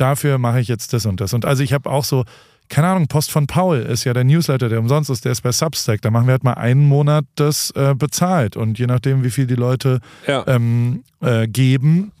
[0.00, 1.32] dafür mache ich jetzt das und das.
[1.34, 2.24] Und also ich habe auch so,
[2.68, 5.52] keine Ahnung, Post von Paul ist ja der Newsletter, der umsonst ist, der ist bei
[5.52, 6.00] Substack.
[6.02, 8.56] Da machen wir halt mal einen Monat das äh, bezahlt.
[8.56, 10.44] Und je nachdem, wie viel die Leute ja.
[10.46, 12.12] ähm, äh, geben,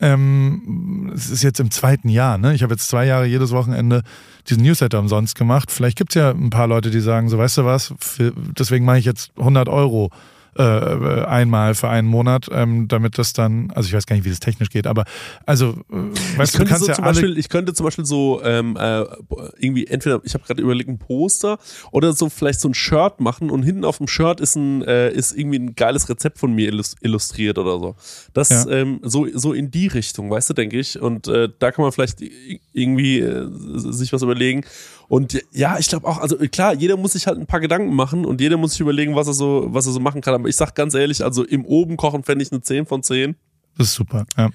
[0.00, 2.54] ähm, es ist jetzt im zweiten Jahr, ne?
[2.54, 4.02] Ich habe jetzt zwei Jahre jedes Wochenende
[4.48, 5.70] diesen Newsletter umsonst gemacht.
[5.70, 8.98] Vielleicht gibt's ja ein paar Leute, die sagen, so weißt du was, für, deswegen mache
[8.98, 10.10] ich jetzt 100 Euro
[10.58, 14.30] äh, einmal für einen Monat, ähm, damit das dann, also ich weiß gar nicht, wie
[14.30, 15.04] das technisch geht, aber
[15.44, 18.04] also, äh, weißt ich du, kannst so ja zum alle Beispiel, ich könnte zum Beispiel
[18.06, 19.04] so ähm, äh,
[19.58, 21.58] irgendwie entweder, ich habe gerade überlegt, ein Poster
[21.92, 25.10] oder so vielleicht so ein Shirt machen und hinten auf dem Shirt ist ein äh,
[25.10, 27.96] ist irgendwie ein geiles Rezept von mir illus- illustriert oder so.
[28.32, 28.68] Das Ja.
[28.70, 31.00] ähm, so so in die Richtung, weißt du, denke ich.
[31.00, 32.18] Und äh, da kann man vielleicht
[32.72, 34.64] irgendwie äh, sich was überlegen.
[35.08, 38.24] Und ja, ich glaube auch, also klar, jeder muss sich halt ein paar Gedanken machen
[38.24, 40.34] und jeder muss sich überlegen, was er so, was er so machen kann.
[40.34, 43.36] Aber ich sag ganz ehrlich, also im Oben kochen fände ich eine 10 von 10.
[43.78, 44.26] das ist super.
[44.36, 44.50] Ja.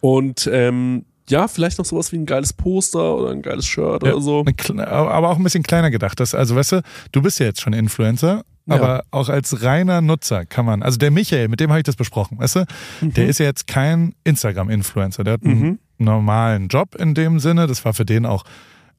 [0.00, 4.12] Und ähm, ja, vielleicht noch sowas wie ein geiles Poster oder ein geiles Shirt Ja,
[4.14, 4.44] oder so.
[4.78, 6.18] Aber auch ein bisschen kleiner gedacht.
[6.20, 6.82] Das, also, weißt du,
[7.12, 8.74] du bist ja jetzt schon Influencer, Ja.
[8.76, 11.96] aber auch als reiner Nutzer kann man, also der Michael, mit dem habe ich das
[11.96, 12.64] besprochen, weißt du,
[13.02, 15.78] der ist ja jetzt kein Instagram-Influencer, der hat einen Mhm.
[15.98, 18.44] normalen Job in dem Sinne, das war für den auch,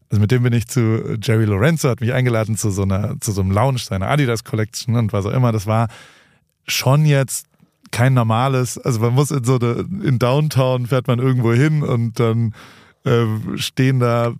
[0.09, 3.31] also mit dem bin ich zu Jerry Lorenzo, hat mich eingeladen zu so einer, zu
[3.31, 5.87] so einem Lounge seiner Adidas Collection und was auch immer, das war
[6.65, 7.47] schon jetzt
[7.91, 12.19] kein normales, also man muss in so eine, in Downtown fährt man irgendwo hin und
[12.19, 12.53] dann
[13.05, 14.33] ähm, stehen da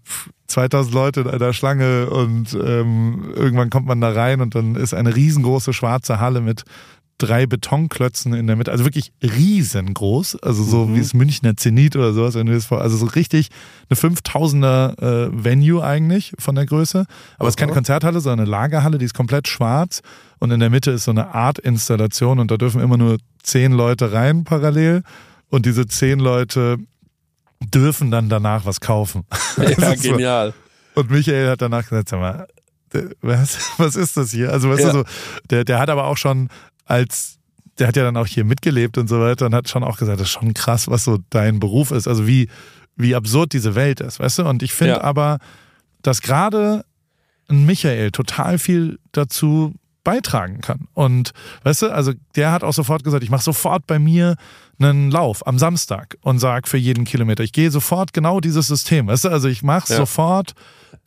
[0.48, 4.94] 2000 Leute in einer Schlange und ähm, irgendwann kommt man da rein und dann ist
[4.94, 6.64] eine riesengroße schwarze Halle mit
[7.20, 10.96] drei Betonklötzen in der Mitte, also wirklich riesengroß, also so Mhm.
[10.96, 13.50] wie das Münchner Zenit oder sowas, wenn du das vor, also so richtig
[13.90, 14.98] eine 5000er
[15.28, 17.06] äh, Venue eigentlich von der Größe,
[17.38, 17.74] aber es ist keine.
[17.74, 20.02] Konzerthalle, sondern eine Lagerhalle, die ist komplett schwarz
[20.40, 23.72] und in der Mitte ist so eine Art Installation und da dürfen immer nur zehn
[23.74, 25.04] Leute rein parallel
[25.50, 26.78] und diese zehn Leute
[27.74, 29.24] dürfen dann danach was kaufen.
[29.58, 30.54] Ja, genial.
[30.96, 32.48] Und Michael hat danach gesagt, sag mal,
[33.22, 34.52] was, was ist das hier?
[34.52, 34.92] Also weißt Ja.
[34.92, 35.04] du so,
[35.50, 36.50] der, der hat aber auch schon
[36.90, 37.38] als,
[37.78, 40.20] der hat ja dann auch hier mitgelebt und so weiter und hat schon auch gesagt,
[40.20, 42.08] das ist schon krass, was so dein Beruf ist.
[42.08, 42.50] Also wie,
[42.96, 44.46] wie absurd diese Welt ist, weißt du?
[44.48, 45.02] Und ich finde Ja.
[45.02, 45.40] aber,
[46.02, 46.84] dass gerade
[47.50, 49.74] ein Michael total viel dazu
[50.04, 50.88] beitragen kann.
[50.94, 51.32] Und
[51.64, 54.36] weißt du, also der hat auch sofort gesagt, ich mache sofort bei mir
[54.80, 59.08] einen Lauf am Samstag und sag für jeden Kilometer, ich gehe sofort genau dieses System.
[59.08, 59.98] Weißt du, also ich mache Ja.
[59.98, 60.54] sofort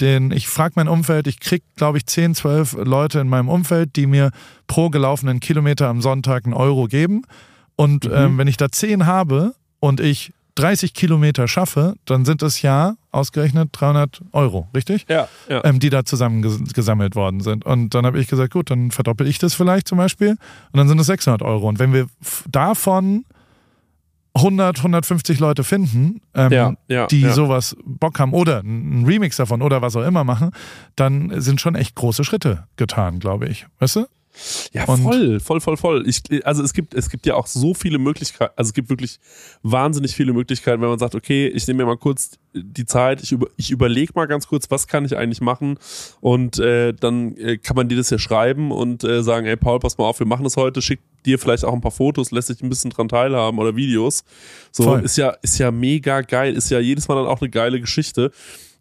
[0.00, 3.96] den, ich frage mein Umfeld, ich krieg, glaube ich, 10, 12 Leute in meinem Umfeld,
[3.96, 4.30] die mir
[4.66, 7.22] pro gelaufenen Kilometer am Sonntag einen Euro geben.
[7.76, 8.12] Und Mhm.
[8.14, 12.96] ähm, wenn ich da 10 habe und ich 30 Kilometer schaffe, dann sind es ja
[13.10, 15.06] ausgerechnet 300 Euro, richtig?
[15.08, 15.64] Ja, ja.
[15.64, 17.64] ähm, die da zusammen ges- gesammelt worden sind.
[17.64, 20.30] Und dann habe ich gesagt, gut, dann verdoppel ich das vielleicht zum Beispiel
[20.72, 21.68] und dann sind es 600 Euro.
[21.68, 22.06] Und wenn wir
[22.50, 23.24] davon
[24.34, 27.32] 100, 150 Leute finden, ähm, Ja, ja, die ja.
[27.32, 30.50] sowas Bock haben oder einen Remix davon oder was auch immer machen,
[30.96, 33.66] dann sind schon echt große Schritte getan, glaube ich.
[33.78, 34.06] Weißt du?
[34.72, 36.08] Ja, Und- voll, voll, voll, voll.
[36.08, 39.20] Ich, also es gibt, es gibt ja auch so viele Möglichkeiten, also es gibt wirklich
[39.62, 43.32] wahnsinnig viele Möglichkeiten, wenn man sagt, okay, ich nehme mir mal kurz die Zeit, ich,
[43.32, 45.76] über, ich überlege mal ganz kurz, was kann ich eigentlich machen
[46.22, 49.80] und äh, dann äh, kann man dir das ja schreiben und äh, sagen, ey Paul,
[49.80, 52.48] pass mal auf, wir machen das heute, schick dir vielleicht auch ein paar Fotos, lässt
[52.48, 54.24] dich ein bisschen dran teilhaben oder Videos.
[54.70, 55.04] So Voll.
[55.04, 58.30] ist ja, ist ja mega geil, ist ja jedes Mal dann auch eine geile Geschichte.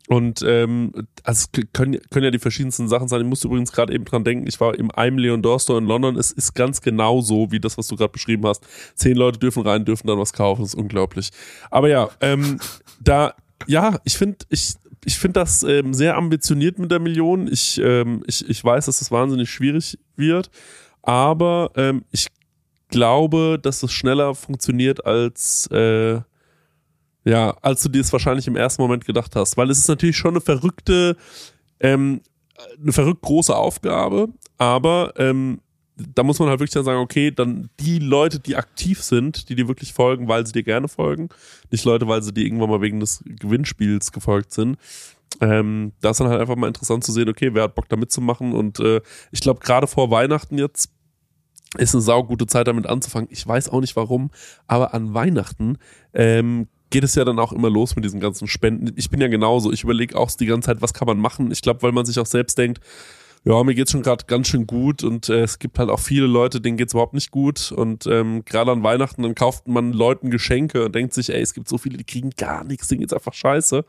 [0.08, 0.92] und ähm,
[1.24, 3.22] also können, können ja die verschiedensten Sachen sein.
[3.22, 5.86] Ich musste übrigens gerade eben dran denken, ich war im einem Leon Door Store in
[5.86, 6.18] London.
[6.18, 8.64] Es ist ganz genau so, wie das, was du gerade beschrieben hast.
[8.96, 10.64] Zehn Leute dürfen rein, dürfen dann was kaufen.
[10.64, 11.30] Das ist unglaublich.
[11.70, 12.60] Aber ja, ähm,
[13.00, 13.36] da,
[13.68, 14.74] ja, ich finde, ich,
[15.06, 17.48] ich finde das ähm, sehr ambitioniert mit der Million.
[17.52, 20.50] Ich, ähm, ich, ich weiß, dass das wahnsinnig schwierig wird,
[21.02, 22.28] aber ähm, ich
[22.89, 26.22] glaube, dass es schneller funktioniert als äh,
[27.24, 29.58] ja, als du dir es wahrscheinlich im ersten Moment gedacht hast.
[29.58, 31.16] Weil es ist natürlich schon eine verrückte,
[31.80, 32.22] ähm,
[32.82, 35.62] eine verrückt große Aufgabe, aber ähm,
[36.16, 39.56] da muss man halt wirklich dann sagen, okay, dann die Leute, die aktiv sind, die
[39.56, 41.30] dir wirklich folgen, weil sie dir gerne folgen,
[41.70, 44.78] nicht Leute, weil sie dir irgendwann mal wegen des Gewinnspiels gefolgt sind.
[45.40, 47.96] Ähm, da ist dann halt einfach mal interessant zu sehen, okay, wer hat Bock da
[47.96, 49.02] mitzumachen und äh,
[49.32, 50.92] ich glaube, gerade vor Weihnachten jetzt
[51.78, 53.30] ist eine saugute Zeit damit anzufangen.
[53.32, 54.30] Ich weiß auch nicht warum,
[54.68, 55.78] aber an Weihnachten
[56.14, 58.92] ähm, geht es ja dann auch immer los mit diesen ganzen Spenden.
[58.98, 59.72] Ich bin ja genauso.
[59.72, 61.50] Ich überlege auch die ganze Zeit, was kann man machen.
[61.52, 62.82] Ich glaube, weil man sich auch selbst denkt,
[63.44, 66.28] ja, mir geht's schon gerade ganz schön gut und äh, es gibt halt auch viele
[66.28, 70.30] Leute, denen geht's überhaupt nicht gut und ähm, gerade an Weihnachten dann kauft man Leuten
[70.30, 73.14] Geschenke und denkt sich, ey, es gibt so viele, die kriegen gar nichts, denen geht's
[73.14, 73.84] einfach scheiße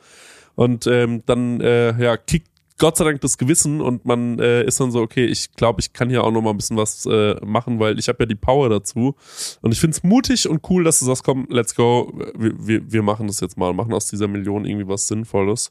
[0.55, 2.49] und ähm, dann äh, ja kickt
[2.83, 5.93] Gott sei Dank das Gewissen und man äh, ist dann so, okay, ich glaube, ich
[5.93, 8.35] kann hier auch noch mal ein bisschen was äh, machen, weil ich habe ja die
[8.35, 9.15] Power dazu.
[9.61, 12.93] Und ich finde es mutig und cool, dass du sagst, komm, let's go, wir, wir,
[12.93, 15.71] wir machen das jetzt mal, machen aus dieser Million irgendwie was Sinnvolles.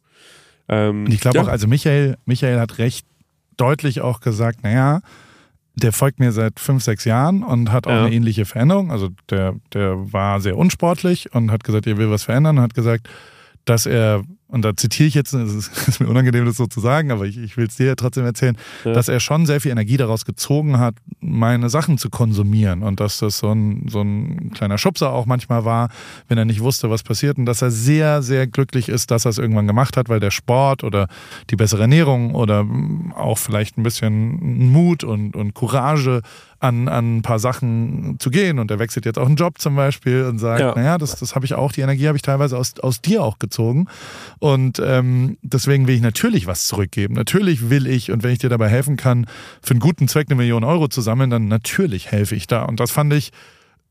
[0.70, 1.44] Ähm, und ich glaube ja.
[1.44, 3.06] auch, also Michael, Michael hat recht
[3.58, 5.02] deutlich auch gesagt, naja,
[5.76, 8.06] der folgt mir seit fünf, sechs Jahren und hat auch ja.
[8.06, 8.90] eine ähnliche Veränderung.
[8.90, 12.74] Also der, der war sehr unsportlich und hat gesagt, er will was verändern und hat
[12.74, 13.10] gesagt,
[13.66, 17.12] dass er und da zitiere ich jetzt, es ist, mir unangenehm, das so zu sagen,
[17.12, 18.94] aber ich, ich will es dir trotzdem erzählen, ja.
[18.94, 23.20] dass er schon sehr viel Energie daraus gezogen hat, meine Sachen zu konsumieren und dass
[23.20, 25.90] das so ein, so ein kleiner Schubser auch manchmal war,
[26.28, 29.30] wenn er nicht wusste, was passiert und dass er sehr, sehr glücklich ist, dass er
[29.30, 31.08] es irgendwann gemacht hat, weil der Sport oder
[31.50, 32.66] die bessere Ernährung oder
[33.16, 36.22] auch vielleicht ein bisschen Mut und, und Courage
[36.62, 38.60] an, an ein paar Sachen zu gehen.
[38.60, 40.76] Und er wechselt jetzt auch einen Job zum Beispiel und sagt, ja.
[40.76, 43.40] naja, das, das habe ich auch, die Energie habe ich teilweise aus, aus dir auch
[43.40, 43.88] gezogen.
[44.40, 47.16] Und ähm, deswegen will ich natürlich was zurückgeben.
[47.16, 49.26] Natürlich will ich, und wenn ich dir dabei helfen kann,
[49.62, 52.64] für einen guten Zweck eine Million Euro zu sammeln, dann natürlich helfe ich da.
[52.64, 53.32] Und das fand ich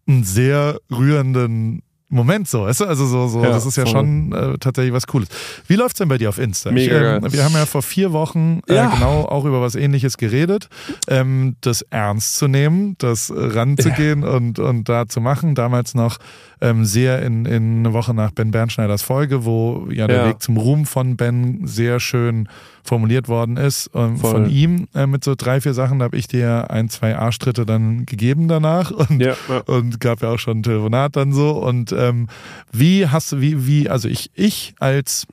[0.07, 2.85] einen sehr rührenden Moment so, weißt du?
[2.87, 3.93] Also so, so, ja, das ist ja voll.
[3.93, 5.29] schon äh, tatsächlich was Cooles.
[5.69, 6.73] Wie läuft's denn bei dir auf Insta?
[6.73, 8.89] Mega ich, äh, wir haben ja vor vier Wochen äh, ja.
[8.89, 10.69] genau auch über was ähnliches geredet.
[11.07, 14.31] Ähm, das ernst zu nehmen, das ranzugehen ja.
[14.31, 15.55] und, und da zu machen.
[15.55, 16.19] Damals noch
[16.61, 20.57] ähm, sehr in, in eine Woche nach Ben Bernschneiders Folge, wo ja der Weg zum
[20.57, 22.49] Ruhm von Ben sehr schön
[22.83, 25.99] formuliert worden ist ähm, von ihm äh, mit so drei, vier Sachen.
[25.99, 29.25] Da habe ich dir ein, zwei Arschtritte dann gegeben danach und,
[29.67, 31.51] und gab ja auch schon ein Telefonat dann so.
[31.51, 32.29] Und ähm,
[32.73, 35.27] wie hast du, wie, wie, also ich, ich als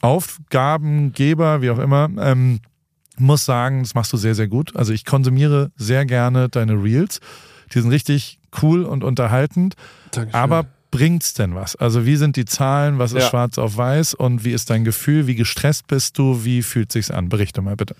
[0.00, 2.60] Aufgabengeber, wie auch immer, ähm,
[3.16, 4.74] muss sagen, das machst du sehr, sehr gut.
[4.76, 7.20] Also ich konsumiere sehr gerne deine Reels.
[7.72, 9.74] Die sind richtig cool und unterhaltend.
[10.10, 10.40] Dankeschön.
[10.40, 11.74] Aber bringt's denn was?
[11.76, 13.28] Also wie sind die Zahlen, was ist ja.
[13.28, 17.10] schwarz auf weiß und wie ist dein Gefühl, wie gestresst bist du, wie fühlt sich's
[17.10, 17.28] an?
[17.28, 17.96] Berichte mal bitte.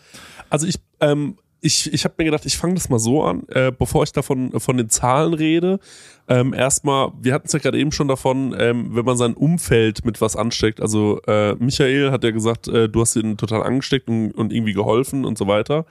[0.51, 3.73] Also ich, ähm, ich, ich habe mir gedacht, ich fange das mal so an, äh,
[3.73, 5.81] bevor ich davon von den Zahlen rede.
[6.29, 10.05] Ähm, erstmal, wir hatten es ja gerade eben schon davon, ähm, wenn man sein Umfeld
[10.05, 10.81] mit was ansteckt.
[10.81, 14.75] Also äh, Michael hat ja gesagt, äh, du hast ihn total angesteckt und, und irgendwie
[14.75, 15.87] geholfen und so weiter.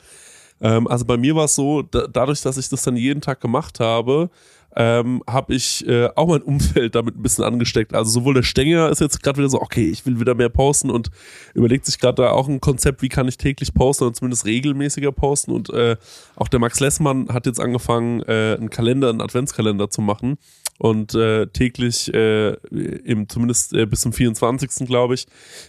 [0.61, 3.41] Ähm, also bei mir war es so, da, dadurch, dass ich das dann jeden Tag
[3.41, 4.29] gemacht habe,
[4.75, 7.93] ähm, habe ich äh, auch mein Umfeld damit ein bisschen angesteckt.
[7.93, 10.89] Also sowohl der Stenger ist jetzt gerade wieder so, okay, ich will wieder mehr posten
[10.89, 11.09] und
[11.53, 15.11] überlegt sich gerade da auch ein Konzept, wie kann ich täglich posten oder zumindest regelmäßiger
[15.11, 15.51] posten.
[15.51, 15.97] Und äh,
[16.35, 20.37] auch der Max Lessmann hat jetzt angefangen, äh, einen Kalender, einen Adventskalender zu machen
[20.79, 24.87] und äh, täglich äh, im zumindest äh, bis zum 24.
[24.87, 25.27] glaube ich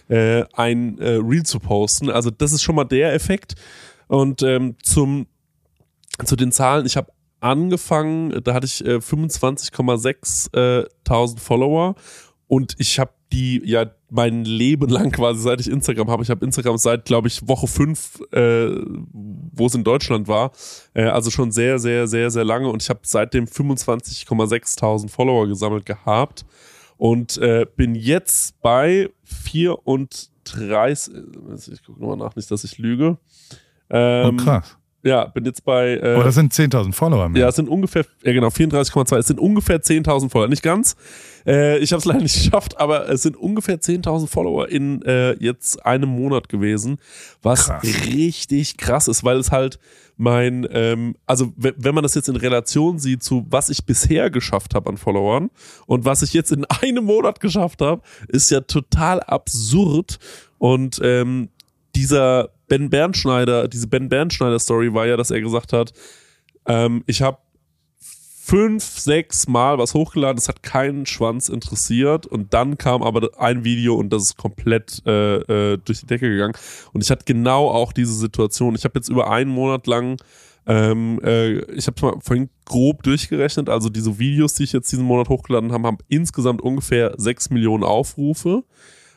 [0.09, 2.09] äh, ein äh, Reel zu posten.
[2.09, 3.55] Also das ist schon mal der Effekt.
[4.07, 5.27] Und ähm, zum
[6.23, 7.11] zu den Zahlen, ich habe
[7.45, 11.95] angefangen, da hatte ich äh, 25,6 äh, Follower
[12.47, 16.23] und ich habe die ja mein Leben lang quasi, seit ich Instagram habe.
[16.23, 18.69] Ich habe Instagram seit, glaube ich, Woche 5, äh,
[19.11, 20.51] wo es in Deutschland war.
[20.93, 22.69] Äh, also schon sehr, sehr, sehr, sehr lange.
[22.69, 26.45] Und ich habe seitdem 25,6 tausend Follower gesammelt gehabt.
[26.97, 31.13] Und äh, bin jetzt bei 34,
[31.73, 33.17] ich gucke nochmal nach, nicht, dass ich lüge.
[33.89, 34.77] Ähm, oh, krass.
[35.05, 35.97] Ja, bin jetzt bei.
[35.97, 37.43] Äh, Aber das sind 10.000 Follower mehr.
[37.43, 39.17] Ja, es sind ungefähr, ja genau, 34,2.
[39.17, 40.47] Es sind ungefähr 10.000 Follower.
[40.47, 40.95] Nicht ganz.
[41.45, 45.33] Äh, ich habe es leider nicht geschafft, aber es sind ungefähr 10.000 Follower in äh,
[45.33, 46.97] jetzt einem Monat gewesen,
[47.43, 47.83] was krass.
[47.83, 49.77] richtig krass ist, weil es halt
[50.17, 54.73] mein, ähm, also wenn man das jetzt in Relation sieht zu was ich bisher geschafft
[54.73, 55.51] habe an Followern
[55.85, 60.17] und was ich jetzt in einem Monat geschafft habe, ist ja total absurd
[60.57, 61.49] Und ähm,
[61.95, 65.93] dieser Ben Bernschneider, diese Ben Bernschneider Story war ja, dass er gesagt hat,
[66.67, 67.37] ähm, ich habe
[68.45, 73.63] fünf, sechs Mal was hochgeladen, es hat keinen Schwanz interessiert und dann kam aber ein
[73.63, 75.37] Video und das ist komplett äh,
[75.73, 76.53] äh, durch die Decke gegangen
[76.93, 78.75] und ich hatte genau auch diese Situation.
[78.75, 80.17] Ich habe jetzt über einen Monat lang
[80.67, 85.05] ähm, äh, ich habe mal vorhin grob durchgerechnet, also diese Videos, die ich jetzt diesen
[85.05, 88.63] Monat hochgeladen habe, haben insgesamt ungefähr sechs Millionen Aufrufe.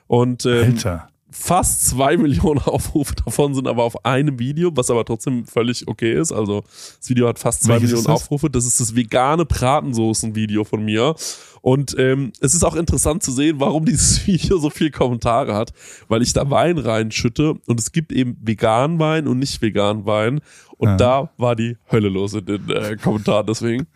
[0.06, 1.08] Und ähm, Alter.
[1.30, 6.14] Fast zwei Millionen Aufrufe davon sind aber auf einem Video, was aber trotzdem völlig okay
[6.18, 6.32] ist.
[6.32, 6.62] Also
[6.98, 8.14] das Video hat fast zwei Welches Millionen das?
[8.22, 8.50] Aufrufe.
[8.50, 11.14] Das ist das vegane Bratensoßen-Video von mir.
[11.60, 15.72] Und ähm, es ist auch interessant zu sehen, warum dieses Video so viele Kommentare hat,
[16.08, 20.40] weil ich da Wein reinschütte und es gibt eben veganen Wein und nicht veganen Wein.
[20.78, 20.96] Und Ja.
[20.96, 23.86] da war die Hölle los in den äh, Kommentaren deswegen.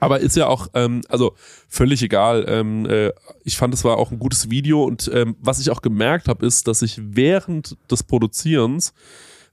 [0.00, 1.34] Aber ist ja auch, ähm, also
[1.68, 2.44] völlig egal.
[2.48, 3.12] Ähm, äh,
[3.44, 6.44] ich fand, es war auch ein gutes Video und ähm, was ich auch gemerkt habe,
[6.46, 8.92] ist, dass ich während des Produzierens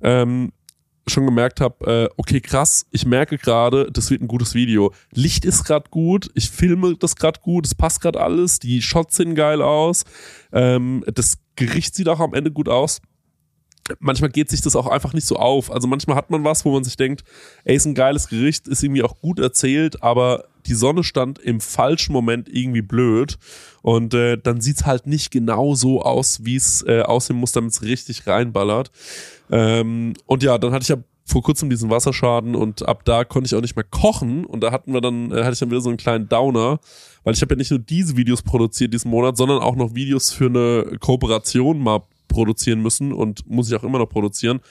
[0.01, 0.51] ähm,
[1.09, 4.93] schon gemerkt habe, äh, okay, krass, ich merke gerade, das wird ein gutes Video.
[5.11, 9.17] Licht ist gerade gut, ich filme das gerade gut, es passt gerade alles, die Shots
[9.17, 10.05] sehen geil aus,
[10.51, 13.01] ähm, das Gericht sieht auch am Ende gut aus.
[13.99, 15.71] Manchmal geht sich das auch einfach nicht so auf.
[15.71, 17.23] Also manchmal hat man was, wo man sich denkt,
[17.63, 21.61] ey, ist ein geiles Gericht, ist irgendwie auch gut erzählt, aber die Sonne stand im
[21.61, 23.37] falschen Moment irgendwie blöd.
[23.81, 27.71] Und äh, dann sieht's halt nicht genau so aus, wie es äh, aussehen muss, damit
[27.71, 28.91] es richtig reinballert.
[29.49, 30.97] Ähm, und ja, dann hatte ich ja
[31.29, 34.71] vor kurzem diesen Wasserschaden und ab da konnte ich auch nicht mehr kochen und da
[34.71, 36.79] hatten wir dann äh, hatte ich dann wieder so einen kleinen Downer,
[37.23, 40.31] weil ich habe ja nicht nur diese Videos produziert diesen Monat, sondern auch noch Videos
[40.31, 42.01] für eine Kooperation mal
[42.39, 44.61] produzieren müssen und muss ich auch immer noch produzieren,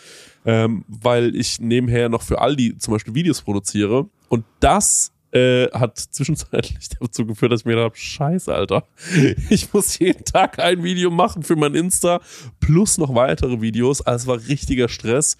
[0.46, 5.98] ähm, weil ich nebenher noch für Aldi zum Beispiel Videos produziere und das äh, hat
[5.98, 8.84] zwischenzeitlich dazu geführt, dass ich mir gedacht habe, scheiße, Alter,
[9.50, 12.20] ich muss jeden Tag ein Video machen für mein Insta
[12.58, 14.00] plus noch weitere Videos.
[14.00, 15.36] Also es war richtiger Stress.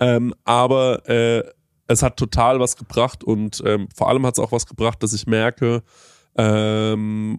[0.00, 1.44] Ähm, aber äh,
[1.86, 5.12] es hat total was gebracht und ähm, vor allem hat es auch was gebracht, dass
[5.12, 5.84] ich merke,
[6.36, 7.38] ähm,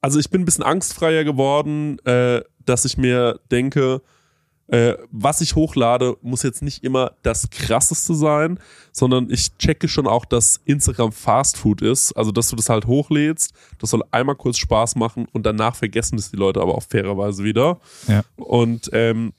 [0.00, 4.02] also ich bin ein bisschen angstfreier geworden, äh, dass ich mir denke,
[4.68, 8.58] äh, was ich hochlade, muss jetzt nicht immer das krasseste sein,
[8.92, 12.12] sondern ich checke schon auch, dass Instagram Fast Food ist.
[12.12, 16.16] Also, dass du das halt hochlädst, das soll einmal kurz Spaß machen und danach vergessen
[16.16, 17.80] das die Leute aber auch fairerweise wieder.
[18.08, 18.22] Ja.
[18.36, 19.32] Und ähm,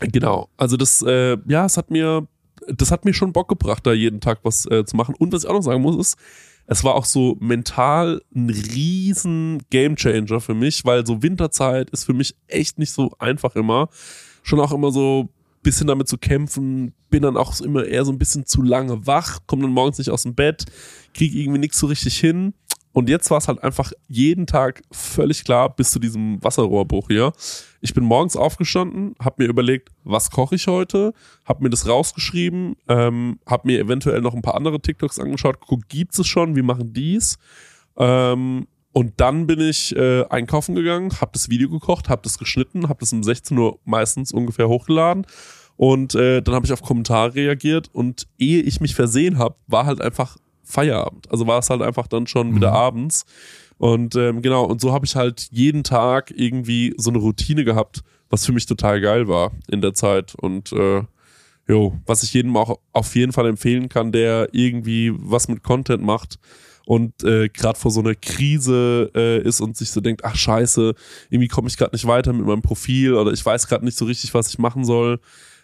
[0.00, 2.28] genau, also das, äh, ja, es hat mir,
[2.68, 5.16] das hat mir schon Bock gebracht, da jeden Tag was äh, zu machen.
[5.18, 6.16] Und was ich auch noch sagen muss, ist,
[6.66, 12.14] es war auch so mental ein riesen Gamechanger für mich, weil so Winterzeit ist für
[12.14, 13.88] mich echt nicht so einfach immer.
[14.42, 15.28] Schon auch immer so
[15.62, 19.40] bisschen damit zu kämpfen, bin dann auch immer eher so ein bisschen zu lange wach,
[19.46, 20.64] komme dann morgens nicht aus dem Bett,
[21.12, 22.54] kriege irgendwie nichts so richtig hin.
[22.96, 27.30] Und jetzt war es halt einfach jeden Tag völlig klar bis zu diesem Wasserrohrbruch hier.
[27.82, 31.12] Ich bin morgens aufgestanden, habe mir überlegt, was koche ich heute,
[31.44, 35.86] habe mir das rausgeschrieben, ähm, habe mir eventuell noch ein paar andere TikToks angeschaut, guck,
[35.90, 37.36] gibt's es schon, wie machen die's?
[37.98, 42.88] Ähm, und dann bin ich äh, einkaufen gegangen, habe das Video gekocht, habe das geschnitten,
[42.88, 45.26] habe das um 16 Uhr meistens ungefähr hochgeladen
[45.76, 49.84] und äh, dann habe ich auf Kommentare reagiert und ehe ich mich versehen habe, war
[49.84, 51.30] halt einfach Feierabend.
[51.30, 53.24] Also war es halt einfach dann schon wieder abends.
[53.78, 58.02] Und ähm, genau, und so habe ich halt jeden Tag irgendwie so eine Routine gehabt,
[58.30, 60.34] was für mich total geil war in der Zeit.
[60.34, 61.02] Und äh,
[61.68, 66.02] jo, was ich jedem auch auf jeden Fall empfehlen kann, der irgendwie was mit Content
[66.02, 66.38] macht
[66.86, 70.94] und äh, gerade vor so einer Krise äh, ist und sich so denkt, ach scheiße,
[71.28, 74.04] irgendwie komme ich gerade nicht weiter mit meinem Profil oder ich weiß gerade nicht so
[74.04, 75.20] richtig, was ich machen soll.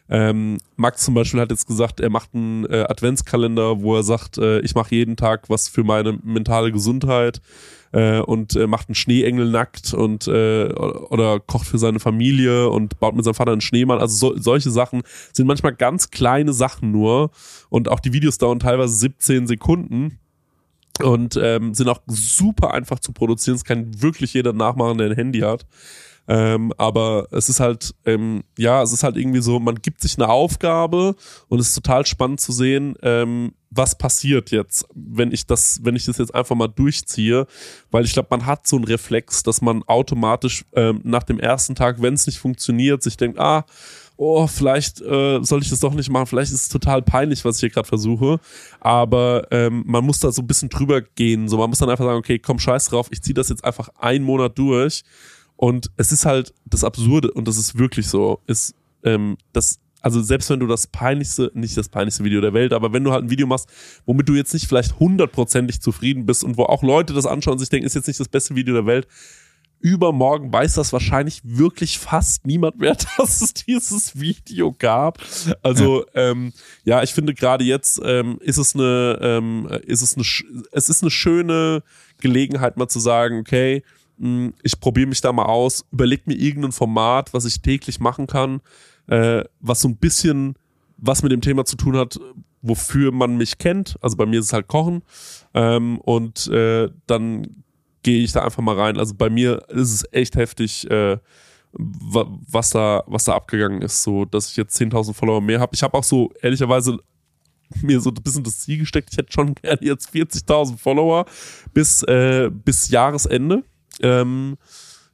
[0.09, 4.39] Ähm, Max zum Beispiel hat jetzt gesagt, er macht einen äh, Adventskalender, wo er sagt,
[4.39, 7.41] äh, ich mache jeden Tag was für meine mentale Gesundheit
[7.93, 12.99] äh, und äh, macht einen Schneeengel nackt und äh, oder, kocht für seine Familie und
[12.99, 14.01] baut mit seinem Vater einen Schneemann.
[14.01, 17.31] Also so, solche Sachen sind manchmal ganz kleine Sachen nur
[17.69, 20.19] und auch die Videos dauern teilweise 17 Sekunden
[21.01, 23.57] und ähm, sind auch super einfach zu produzieren.
[23.57, 25.67] Es kann wirklich jeder nachmachen, der ein Handy hat.
[26.29, 30.16] Ähm, aber es ist halt, ähm, ja, es ist halt irgendwie so, man gibt sich
[30.16, 31.16] eine Aufgabe
[31.49, 35.97] und es ist total spannend zu sehen, ähm, was passiert jetzt, wenn ich das, wenn
[35.97, 37.47] ich das jetzt einfach mal durchziehe,
[37.91, 41.75] weil ich glaube, man hat so einen Reflex, dass man automatisch ähm, nach dem ersten
[41.75, 43.64] Tag, wenn es nicht funktioniert, sich denkt, ah,
[44.16, 47.57] oh, vielleicht äh, soll ich das doch nicht machen, vielleicht ist es total peinlich, was
[47.57, 48.39] ich hier gerade versuche,
[48.79, 52.05] aber ähm, man muss da so ein bisschen drüber gehen, so man muss dann einfach
[52.05, 55.03] sagen, okay, komm, scheiß drauf, ich ziehe das jetzt einfach einen Monat durch
[55.63, 60.21] und es ist halt das Absurde und das ist wirklich so, ist ähm, das also
[60.21, 63.27] selbst wenn du das peinlichste, nicht das peinlichste Video der Welt, aber wenn du halt
[63.27, 63.69] ein Video machst,
[64.05, 67.59] womit du jetzt nicht vielleicht hundertprozentig zufrieden bist und wo auch Leute das anschauen und
[67.61, 69.07] sich denken, ist jetzt nicht das beste Video der Welt,
[69.79, 75.21] übermorgen weiß das wahrscheinlich wirklich fast niemand mehr, dass es dieses Video gab.
[75.63, 76.53] Also ja, ähm,
[76.83, 80.25] ja ich finde gerade jetzt ähm, ist es eine, ähm, ist es eine,
[80.73, 81.85] es ist eine schöne
[82.19, 83.85] Gelegenheit mal zu sagen, okay,
[84.62, 88.61] ich probiere mich da mal aus, überleg mir irgendein Format, was ich täglich machen kann,
[89.09, 90.57] äh, was so ein bisschen
[90.97, 92.18] was mit dem Thema zu tun hat,
[92.62, 93.97] wofür man mich kennt.
[94.01, 95.03] Also bei mir ist es halt Kochen.
[95.53, 97.64] Ähm, und äh, dann
[98.05, 98.99] gehe ich da einfach mal rein.
[98.99, 101.18] Also bei mir ist es echt heftig, äh,
[101.73, 105.75] was da, was da abgegangen ist, so dass ich jetzt 10.000 Follower mehr habe.
[105.75, 106.99] Ich habe auch so ehrlicherweise
[107.83, 109.09] mir so ein bisschen das Ziel gesteckt.
[109.11, 111.27] Ich hätte schon gerne jetzt 40.000 Follower
[111.75, 113.64] bis, äh, bis Jahresende.
[114.03, 114.57] Ähm,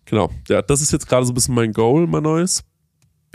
[0.05, 2.65] genau, ja, das ist jetzt gerade so ein bisschen mein Goal, mein neues.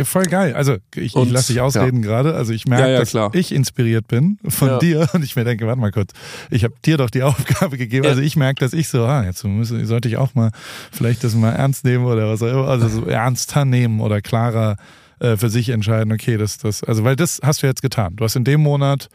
[0.01, 0.55] Voll geil.
[0.55, 2.09] Also ich, ich lasse dich ausreden ja.
[2.09, 2.33] gerade.
[2.33, 3.29] Also ich merke, ja, ja, dass klar.
[3.35, 6.13] ich inspiriert bin von dir und ich mir denke, warte mal kurz,
[6.49, 8.07] ich habe dir doch die Aufgabe gegeben.
[8.07, 10.51] Also ich merke, dass ich so, ah, jetzt muss, sollte ich auch mal
[10.91, 14.77] vielleicht das mal ernst nehmen oder was auch immer, also so ernster nehmen oder klarer
[15.19, 18.15] äh, für sich entscheiden, okay, das, das, also weil das hast du jetzt getan.
[18.15, 19.09] Du hast in dem Monat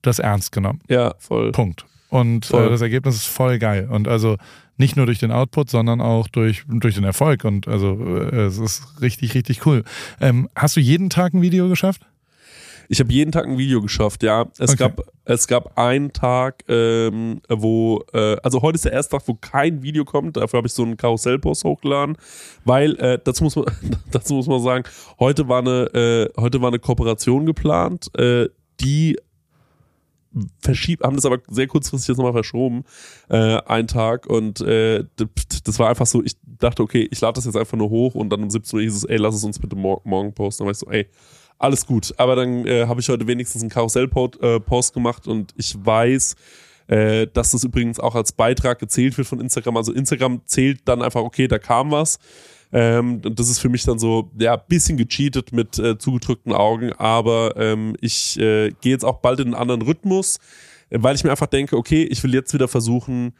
[0.00, 0.80] das ernst genommen.
[0.88, 1.52] Ja, voll.
[1.52, 1.84] Punkt.
[2.08, 3.88] Und äh, das Ergebnis ist voll geil.
[3.90, 4.36] Und also
[4.82, 7.44] nicht nur durch den Output, sondern auch durch, durch den Erfolg.
[7.44, 9.84] Und also äh, es ist richtig, richtig cool.
[10.20, 12.02] Ähm, hast du jeden Tag ein Video geschafft?
[12.88, 14.46] Ich habe jeden Tag ein Video geschafft, ja.
[14.58, 14.78] Es okay.
[14.78, 19.34] gab es gab einen Tag, ähm, wo äh, also heute ist der erste Tag, wo
[19.34, 20.36] kein Video kommt.
[20.36, 22.16] Dafür habe ich so einen Karussellpost hochgeladen,
[22.64, 23.66] weil äh, dazu muss man
[24.10, 24.84] dazu muss man sagen,
[25.20, 28.48] heute war eine äh, heute war eine Kooperation geplant, äh,
[28.80, 29.16] die
[30.60, 32.84] verschiebt, haben das aber sehr kurzfristig jetzt nochmal verschoben,
[33.28, 35.04] äh, einen Tag und äh,
[35.64, 38.30] das war einfach so, ich dachte, okay, ich lade das jetzt einfach nur hoch und
[38.30, 40.62] dann um 17 Uhr hieß es, ey, lass es uns bitte mor morgen posten.
[40.62, 41.08] Dann war ich so, ey,
[41.58, 42.14] alles gut.
[42.16, 46.34] Aber dann äh, habe ich heute wenigstens einen Karussell-Post äh, gemacht und ich weiß,
[46.88, 49.76] äh, dass das übrigens auch als Beitrag gezählt wird von Instagram.
[49.76, 52.18] Also Instagram zählt dann einfach, okay, da kam was.
[52.72, 56.92] Ähm, und das ist für mich dann so, ja, bisschen gecheatet mit äh, zugedrückten Augen,
[56.94, 60.38] aber ähm, ich äh, gehe jetzt auch bald in einen anderen Rhythmus,
[60.88, 63.34] äh, weil ich mir einfach denke, okay, ich will jetzt wieder versuchen,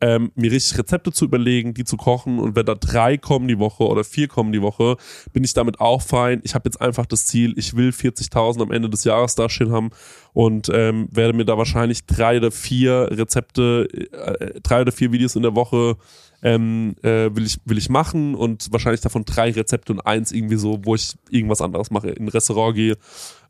[0.00, 3.58] ähm, mir richtig Rezepte zu überlegen, die zu kochen und wenn da drei kommen die
[3.58, 4.96] Woche oder vier kommen die Woche,
[5.32, 6.40] bin ich damit auch fein.
[6.44, 9.72] Ich habe jetzt einfach das Ziel, ich will 40.000 am Ende des Jahres da stehen
[9.72, 9.90] haben
[10.34, 15.34] und ähm, werde mir da wahrscheinlich drei oder vier Rezepte, äh, drei oder vier Videos
[15.34, 15.96] in der Woche
[16.42, 20.56] ähm, äh, will, ich, will ich machen und wahrscheinlich davon drei Rezepte und eins irgendwie
[20.56, 22.96] so, wo ich irgendwas anderes mache, in ein Restaurant gehe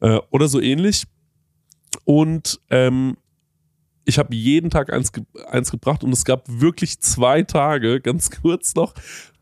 [0.01, 1.05] äh, oder so ähnlich.
[2.05, 3.16] Und ähm,
[4.07, 8.30] ich habe jeden Tag eins, ge eins gebracht und es gab wirklich zwei Tage, ganz
[8.30, 8.94] kurz noch,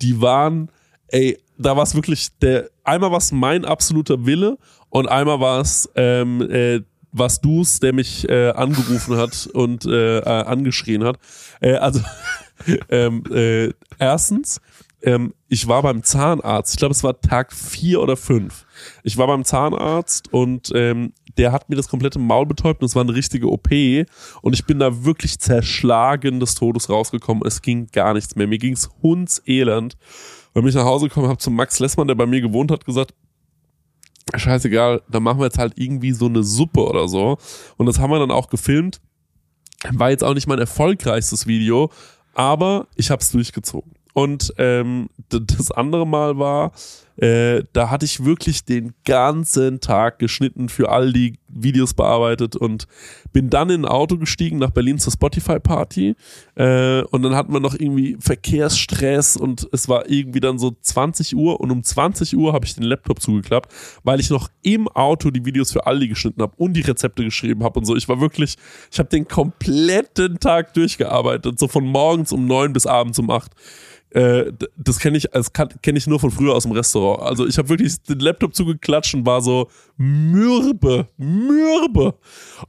[0.02, 0.70] die waren,
[1.08, 4.58] ey, da war es wirklich der, einmal war es mein absoluter Wille
[4.88, 6.80] und einmal war es ähm, äh,
[7.12, 11.18] was du's, der mich äh, angerufen hat und äh, äh, angeschrien hat.
[11.60, 12.00] Äh, also
[12.88, 14.60] ähm, äh, erstens,
[15.02, 16.74] ähm, ich war beim Zahnarzt.
[16.74, 18.66] Ich glaube, es war Tag vier oder fünf.
[19.05, 22.96] Ich war beim Zahnarzt und ähm, der hat mir das komplette Maul betäubt und es
[22.96, 23.68] war eine richtige OP
[24.42, 27.46] und ich bin da wirklich zerschlagen des Todes rausgekommen.
[27.46, 28.48] Es ging gar nichts mehr.
[28.48, 29.96] Mir ging's hundselend.
[30.55, 32.84] Und bin ich nach Hause gekommen, habe zum Max Lessmann, der bei mir gewohnt hat,
[32.84, 33.14] gesagt,
[34.34, 37.38] scheißegal, dann machen wir jetzt halt irgendwie so eine Suppe oder so.
[37.76, 39.00] Und das haben wir dann auch gefilmt.
[39.92, 41.92] War jetzt auch nicht mein erfolgreichstes Video,
[42.34, 43.92] aber ich habe es durchgezogen.
[44.14, 46.72] Und ähm, das andere Mal war,
[47.16, 52.88] äh, da hatte ich wirklich den ganzen Tag geschnitten, für all die Videos bearbeitet und
[53.32, 56.16] bin dann in ein Auto gestiegen nach Berlin zur Spotify-Party.
[56.56, 61.36] Äh, und dann hatten wir noch irgendwie Verkehrsstress und es war irgendwie dann so 20
[61.36, 65.30] Uhr und um 20 Uhr habe ich den Laptop zugeklappt, weil ich noch im Auto
[65.30, 67.94] die Videos für Aldi geschnitten habe und die Rezepte geschrieben habe und so.
[67.94, 68.56] Ich war wirklich,
[68.90, 73.52] ich habe den kompletten Tag durchgearbeitet, so von morgens um neun bis abends um acht.
[74.14, 77.20] Äh, das kenne ich, das kenne ich nur von früher aus dem Restaurant.
[77.22, 82.14] Also ich habe wirklich den Laptop zugeklatscht und war so mürbe, mürbe.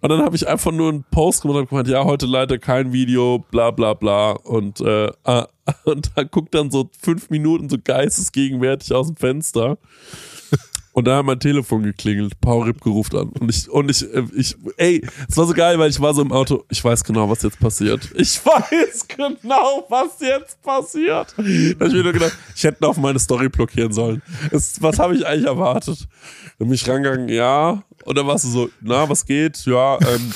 [0.02, 2.92] Und dann habe ich einfach nur einen Post gemacht und gemeint, ja, heute leider kein
[2.94, 4.32] Video, bla bla bla.
[4.32, 5.12] Und, äh,
[5.84, 9.78] und da guckt dann so fünf Minuten so geistesgegenwärtig aus dem Fenster.
[10.96, 12.40] Und da hat mein Telefon geklingelt.
[12.40, 13.28] Paul Ripke ruft an.
[13.28, 16.22] Und ich, und ich, äh, ich, ey, es war so geil, weil ich war so
[16.22, 16.64] im Auto.
[16.70, 18.10] Ich weiß genau, was jetzt passiert.
[18.16, 21.36] Ich weiß genau, was jetzt passiert.
[21.38, 24.22] Da hab ich mir nur gedacht, ich hätte auf meine Story blockieren sollen.
[24.52, 26.08] Es, was habe ich eigentlich erwartet?
[26.60, 27.84] Dann bin ich rangegangen, ja.
[28.06, 29.66] Und dann warst du so, na, was geht?
[29.66, 30.34] Ja, ähm,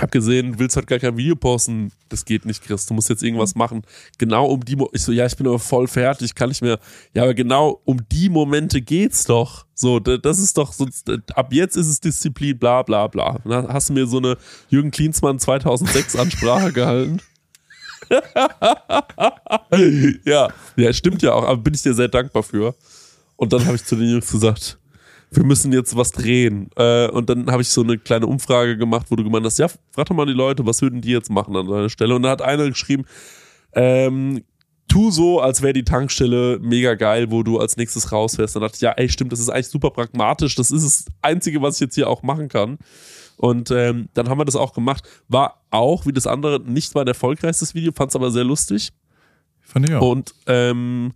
[0.00, 1.92] hab gesehen, willst halt gar kein Video posten.
[2.08, 2.86] Das geht nicht, Chris.
[2.86, 3.82] Du musst jetzt irgendwas machen.
[4.18, 6.78] Genau um die, Mo ich so, ja, ich bin aber voll fertig, kann ich mir,
[7.14, 9.66] ja, aber genau um die Momente geht's doch.
[9.74, 10.86] So, das ist doch, so,
[11.34, 13.38] ab jetzt ist es Disziplin, bla, bla, bla.
[13.44, 14.36] dann hast du mir so eine
[14.68, 17.20] Jürgen Klinsmann 2006 Ansprache gehalten.
[20.24, 22.74] ja, ja, stimmt ja auch, aber bin ich dir sehr dankbar für.
[23.36, 24.79] Und dann habe ich zu den Jungs gesagt,
[25.30, 26.70] wir müssen jetzt was drehen.
[26.76, 29.68] Äh, und dann habe ich so eine kleine Umfrage gemacht, wo du gemeint hast, ja,
[29.92, 32.14] frag doch mal die Leute, was würden die jetzt machen an deiner Stelle?
[32.14, 33.04] Und da hat einer geschrieben,
[33.72, 34.42] ähm,
[34.88, 38.56] tu so, als wäre die Tankstelle mega geil, wo du als nächstes rausfährst.
[38.56, 40.56] Dann dachte ich, ja, ey, stimmt, das ist eigentlich super pragmatisch.
[40.56, 42.78] Das ist das Einzige, was ich jetzt hier auch machen kann.
[43.36, 45.08] Und ähm, dann haben wir das auch gemacht.
[45.28, 48.90] War auch, wie das andere, nicht mein erfolgreichstes Video, fand es aber sehr lustig.
[49.60, 50.02] Fand ich auch.
[50.02, 51.12] Und ähm,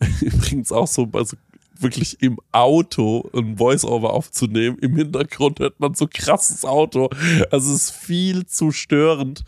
[0.20, 1.36] übrigens auch so, also
[1.80, 4.78] wirklich im Auto ein Voice-Over aufzunehmen.
[4.80, 7.08] Im Hintergrund hört man so krasses Auto.
[7.50, 9.44] Also es ist viel zu störend.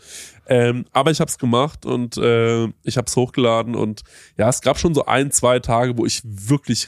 [0.47, 4.01] Ähm, aber ich habe es gemacht und äh, ich habe es hochgeladen und
[4.37, 6.87] ja, es gab schon so ein, zwei Tage, wo ich wirklich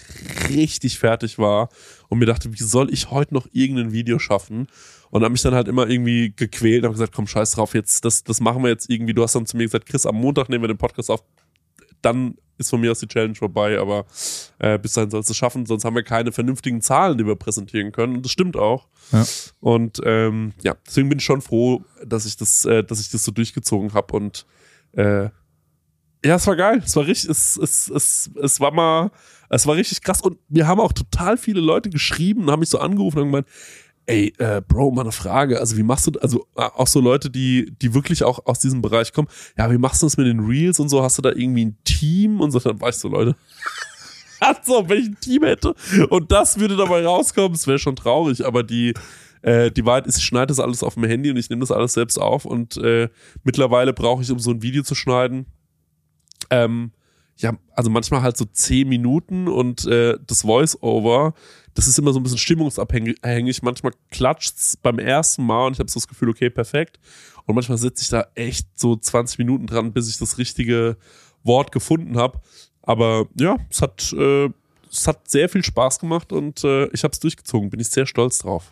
[0.49, 1.69] richtig fertig war
[2.09, 4.67] und mir dachte, wie soll ich heute noch irgendein Video schaffen?
[5.11, 8.03] Und habe mich dann halt immer irgendwie gequält und habe gesagt, komm, scheiß drauf, jetzt,
[8.03, 9.13] das, das machen wir jetzt irgendwie.
[9.13, 11.23] Du hast dann zu mir gesagt, Chris, am Montag nehmen wir den Podcast auf.
[12.01, 14.05] Dann ist von mir aus die Challenge vorbei, aber
[14.59, 17.35] äh, bis dahin sollst du es schaffen, sonst haben wir keine vernünftigen Zahlen, die wir
[17.35, 18.17] präsentieren können.
[18.17, 18.87] Und das stimmt auch.
[19.11, 19.25] Ja.
[19.59, 23.23] Und ähm, ja, deswegen bin ich schon froh, dass ich das, äh, dass ich das
[23.23, 24.15] so durchgezogen habe.
[24.15, 24.45] Und
[24.93, 25.29] äh,
[26.25, 26.81] ja, es war geil.
[26.85, 29.11] Es war richtig, es, es, es, es war mal,
[29.49, 30.21] es war richtig krass.
[30.21, 33.47] Und mir haben auch total viele Leute geschrieben und haben mich so angerufen und gemeint,
[34.05, 35.59] Ey, äh, Bro, mal eine Frage.
[35.59, 38.81] Also, wie machst du, also äh, auch so Leute, die, die wirklich auch aus diesem
[38.81, 39.29] Bereich kommen.
[39.57, 41.01] Ja, wie machst du das mit den Reels und so?
[41.01, 42.59] Hast du da irgendwie ein Team und so?
[42.59, 43.35] Dann weißt du, Leute.
[44.39, 45.73] Also, wenn ich ein Team hätte
[46.09, 48.93] und das würde dabei rauskommen, es wäre schon traurig, aber die,
[49.41, 51.71] äh, die Wahrheit ist, ich schneide das alles auf dem Handy und ich nehme das
[51.71, 53.07] alles selbst auf und äh,
[53.45, 55.45] mittlerweile brauche ich, um so ein Video zu schneiden,
[56.49, 56.91] ähm,
[57.37, 61.33] ja, also manchmal halt so zehn Minuten und äh, das Voice-Over,
[61.73, 63.63] das ist immer so ein bisschen stimmungsabhängig.
[63.63, 66.99] Manchmal klatscht's beim ersten Mal und ich habe so das Gefühl, okay, perfekt.
[67.45, 70.97] Und manchmal sitze ich da echt so 20 Minuten dran, bis ich das richtige
[71.43, 72.39] Wort gefunden habe.
[72.83, 74.49] Aber ja, es hat, äh,
[74.91, 77.69] es hat sehr viel Spaß gemacht und äh, ich habe es durchgezogen.
[77.69, 78.71] Bin ich sehr stolz drauf.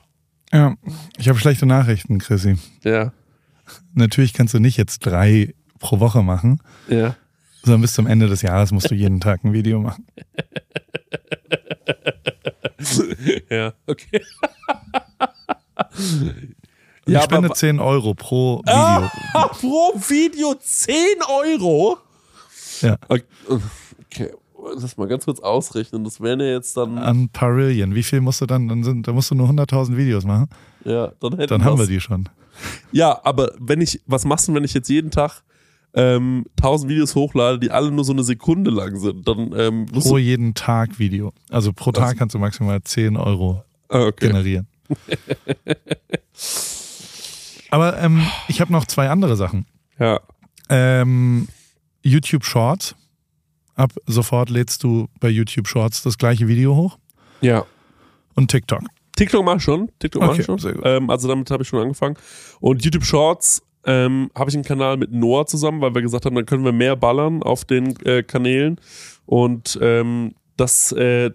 [0.54, 0.76] Ja,
[1.18, 2.58] ich habe schlechte Nachrichten, Chrissy.
[2.84, 3.14] Ja,
[3.94, 7.16] Natürlich kannst du nicht jetzt drei pro Woche machen, ja.
[7.64, 10.06] Sondern bis zum Ende des Jahres musst du jeden Tag ein Video machen.
[13.50, 14.22] ja, okay.
[17.06, 19.10] Und Ja, ich spende aber- 10 Euro pro Video.
[19.34, 20.96] Ah, pro Video 10
[21.28, 21.98] Euro?
[22.82, 22.98] Ja.
[23.08, 24.32] Okay,
[24.76, 26.04] lass mal ganz kurz ausrechnen.
[26.04, 27.96] Das wären ja jetzt dann, An Parillion.
[27.96, 28.68] Wie viel musst du dann?
[28.68, 30.48] Dann, sind, dann musst du nur 100.000 Videos machen.
[30.84, 32.30] ja, dann hätten Dann haben wir die schon.
[32.92, 35.44] Ja, aber wenn ich, was machst du, wenn ich jetzt jeden Tag
[35.94, 39.28] ähm, 1000 Videos hochlade, die alle nur so eine Sekunde lang sind?
[39.28, 41.34] Dann ähm, Pro jeden Tag Video.
[41.50, 44.28] Also pro Tag kannst du maximal 10 Euro ah, okay.
[44.28, 44.68] generieren.
[47.70, 49.66] Aber ähm, ich habe noch zwei andere Sachen.
[49.98, 50.20] Ja,
[50.70, 51.48] Ähm,
[52.04, 52.96] YouTube Shorts.
[53.76, 56.98] Ab sofort lädst du bei YouTube Shorts das gleiche Video hoch.
[57.42, 57.66] ja.
[58.34, 58.82] Und TikTok.
[59.18, 59.92] TikTok mach ich schon.
[60.00, 60.82] TikTok mach Okay, ich schon.
[60.84, 62.16] Ähm, also damit habe ich schon angefangen.
[62.62, 66.36] Und YouTube Shorts ähm, habe ich einen Kanal mit Noah zusammen, weil wir gesagt haben,
[66.36, 68.80] dann können wir mehr ballern auf den äh, Kanälen.
[69.26, 71.32] Und ähm, das äh,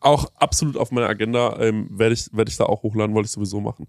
[0.00, 3.32] auch absolut auf meiner Agenda ähm, werde ich, werd ich da auch hochladen, wollte ich
[3.32, 3.86] sowieso machen.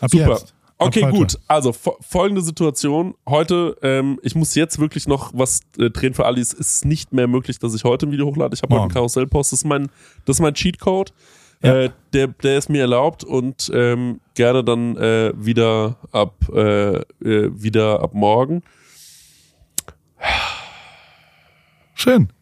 [0.00, 0.30] Ab Super.
[0.30, 0.54] jetzt.
[0.78, 1.38] Okay, gut.
[1.46, 3.14] Also fo folgende Situation.
[3.28, 6.54] Heute, ähm, ich muss jetzt wirklich noch was äh, drehen für Alice.
[6.54, 8.54] Es ist nicht mehr möglich, dass ich heute ein Video hochlade.
[8.54, 8.92] Ich habe heute einen.
[8.92, 9.52] Karussellpost.
[9.52, 9.90] Das ist mein,
[10.24, 11.12] das ist mein Cheatcode.
[11.62, 11.76] Ja.
[11.76, 17.02] Äh, der, der ist mir erlaubt und ähm, gerne dann äh, wieder ab äh, äh,
[17.52, 18.62] wieder ab morgen.
[21.94, 22.32] Schön.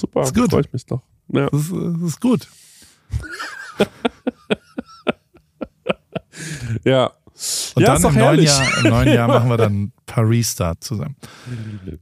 [0.00, 0.50] Super, Ist gut.
[0.50, 1.02] freue ich mich doch.
[1.28, 1.48] Ja.
[1.50, 2.48] Das ist, das ist gut.
[6.84, 7.12] ja.
[7.76, 8.42] Und ja, dann ist doch im neuen.
[8.42, 11.14] Jahr, im neuen Jahr machen wir dann Paris Start zusammen.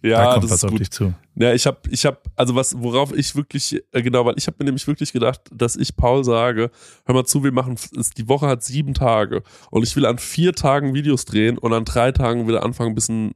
[0.03, 0.81] Ja, da kommt das was ist auf gut.
[0.81, 1.15] dich zu.
[1.35, 4.57] Ja, ich habe, ich habe, also was, worauf ich wirklich, äh, genau, weil ich habe
[4.61, 6.71] mir nämlich wirklich gedacht, dass ich Paul sage,
[7.05, 7.77] hör mal zu, wir machen,
[8.17, 11.85] die Woche hat sieben Tage und ich will an vier Tagen Videos drehen und an
[11.85, 13.35] drei Tagen wieder anfangen, ein bisschen,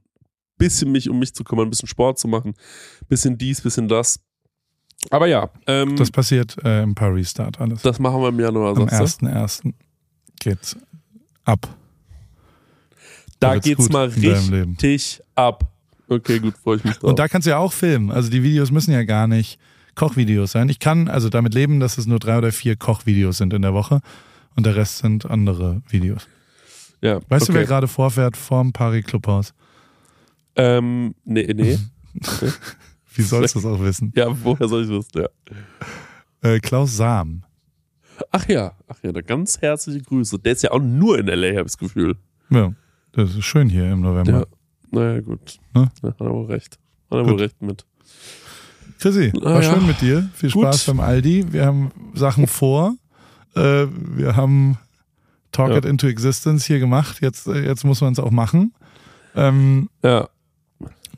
[0.57, 2.55] bisschen mich um mich zu kümmern, ein bisschen Sport zu machen,
[3.07, 4.19] bisschen dies, bisschen das.
[5.11, 7.83] Aber ja, ähm, Das das, passiert äh, im Paris Start alles.
[7.99, 9.27] machen wir im Januar, Am sagst du?
[9.27, 9.73] 1.1.
[10.39, 10.75] geht's
[11.43, 11.67] ab.
[13.41, 15.67] Da geht's mal richtig ab.
[16.07, 17.09] Okay, gut, freue ich mich drauf.
[17.09, 18.11] Und da kannst du ja auch filmen.
[18.11, 19.59] Also die Videos müssen ja gar nicht
[19.95, 20.69] Kochvideos sein.
[20.69, 23.73] Ich kann also damit leben, dass es nur drei oder vier Kochvideos sind in der
[23.73, 24.01] Woche
[24.55, 26.27] und der Rest sind andere Videos.
[27.01, 27.59] ja, Weißt du, okay.
[27.61, 29.53] wer gerade vorfährt vorm Paris Clubhaus?
[30.55, 31.79] Ähm, nee, nee.
[33.13, 34.11] Wie sollst du das auch wissen?
[34.15, 35.09] ja, woher soll ich wissen?
[35.15, 36.49] Ja.
[36.49, 37.43] Äh, Klaus Sam.
[38.31, 40.37] Ach ja, ach ja, da ganz herzliche Grüße.
[40.39, 42.17] Der ist ja auch nur in LA, habe ich das Gefühl.
[42.49, 42.73] Ja,
[43.13, 44.31] das ist schön hier im November.
[44.39, 44.45] Ja.
[44.91, 45.57] Naja, gut.
[45.73, 45.89] Ne?
[46.03, 46.77] Ja, hat er wohl recht.
[47.09, 47.85] Hat er wohl recht mit.
[48.99, 49.73] Chrissy, war Ah, ja.
[49.73, 50.29] schön mit dir.
[50.33, 50.63] Viel Gut.
[50.63, 51.51] Spaß beim Aldi.
[51.53, 52.95] Wir haben Sachen vor.
[53.55, 54.77] Äh, wir haben
[55.51, 55.77] Talk Ja.
[55.77, 57.19] It Into Existence hier gemacht.
[57.21, 58.73] Jetzt, äh, jetzt muss man es auch machen.
[59.35, 60.27] Ähm, Ja.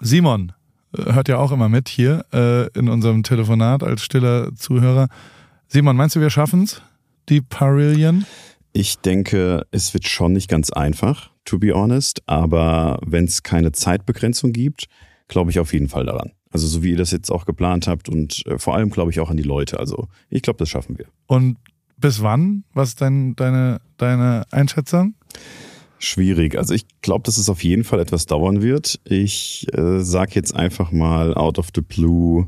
[0.01, 0.53] Simon
[0.97, 5.07] äh, hört ja auch immer mit hier äh, in unserem Telefonat als stiller Zuhörer.
[5.67, 6.81] Simon, meinst du, wir schaffen's?
[7.29, 8.25] Die Parillion?
[8.71, 13.71] Ich denke, es wird schon nicht ganz einfach, to be honest, aber wenn es keine
[13.71, 14.85] Zeitbegrenzung gibt,
[15.27, 16.31] glaube ich auf jeden Fall daran.
[16.51, 19.19] Also so wie ihr das jetzt auch geplant habt und äh, vor allem glaube ich
[19.19, 19.79] auch an die Leute.
[19.79, 21.07] Also ich glaube, das schaffen wir.
[21.27, 21.57] Und
[21.97, 22.63] bis wann?
[22.73, 25.15] Was ist dein, deine, deine Einschätzung?
[25.97, 26.57] Schwierig.
[26.57, 28.99] Also ich glaube, dass es auf jeden Fall etwas dauern wird.
[29.05, 32.47] Ich äh, sag jetzt einfach mal out of the blue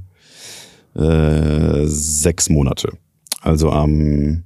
[0.94, 2.98] äh, sechs Monate.
[3.42, 4.44] Also am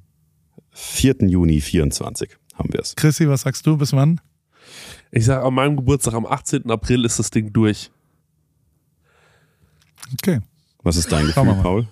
[0.72, 1.16] 4.
[1.22, 2.96] Juni 24 haben wir es.
[2.96, 3.78] Chrissy, was sagst du?
[3.78, 4.22] Bis wann?
[5.12, 6.70] Ich sage, an meinem Geburtstag am 18.
[6.70, 7.90] April ist das Ding durch.
[10.14, 10.40] Okay,
[10.84, 11.62] Was ist dein Gefühl, mal.
[11.62, 11.88] Paul?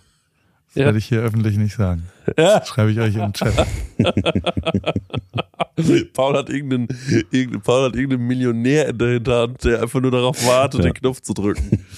[0.68, 0.85] das Ja.
[0.85, 2.03] werde ich hier öffentlich nicht sagen.
[2.38, 2.64] Ja.
[2.65, 3.53] Schreibe ich euch in den Chat.
[6.14, 6.88] Paul hat irgendeinen,
[7.31, 10.85] irgendeinen, Paul hat irgendeinen Millionär in der Hinterhand, der einfach nur darauf wartet, Ja.
[10.91, 11.85] den Knopf zu drücken.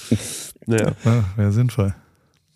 [0.66, 0.92] Naja.
[1.04, 1.96] Ja, Wäre sinnvoll.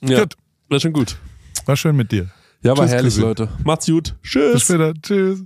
[0.02, 0.20] Ja.
[0.20, 0.36] Gut.
[0.70, 1.18] War schon gut.
[1.66, 2.30] War schön mit dir.
[2.62, 3.18] Ja, war Tschüss, herrlich.
[3.18, 3.50] Leute.
[3.64, 4.14] Macht's gut.
[4.22, 4.64] Bis Tschüss.
[4.66, 4.94] später.
[5.02, 5.44] Tschüss.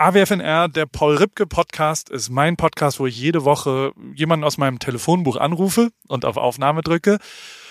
[0.00, 4.78] AWFNR, der Paul Ripke Podcast, ist mein Podcast, wo ich jede Woche jemanden aus meinem
[4.78, 7.18] Telefonbuch anrufe und auf Aufnahme drücke.